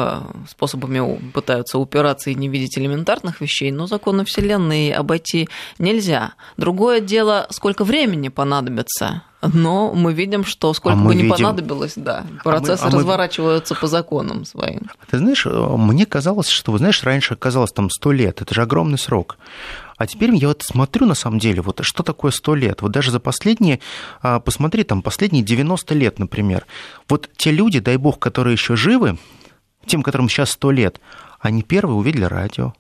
способами 0.48 1.32
пытаются 1.32 1.80
упираться 1.80 2.30
и 2.30 2.36
не 2.36 2.48
видеть 2.48 2.78
элементарных 2.78 3.42
вещей, 3.42 3.72
но 3.72 3.88
законы 3.88 4.24
Вселенной 4.24 4.92
обойти 4.92 5.50
нельзя. 5.80 6.34
Другое 6.58 7.02
дело, 7.02 7.48
сколько 7.50 7.84
времени 7.84 8.30
понадобится 8.30 9.24
но 9.42 9.92
мы 9.94 10.14
видим, 10.14 10.46
что 10.46 10.74
сколько 10.74 11.00
а 11.00 11.04
бы 11.04 11.16
ни 11.16 11.24
видим... 11.24 11.36
понадобилось, 11.36 11.94
да, 11.96 12.26
процессы 12.44 12.84
а 12.84 12.90
мы, 12.90 12.92
а 12.92 12.96
разворачиваются 12.98 13.74
мы... 13.74 13.80
по 13.80 13.88
законам 13.88 14.46
своим. 14.46 14.90
Ты 15.10 15.18
знаешь, 15.18 15.46
мне 15.46 16.06
казалось, 16.06 16.48
что, 16.48 16.72
вы 16.72 16.78
знаешь, 16.78 17.02
раньше 17.04 17.36
казалось 17.36 17.72
там 17.72 17.90
сто 17.90 18.12
лет, 18.12 18.42
это 18.42 18.54
же 18.54 18.62
огромный 18.62 19.00
срок. 19.00 19.38
А 20.02 20.08
теперь 20.08 20.34
я 20.34 20.48
вот 20.48 20.64
смотрю, 20.64 21.06
на 21.06 21.14
самом 21.14 21.38
деле, 21.38 21.62
вот 21.62 21.82
что 21.84 22.02
такое 22.02 22.32
сто 22.32 22.56
лет. 22.56 22.82
Вот 22.82 22.92
даже 22.92 23.12
за 23.12 23.20
последние, 23.20 23.80
а, 24.24 24.40
посмотри, 24.40 24.84
там, 24.84 25.04
последние 25.04 25.44
90 25.44 25.94
лет, 25.94 26.18
например. 26.18 26.66
Вот 27.08 27.30
те 27.38 27.52
люди, 27.52 27.80
дай 27.80 27.98
бог, 27.98 28.18
которые 28.18 28.54
еще 28.54 28.76
живы, 28.76 29.20
тем, 29.86 30.02
которым 30.02 30.28
сейчас 30.28 30.50
сто 30.50 30.72
лет, 30.72 31.00
они 31.40 31.62
первые 31.62 31.98
увидели 31.98 32.24
радио, 32.24 32.74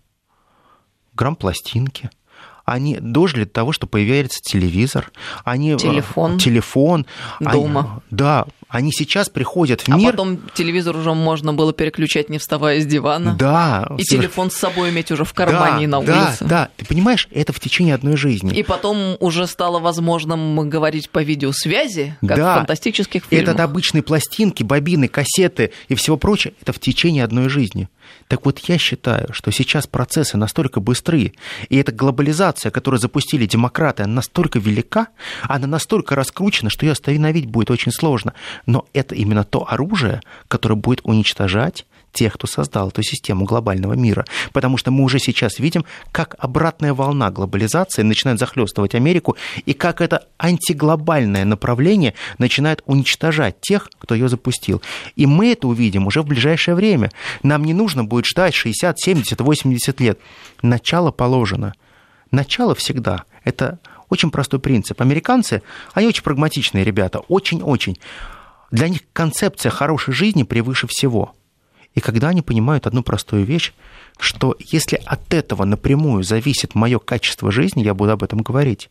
грамм-пластинки– 1.14 2.10
они 2.66 2.98
дожили 3.00 3.44
до 3.44 3.50
того, 3.50 3.72
что 3.74 3.88
появляется 3.88 4.40
телевизор, 4.42 5.12
они, 5.44 5.74
э, 5.74 5.78
телефон, 5.78 6.38
телефон 6.38 7.06
дома. 7.40 7.80
Они, 7.80 7.90
да, 8.12 8.46
они 8.72 8.94
сейчас 8.94 9.28
приходят 9.28 9.82
в 9.82 9.90
мир. 9.90 10.08
А 10.08 10.12
потом 10.12 10.40
телевизор 10.54 10.96
уже 10.96 11.14
можно 11.14 11.54
было 11.54 11.74
переключать, 11.74 12.30
не 12.30 12.38
вставая 12.38 12.80
с 12.80 12.86
дивана. 12.86 13.36
Да. 13.38 13.86
И 13.98 14.04
соверш... 14.04 14.26
телефон 14.26 14.50
с 14.50 14.56
собой 14.56 14.92
иметь 14.92 15.12
уже 15.12 15.26
в 15.26 15.34
кармане 15.34 15.80
да, 15.80 15.84
и 15.84 15.88
на 15.88 16.00
улице. 16.00 16.38
Да, 16.40 16.48
да. 16.48 16.70
Ты 16.78 16.86
понимаешь, 16.86 17.28
это 17.32 17.52
в 17.52 17.60
течение 17.60 17.94
одной 17.94 18.16
жизни. 18.16 18.54
И 18.54 18.64
потом 18.64 19.18
уже 19.20 19.46
стало 19.48 19.80
возможным 19.80 20.70
говорить 20.70 21.10
по 21.10 21.22
видеосвязи, 21.22 22.16
как 22.26 22.38
да. 22.38 22.54
в 22.54 22.58
фантастических 22.60 23.26
фильмах. 23.26 23.56
Это 23.56 23.64
обычные 23.66 24.04
пластинки, 24.04 24.64
бобины, 24.64 25.10
кассеты 25.10 25.72
и 25.90 25.96
всего 25.96 26.16
прочего. 26.16 26.54
Это 26.62 26.72
в 26.72 26.80
течение 26.80 27.26
одной 27.26 27.50
жизни. 27.50 27.90
Так 28.28 28.46
вот, 28.46 28.60
я 28.60 28.78
считаю, 28.78 29.34
что 29.34 29.52
сейчас 29.52 29.88
процессы 29.88 30.38
настолько 30.38 30.80
быстрые, 30.80 31.34
и 31.70 31.78
эта 31.78 31.92
глобализация, 31.92 32.72
которую 32.72 33.00
запустили 33.00 33.46
демократы, 33.46 34.04
она 34.04 34.16
настолько 34.16 34.60
велика, 34.60 35.08
она 35.44 35.68
настолько 35.68 36.16
раскручена, 36.16 36.70
что 36.70 36.86
ее 36.86 36.94
остановить 36.94 37.46
будет 37.46 37.72
очень 37.72 37.92
сложно. 37.92 38.34
Но 38.66 38.86
это 38.94 39.16
именно 39.16 39.44
то 39.44 39.66
оружие, 39.68 40.22
которое 40.48 40.76
будет 40.76 41.02
уничтожать 41.04 41.86
тех, 42.12 42.34
кто 42.34 42.48
создал 42.48 42.90
эту 42.90 43.04
систему 43.04 43.46
глобального 43.46 43.94
мира. 43.94 44.26
Потому 44.54 44.78
что 44.78 44.92
мы 44.92 45.04
уже 45.04 45.20
сейчас 45.20 45.60
видим, 45.60 45.86
как 46.12 46.36
обратная 46.40 46.94
волна 46.94 47.32
глобализации 47.32 48.02
начинает 48.02 48.40
захлестывать 48.40 48.96
Америку, 48.96 49.38
и 49.66 49.74
как 49.74 50.02
это 50.02 50.26
антиглобальное 50.38 51.46
направление 51.46 52.14
начинает 52.38 52.82
уничтожать 52.86 53.62
тех, 53.62 53.90
кто 53.98 54.16
ее 54.16 54.30
запустил. 54.30 54.82
И 55.16 55.26
мы 55.26 55.52
это 55.54 55.68
увидим 55.68 56.08
уже 56.08 56.22
в 56.22 56.26
ближайшее 56.26 56.76
время. 56.76 57.12
Нам 57.44 57.64
не 57.64 57.74
нужно 57.74 58.04
будет 58.04 58.26
ждать 58.26 58.54
60, 58.54 59.00
70, 59.00 59.40
80 59.40 60.00
лет. 60.02 60.20
Начало 60.62 61.12
положено. 61.12 61.74
Начало 62.32 62.76
всегда. 62.76 63.24
Это 63.44 63.80
очень 64.10 64.32
простой 64.32 64.60
принцип. 64.60 65.02
Американцы, 65.02 65.62
они 65.94 66.08
очень 66.08 66.24
прагматичные 66.24 66.84
ребята, 66.84 67.20
очень-очень. 67.20 67.98
Для 68.72 68.88
них 68.88 69.02
концепция 69.14 69.70
хорошей 69.70 70.14
жизни 70.14 70.44
превыше 70.44 70.88
всего. 70.88 71.36
И 71.94 72.00
когда 72.00 72.30
они 72.30 72.42
понимают 72.42 72.88
одну 72.88 73.04
простую 73.04 73.44
вещь, 73.44 73.74
что 74.18 74.56
если 74.60 74.96
от 75.06 75.34
этого 75.34 75.66
напрямую 75.66 76.24
зависит 76.24 76.74
мое 76.74 77.00
качество 77.00 77.52
жизни, 77.52 77.84
я 77.84 77.94
буду 77.94 78.12
об 78.12 78.24
этом 78.24 78.40
говорить. 78.42 78.90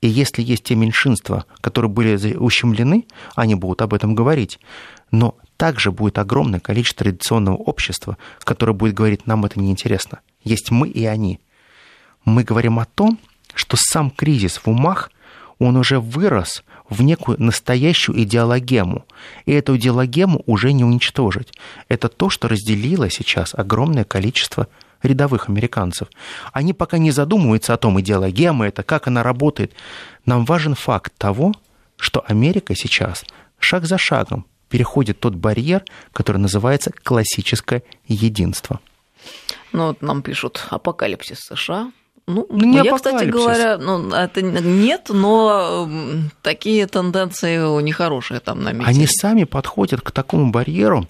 И 0.00 0.08
если 0.08 0.42
есть 0.42 0.64
те 0.64 0.74
меньшинства, 0.74 1.44
которые 1.60 1.90
были 1.90 2.34
ущемлены, 2.34 3.06
они 3.36 3.54
будут 3.54 3.82
об 3.82 3.94
этом 3.94 4.16
говорить. 4.16 4.58
Но 5.12 5.36
также 5.56 5.92
будет 5.92 6.18
огромное 6.18 6.60
количество 6.60 7.04
традиционного 7.04 7.56
общества, 7.56 8.18
которое 8.40 8.72
будет 8.72 8.94
говорить, 8.94 9.26
нам 9.26 9.44
это 9.44 9.60
неинтересно. 9.60 10.20
Есть 10.42 10.70
мы 10.70 10.88
и 10.88 11.04
они. 11.04 11.40
Мы 12.24 12.42
говорим 12.42 12.78
о 12.80 12.84
том, 12.84 13.18
что 13.54 13.76
сам 13.78 14.10
кризис 14.10 14.58
в 14.58 14.68
умах, 14.68 15.10
он 15.58 15.76
уже 15.76 16.00
вырос 16.00 16.62
в 16.88 17.02
некую 17.02 17.42
настоящую 17.42 18.22
идеологему. 18.22 19.04
И 19.44 19.52
эту 19.52 19.76
идеологему 19.76 20.42
уже 20.46 20.72
не 20.72 20.84
уничтожить. 20.84 21.52
Это 21.88 22.08
то, 22.08 22.30
что 22.30 22.48
разделило 22.48 23.10
сейчас 23.10 23.54
огромное 23.54 24.04
количество 24.04 24.68
рядовых 25.02 25.48
американцев. 25.48 26.08
Они 26.52 26.72
пока 26.72 26.98
не 26.98 27.10
задумываются 27.10 27.74
о 27.74 27.76
том, 27.76 28.00
идеологема 28.00 28.66
это, 28.66 28.82
как 28.82 29.06
она 29.06 29.22
работает. 29.22 29.72
Нам 30.24 30.44
важен 30.44 30.74
факт 30.74 31.12
того, 31.18 31.54
что 31.96 32.24
Америка 32.26 32.74
сейчас 32.74 33.24
шаг 33.58 33.86
за 33.86 33.98
шагом 33.98 34.46
переходит 34.68 35.20
тот 35.20 35.34
барьер, 35.34 35.84
который 36.12 36.38
называется 36.38 36.92
классическое 37.02 37.82
единство. 38.06 38.80
Ну 39.72 39.88
вот 39.88 40.02
нам 40.02 40.22
пишут 40.22 40.66
апокалипсис 40.70 41.38
США, 41.40 41.92
ну, 42.28 42.46
ну 42.50 42.64
не 42.66 42.76
я, 42.76 42.94
кстати 42.94 43.24
говоря, 43.24 43.78
ну, 43.78 44.10
это 44.10 44.42
нет, 44.42 45.06
но 45.08 45.88
такие 46.42 46.86
тенденции 46.86 47.56
нехорошие 47.82 48.40
там 48.40 48.62
на 48.62 48.70
Они 48.70 49.06
сами 49.06 49.44
подходят 49.44 50.02
к 50.02 50.10
такому 50.10 50.50
барьеру, 50.50 51.06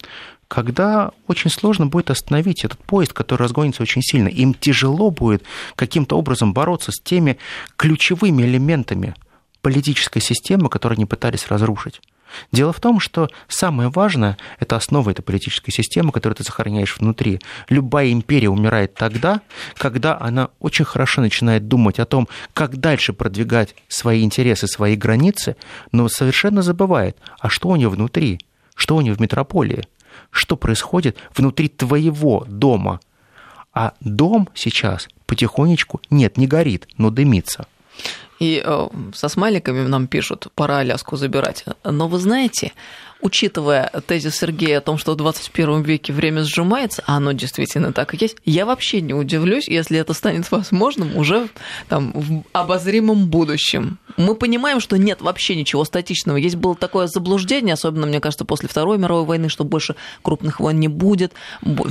когда 0.47 1.11
очень 1.27 1.51
сложно 1.51 1.87
будет 1.87 2.09
остановить 2.09 2.63
этот 2.63 2.79
поезд, 2.79 3.11
который 3.11 3.43
разгонится 3.43 3.83
очень 3.83 4.01
сильно. 4.01 4.29
Им 4.29 4.53
тяжело 4.53 5.11
будет 5.11 5.43
каким-то 5.75 6.17
образом 6.17 6.53
бороться 6.53 6.91
с 6.91 7.01
теми 7.01 7.37
ключевыми 7.75 8.43
элементами 8.43 9.13
политической 9.61 10.21
системы, 10.21 10.69
которые 10.69 10.95
они 10.95 11.05
пытались 11.05 11.47
разрушить. 11.47 12.01
Дело 12.51 12.73
в 12.73 12.79
том, 12.79 12.99
что 12.99 13.29
самое 13.47 13.89
важное– 13.89 14.37
это 14.59 14.75
основа 14.75 15.09
этой 15.11 15.21
политической 15.21 15.71
системы, 15.71 16.11
которую 16.11 16.35
ты 16.35 16.43
сохраняешь 16.43 16.97
внутри. 16.97 17.39
Любая 17.69 18.11
империя 18.11 18.49
умирает 18.49 18.93
тогда, 18.93 19.41
когда 19.75 20.17
она 20.19 20.49
очень 20.59 20.85
хорошо 20.85 21.21
начинает 21.21 21.67
думать 21.67 21.99
о 21.99 22.05
том, 22.05 22.27
как 22.53 22.77
дальше 22.77 23.13
продвигать 23.13 23.75
свои 23.87 24.23
интересы, 24.23 24.67
свои 24.67 24.95
границы, 24.95 25.55
но 25.91 26.07
совершенно 26.09 26.61
забывает, 26.61 27.17
а 27.39 27.49
что 27.49 27.69
у 27.69 27.75
нее 27.75 27.89
внутри, 27.89 28.39
что 28.75 28.95
у 28.95 29.01
нее 29.01 29.13
в 29.13 29.19
метрополии, 29.19 29.83
что 30.31 30.55
происходит 30.55 31.17
внутри 31.35 31.67
твоего 31.67 32.45
дома. 32.47 32.99
А 33.73 33.93
дом 33.99 34.49
сейчас 34.55 35.07
потихонечку, 35.25 36.01
нет, 36.09 36.37
не 36.37 36.47
горит, 36.47 36.87
но 36.97 37.11
дымится. 37.11 37.67
И 38.39 38.61
э, 38.63 38.87
со 39.13 39.29
смайликами 39.29 39.87
нам 39.87 40.07
пишут, 40.07 40.47
пора 40.55 40.77
Аляску 40.77 41.17
забирать. 41.17 41.65
Но 41.83 42.07
вы 42.07 42.19
знаете, 42.19 42.71
учитывая 43.21 43.91
тезис 44.07 44.35
Сергея 44.37 44.77
о 44.77 44.81
том, 44.81 44.97
что 44.97 45.13
в 45.13 45.15
21 45.17 45.81
веке 45.81 46.13
время 46.13 46.43
сжимается, 46.43 47.03
а 47.05 47.17
оно 47.17 47.31
действительно 47.33 47.91
так 47.93 48.13
и 48.13 48.17
есть, 48.19 48.37
я 48.45 48.65
вообще 48.65 49.01
не 49.01 49.13
удивлюсь, 49.13 49.67
если 49.67 49.99
это 49.99 50.13
станет 50.13 50.49
возможным 50.51 51.15
уже 51.17 51.49
там, 51.87 52.11
в 52.13 52.43
обозримом 52.53 53.27
будущем. 53.27 53.99
Мы 54.17 54.35
понимаем, 54.35 54.79
что 54.79 54.97
нет 54.97 55.21
вообще 55.21 55.55
ничего 55.55 55.85
статичного. 55.85 56.37
Есть 56.37 56.55
было 56.55 56.75
такое 56.75 57.07
заблуждение, 57.07 57.73
особенно, 57.73 58.05
мне 58.05 58.19
кажется, 58.19 58.45
после 58.45 58.69
Второй 58.69 58.97
мировой 58.97 59.25
войны, 59.25 59.49
что 59.49 59.63
больше 59.63 59.95
крупных 60.21 60.59
войн 60.59 60.79
не 60.79 60.87
будет, 60.87 61.33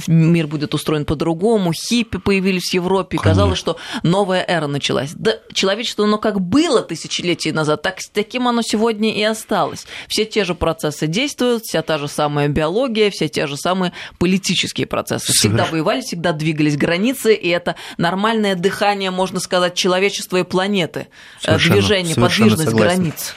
мир 0.07 0.47
будет 0.47 0.75
устроен 0.75 1.05
по-другому, 1.05 1.73
хиппи 1.73 2.19
появились 2.19 2.71
в 2.71 2.75
Европе, 2.75 3.19
Конечно. 3.19 3.31
казалось, 3.31 3.59
что 3.59 3.77
новая 4.03 4.45
эра 4.47 4.67
началась. 4.67 5.13
Да, 5.15 5.39
человечество, 5.53 6.05
оно 6.05 6.19
как 6.19 6.41
было 6.41 6.83
тысячелетия 6.83 7.53
назад, 7.53 7.83
так, 7.83 7.99
таким 8.13 8.49
оно 8.49 8.63
сегодня 8.63 9.15
и 9.15 9.23
осталось. 9.23 9.87
Все 10.09 10.25
те 10.25 10.45
же 10.45 10.55
процессы 10.55 11.07
действуют, 11.19 11.65
вся 11.65 11.83
та 11.83 11.99
же 11.99 12.09
самая 12.09 12.49
биология, 12.49 13.11
все 13.11 13.29
те 13.29 13.47
же 13.47 13.57
самые 13.57 13.93
политические 14.19 14.87
процессы. 14.87 15.33
Всегда 15.33 15.65
воевали, 15.65 16.01
всегда 16.01 16.33
двигались 16.33 16.77
границы, 16.77 17.35
и 17.35 17.49
это 17.49 17.75
нормальное 17.97 18.55
дыхание, 18.55 19.11
можно 19.11 19.41
сказать, 19.41 19.75
человечества 19.75 20.39
и 20.39 20.45
планеты. 20.45 21.09
Э, 21.43 21.59
совершенно, 21.59 21.75
Движение, 21.81 22.15
подвижность 22.15 22.65
согласен. 22.65 22.97
границ. 22.99 23.35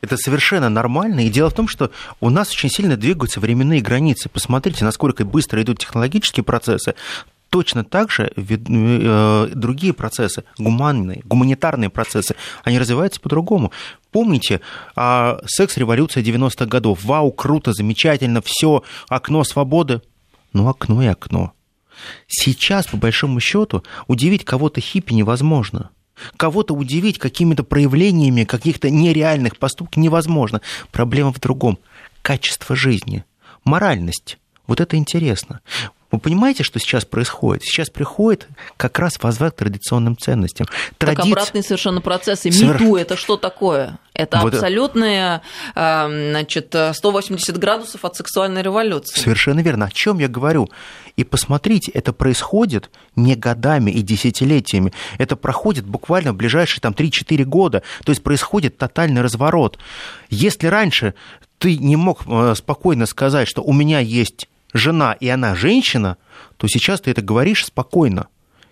Это 0.00 0.16
совершенно 0.16 0.68
нормально. 0.68 1.26
И 1.26 1.28
дело 1.28 1.50
в 1.50 1.54
том, 1.54 1.68
что 1.68 1.90
у 2.20 2.30
нас 2.30 2.50
очень 2.50 2.70
сильно 2.70 2.96
двигаются 2.96 3.40
временные 3.40 3.80
границы. 3.80 4.28
Посмотрите, 4.28 4.84
насколько 4.84 5.24
быстро 5.24 5.60
идут 5.60 5.80
технологические 5.80 6.44
процессы. 6.44 6.94
Точно 7.50 7.82
так 7.82 8.10
же 8.10 8.30
э, 8.36 9.48
другие 9.54 9.94
процессы, 9.94 10.44
гуманные, 10.58 11.22
гуманитарные 11.24 11.88
процессы, 11.88 12.34
они 12.62 12.78
развиваются 12.78 13.20
по-другому. 13.20 13.72
Помните, 14.10 14.60
а, 14.94 15.40
секс-революция 15.46 16.22
90-х 16.22 16.66
годов. 16.66 17.04
Вау, 17.04 17.32
круто, 17.32 17.72
замечательно, 17.72 18.42
все, 18.42 18.82
окно 19.08 19.44
свободы. 19.44 20.02
Ну, 20.52 20.68
окно 20.68 21.02
и 21.02 21.06
окно. 21.06 21.52
Сейчас, 22.26 22.86
по 22.86 22.98
большому 22.98 23.40
счету, 23.40 23.82
удивить 24.06 24.44
кого-то 24.44 24.80
хиппи 24.80 25.14
невозможно. 25.14 25.90
Кого-то 26.36 26.74
удивить 26.74 27.18
какими-то 27.18 27.64
проявлениями 27.64 28.44
каких-то 28.44 28.90
нереальных 28.90 29.56
поступков 29.56 29.96
невозможно. 29.96 30.60
Проблема 30.90 31.32
в 31.32 31.40
другом. 31.40 31.78
Качество 32.22 32.76
жизни, 32.76 33.24
моральность. 33.64 34.38
Вот 34.66 34.80
это 34.80 34.96
интересно. 34.96 35.60
Вы 36.10 36.20
понимаете, 36.20 36.62
что 36.62 36.78
сейчас 36.78 37.04
происходит? 37.04 37.62
Сейчас 37.64 37.90
приходит 37.90 38.48
как 38.78 38.98
раз 38.98 39.18
возврат 39.20 39.54
к 39.54 39.58
традиционным 39.58 40.16
ценностям. 40.16 40.66
Традиц... 40.96 41.18
Так 41.18 41.26
обратный 41.26 41.62
совершенно 41.62 42.00
процесс. 42.00 42.46
И 42.46 42.50
Соверш... 42.50 42.80
МИТУ– 42.80 42.96
это 42.96 43.16
что 43.16 43.36
такое? 43.36 43.98
Это 44.14 44.40
вот 44.40 44.54
абсолютные 44.54 45.42
значит, 45.74 46.74
180 46.92 47.58
градусов 47.58 48.04
от 48.04 48.16
сексуальной 48.16 48.62
революции. 48.62 49.20
Совершенно 49.20 49.60
верно. 49.60 49.86
О 49.86 49.90
чем 49.92 50.18
я 50.18 50.28
говорю? 50.28 50.70
И 51.16 51.24
посмотрите, 51.24 51.92
это 51.92 52.12
происходит 52.12 52.90
не 53.14 53.34
годами 53.34 53.90
и 53.90 54.00
десятилетиями. 54.00 54.92
Это 55.18 55.36
проходит 55.36 55.84
буквально 55.84 56.32
в 56.32 56.36
ближайшие 56.36 56.80
там, 56.80 56.94
3-4 56.94 57.44
года. 57.44 57.82
То 58.04 58.10
есть 58.12 58.22
происходит 58.22 58.78
тотальный 58.78 59.20
разворот. 59.20 59.78
Если 60.30 60.68
раньше 60.68 61.14
ты 61.58 61.76
не 61.76 61.96
мог 61.96 62.22
э, 62.26 62.54
спокойно 62.56 63.04
сказать, 63.06 63.48
что 63.48 63.62
у 63.62 63.72
меня 63.72 63.98
есть 63.98 64.48
жена 64.72 65.12
и 65.12 65.28
она 65.28 65.54
женщина, 65.54 66.16
то 66.56 66.66
сейчас 66.68 67.00
ты 67.00 67.10
это 67.10 67.22
говоришь 67.22 67.66
спокойно. 67.66 68.28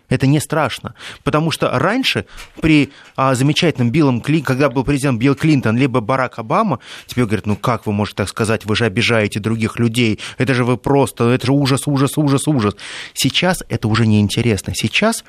Это 0.09 0.27
не 0.27 0.41
страшно. 0.41 0.95
Потому 1.25 1.51
что 1.51 1.71
раньше 1.79 2.27
при 2.61 2.93
а, 3.17 3.35
замечательном 3.35 3.91
Биллом 3.91 4.21
Клинтоне, 4.21 4.47
когда 4.47 4.71
был 4.71 4.85
президент 4.85 5.19
Билл 5.19 5.35
Клинтон, 5.35 5.77
либо 5.77 6.01
Барак 6.01 6.39
Обама, 6.39 6.79
тебе 7.07 7.27
говорят, 7.27 7.47
ну 7.47 7.57
как 7.57 7.87
вы 7.87 7.93
можете 7.93 8.17
так 8.17 8.29
сказать, 8.29 8.65
вы 8.65 8.77
же 8.77 8.85
обижаете 8.85 9.41
других 9.41 9.79
людей, 9.79 10.21
это 10.39 10.55
же 10.55 10.65
вы 10.65 10.77
просто, 10.77 11.29
это 11.31 11.47
же 11.47 11.53
ужас, 11.53 11.87
ужас, 11.87 12.17
ужас, 12.17 12.47
ужас. 12.47 12.77
Сейчас 13.15 13.63
это 13.69 13.89
уже 13.89 14.07
не 14.07 14.21
интересно. 14.21 14.75
Сейчас 14.75 15.25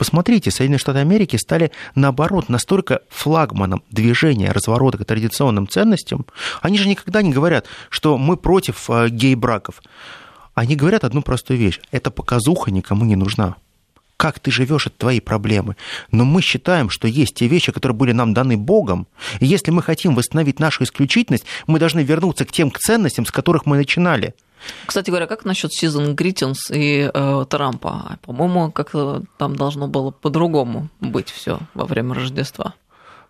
Посмотрите, 0.00 0.50
Соединенные 0.50 0.78
Штаты 0.78 1.00
Америки 1.00 1.36
стали, 1.36 1.72
наоборот, 1.94 2.48
настолько 2.48 3.02
флагманом 3.10 3.82
движения 3.90 4.50
разворота 4.50 4.96
к 4.96 5.04
традиционным 5.04 5.68
ценностям. 5.68 6.24
Они 6.62 6.78
же 6.78 6.88
никогда 6.88 7.20
не 7.20 7.30
говорят, 7.30 7.66
что 7.90 8.16
мы 8.16 8.38
против 8.38 8.88
а, 8.88 9.10
гей-браков. 9.10 9.82
Они 10.54 10.74
говорят 10.74 11.04
одну 11.04 11.20
простую 11.20 11.58
вещь. 11.58 11.80
Эта 11.90 12.10
показуха 12.10 12.70
никому 12.70 13.04
не 13.04 13.14
нужна 13.14 13.56
как 14.20 14.38
ты 14.38 14.50
живешь, 14.50 14.86
это 14.86 14.98
твои 14.98 15.18
проблемы. 15.18 15.76
Но 16.12 16.26
мы 16.26 16.42
считаем, 16.42 16.90
что 16.90 17.08
есть 17.08 17.36
те 17.36 17.48
вещи, 17.48 17.72
которые 17.72 17.96
были 17.96 18.12
нам 18.12 18.34
даны 18.34 18.58
Богом. 18.58 19.06
И 19.40 19.46
если 19.46 19.70
мы 19.70 19.82
хотим 19.82 20.14
восстановить 20.14 20.60
нашу 20.60 20.84
исключительность, 20.84 21.46
мы 21.66 21.78
должны 21.78 22.00
вернуться 22.00 22.44
к 22.44 22.52
тем 22.52 22.70
ценностям, 22.70 23.24
с 23.24 23.30
которых 23.30 23.64
мы 23.64 23.78
начинали. 23.78 24.34
Кстати 24.84 25.08
говоря, 25.08 25.26
как 25.26 25.46
насчет 25.46 25.70
Season 25.70 26.14
Greetings 26.14 26.58
и 26.70 27.10
э, 27.12 27.46
Трампа? 27.48 28.18
По-моему, 28.20 28.70
как-то 28.70 29.22
там 29.38 29.56
должно 29.56 29.88
было 29.88 30.10
по-другому 30.10 30.90
быть 31.00 31.30
все 31.30 31.58
во 31.72 31.86
время 31.86 32.12
Рождества. 32.12 32.74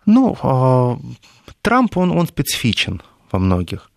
Ну, 0.05 0.35
э, 0.43 0.95
Трамп, 1.61 1.95
он, 1.95 2.11
он 2.11 2.27
специфичен 2.27 3.01
во 3.31 3.39
многих. 3.39 3.89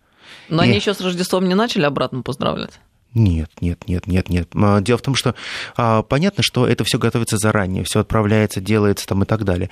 Но 0.47 0.63
и... 0.63 0.67
они 0.67 0.75
еще 0.77 0.93
с 0.93 1.01
Рождеством 1.01 1.49
не 1.49 1.55
начали 1.55 1.83
обратно 1.83 2.21
поздравлять? 2.21 2.79
Нет, 3.15 3.49
нет, 3.61 3.87
нет, 3.87 4.07
нет, 4.07 4.29
нет. 4.29 4.49
А, 4.55 4.81
дело 4.81 4.97
в 4.97 5.01
том, 5.01 5.15
что 5.15 5.35
а, 5.77 6.03
понятно, 6.03 6.43
что 6.43 6.67
это 6.67 6.83
все 6.83 6.99
готовится 6.99 7.37
заранее, 7.37 7.85
все 7.85 8.01
отправляется, 8.01 8.59
делается 8.59 9.07
там 9.07 9.23
и 9.23 9.25
так 9.25 9.45
далее. 9.45 9.69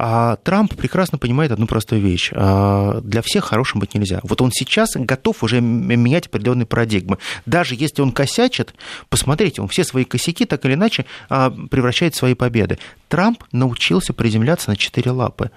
А 0.00 0.36
Трамп 0.36 0.76
прекрасно 0.76 1.18
понимает 1.18 1.50
одну 1.50 1.66
простую 1.66 2.00
вещь. 2.00 2.30
А, 2.32 3.00
для 3.00 3.20
всех 3.20 3.46
хорошим 3.46 3.80
быть 3.80 3.94
нельзя. 3.94 4.20
Вот 4.22 4.40
он 4.40 4.52
сейчас 4.52 4.90
готов 4.94 5.42
уже 5.42 5.60
менять 5.60 6.28
определенные 6.28 6.66
парадигмы. 6.66 7.18
Даже 7.46 7.74
если 7.74 8.00
он 8.00 8.12
косячит, 8.12 8.74
посмотрите, 9.08 9.60
он 9.60 9.66
все 9.66 9.82
свои 9.82 10.04
косяки 10.04 10.44
так 10.44 10.64
или 10.64 10.74
иначе 10.74 11.04
превращает 11.28 12.14
в 12.14 12.18
свои 12.18 12.34
победы. 12.34 12.78
Трамп 13.08 13.42
научился 13.50 14.12
приземляться 14.12 14.70
на 14.70 14.76
четыре 14.76 15.10
лапы. 15.10 15.50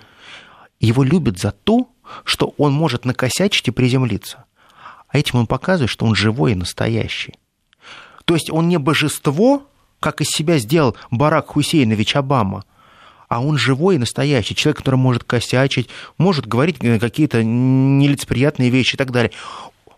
Его 0.80 1.04
любят 1.04 1.38
за 1.38 1.52
то, 1.52 1.88
что 2.24 2.56
он 2.58 2.74
может 2.74 3.06
накосячить 3.06 3.68
и 3.68 3.72
приземлиться. 3.72 4.46
А 5.12 5.18
этим 5.18 5.40
он 5.40 5.48
показывает, 5.48 5.90
что 5.90 6.06
он 6.06 6.16
живой 6.16 6.54
и 6.54 6.56
настоящий. 6.56 7.36
То 8.26 8.34
есть 8.34 8.50
он 8.50 8.70
не 8.70 8.78
божество, 8.78 9.64
как 10.00 10.22
из 10.22 10.30
себя 10.30 10.58
сделал 10.58 10.96
Барак 11.12 11.48
Хусейнович 11.48 12.16
Обама, 12.16 12.64
а 13.28 13.42
он 13.42 13.58
живой 13.58 13.96
и 13.96 14.00
настоящий, 14.00 14.56
человек, 14.56 14.80
который 14.80 14.96
может 14.96 15.24
косячить, 15.24 15.90
может 16.18 16.48
говорить 16.48 16.78
э, 16.82 17.00
какие-то 17.00 17.44
нелицеприятные 17.44 18.70
вещи 18.70 18.96
и 18.96 18.98
так 18.98 19.12
далее. 19.12 19.32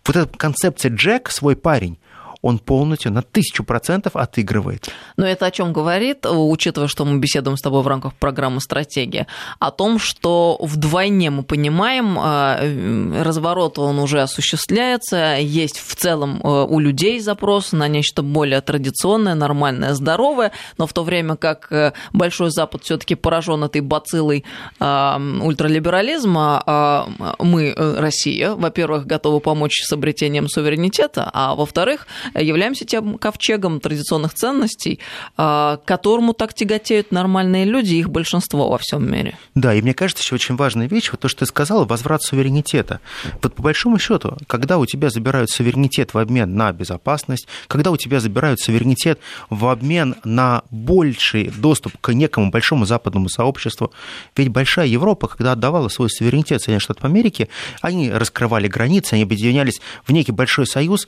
Вот 0.06 0.16
эта 0.16 0.38
концепция 0.38 0.94
Джек, 0.94 1.30
свой 1.30 1.56
парень, 1.56 1.98
он 2.44 2.60
полностью 2.60 3.12
на 3.12 3.24
тысячу 3.24 3.64
процентов 3.64 4.16
отыгрывает. 4.16 4.90
Но 5.18 5.26
это 5.26 5.48
о 5.48 5.52
чем 5.52 5.74
говорит, 5.74 6.26
учитывая, 6.26 6.90
что 6.90 7.06
мы 7.06 7.18
беседуем 7.18 7.58
с 7.58 7.62
тобой 7.62 7.82
в 7.82 7.88
рамках 7.88 8.14
программы 8.14 8.62
«Стратегия», 8.62 9.26
о 9.60 9.72
том, 9.72 9.98
что 9.98 10.58
вдвойне 10.62 11.30
мы 11.30 11.44
понимаем, 11.44 12.20
э, 12.20 13.22
разворот 13.24 13.80
он 13.80 14.00
уже 14.00 14.22
осуществляется, 14.22 15.38
есть 15.40 15.80
в 15.80 15.96
целом 15.96 16.42
э, 16.44 16.66
у 16.70 16.80
людей 16.80 17.22
запрос 17.22 17.72
на 17.72 17.88
нечто 17.88 18.22
более 18.22 18.60
традиционное, 18.60 19.36
нормальное, 19.36 19.94
здоровое, 19.94 20.52
но 20.78 20.86
в 20.86 20.92
то 20.92 21.04
время 21.04 21.38
как 21.38 21.72
э, 21.72 21.94
Большой 22.12 22.52
Запад 22.52 22.84
все 22.84 22.98
таки 22.98 23.16
поражен 23.16 23.64
этой 23.64 23.80
бациллой 23.82 24.44
ультралиберализма, 24.80 27.08
мы, 27.40 27.74
Россия, 27.78 28.54
во-первых, 28.54 29.06
готовы 29.06 29.40
помочь 29.40 29.82
с 29.84 29.94
обретением 29.94 30.50
суверенитета, 30.50 31.30
а 31.34 31.56
во-вторых, 31.56 32.08
являемся 32.34 32.86
тем 32.86 33.18
ковчегом 33.18 33.80
традиционных 33.80 34.34
ценностей, 34.34 35.00
а, 35.38 35.78
к 35.78 35.86
которому 35.86 36.34
так 36.34 36.54
тяготеют 36.54 37.12
нормальные 37.12 37.66
люди, 37.66 37.96
их 37.96 38.10
большинство 38.10 38.70
во 38.70 38.78
всем 38.78 39.10
мире. 39.10 39.38
Да, 39.56 39.74
и 39.74 39.82
мне 39.82 39.94
кажется, 39.94 40.24
еще 40.24 40.36
очень 40.36 40.56
важная 40.56 40.88
вещь, 40.88 41.10
вот 41.12 41.22
то, 41.22 41.28
что 41.28 41.40
ты 41.40 41.46
сказала, 41.46 41.86
возврат 41.86 42.24
суверенитета. 42.24 43.00
Вот 43.42 43.54
по 43.54 43.62
большому 43.62 44.00
счету, 44.00 44.38
когда 44.48 44.78
у 44.78 44.86
тебя 44.86 45.10
забирают 45.10 45.50
суверенитет 45.50 46.14
в 46.14 46.18
обмен 46.18 46.56
на 46.56 46.72
безопасность, 46.72 47.48
когда 47.68 47.92
у 47.92 47.98
тебя 47.98 48.20
забирают 48.20 48.60
суверенитет 48.60 49.20
в 49.50 49.68
обмен 49.68 50.16
на 50.24 50.64
больший 50.70 51.52
доступ 51.56 51.94
к 52.00 52.14
некому 52.14 52.52
большому 52.52 52.86
западному 52.86 53.30
сообществу, 53.30 53.92
ведь 54.36 54.50
большая 54.50 54.88
Европа, 54.88 55.28
когда 55.28 55.54
отдавала 55.54 55.88
свой 55.90 56.10
суверенитет 56.10 56.62
Соединенным 56.62 56.82
Штатам 56.82 57.12
Америки, 57.12 57.50
они 57.82 58.12
раскрывали 58.12 58.68
границы, 58.68 59.14
они 59.14 59.24
объединялись 59.24 59.82
в 60.06 60.12
некий 60.12 60.32
большой 60.32 60.68
союз, 60.68 61.08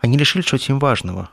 они 0.00 0.16
лишили 0.16 0.42
чего-то 0.42 0.62
очень 0.62 0.78
важного. 0.78 1.30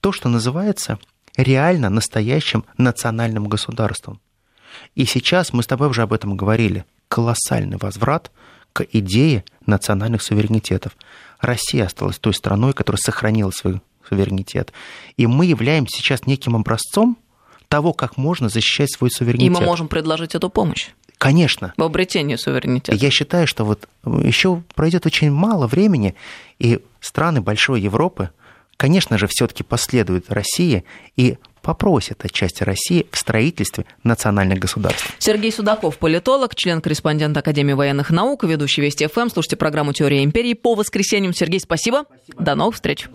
То, 0.00 0.12
что 0.12 0.28
называется 0.28 0.98
реально 1.36 1.90
настоящим 1.90 2.64
национальным 2.76 3.48
государством. 3.48 4.20
И 4.94 5.04
сейчас 5.04 5.52
мы 5.52 5.62
с 5.62 5.66
тобой 5.66 5.88
уже 5.88 6.02
об 6.02 6.12
этом 6.12 6.36
говорили. 6.36 6.84
Колоссальный 7.08 7.76
возврат 7.76 8.30
к 8.72 8.86
идее 8.92 9.44
национальных 9.66 10.22
суверенитетов. 10.22 10.96
Россия 11.40 11.86
осталась 11.86 12.18
той 12.18 12.34
страной, 12.34 12.72
которая 12.72 12.98
сохранила 12.98 13.50
свой 13.50 13.80
суверенитет. 14.06 14.72
И 15.16 15.26
мы 15.26 15.46
являемся 15.46 15.98
сейчас 15.98 16.26
неким 16.26 16.56
образцом 16.56 17.16
того, 17.68 17.92
как 17.92 18.16
можно 18.16 18.48
защищать 18.48 18.92
свой 18.92 19.10
суверенитет. 19.10 19.46
И 19.46 19.60
мы 19.60 19.64
можем 19.64 19.88
предложить 19.88 20.34
эту 20.34 20.50
помощь. 20.50 20.90
Конечно. 21.18 21.72
В 21.76 21.82
обретении 21.82 22.36
суверенитета. 22.36 22.96
Я 22.96 23.10
считаю, 23.10 23.46
что 23.46 23.64
вот 23.64 23.88
еще 24.04 24.62
пройдет 24.74 25.06
очень 25.06 25.30
мало 25.30 25.66
времени, 25.66 26.14
и 26.58 26.80
страны 27.00 27.40
большой 27.40 27.80
Европы, 27.80 28.30
конечно 28.76 29.18
же, 29.18 29.26
все-таки 29.26 29.62
последуют 29.62 30.30
России 30.30 30.84
и 31.16 31.38
попросят 31.62 32.24
отчасти 32.24 32.62
России 32.62 33.06
в 33.10 33.16
строительстве 33.16 33.86
национальных 34.02 34.58
государств. 34.58 35.14
Сергей 35.18 35.50
Судаков, 35.50 35.96
политолог, 35.96 36.54
член-корреспондент 36.54 37.36
Академии 37.36 37.72
военных 37.72 38.10
наук, 38.10 38.44
ведущий 38.44 38.82
Вести 38.82 39.06
ФМ. 39.06 39.30
Слушайте 39.30 39.56
программу 39.56 39.94
«Теория 39.94 40.22
империи» 40.22 40.52
по 40.52 40.74
воскресеньям. 40.74 41.32
Сергей, 41.32 41.60
спасибо. 41.60 42.04
спасибо. 42.06 42.44
До 42.44 42.54
новых 42.54 42.74
встреч. 42.74 43.08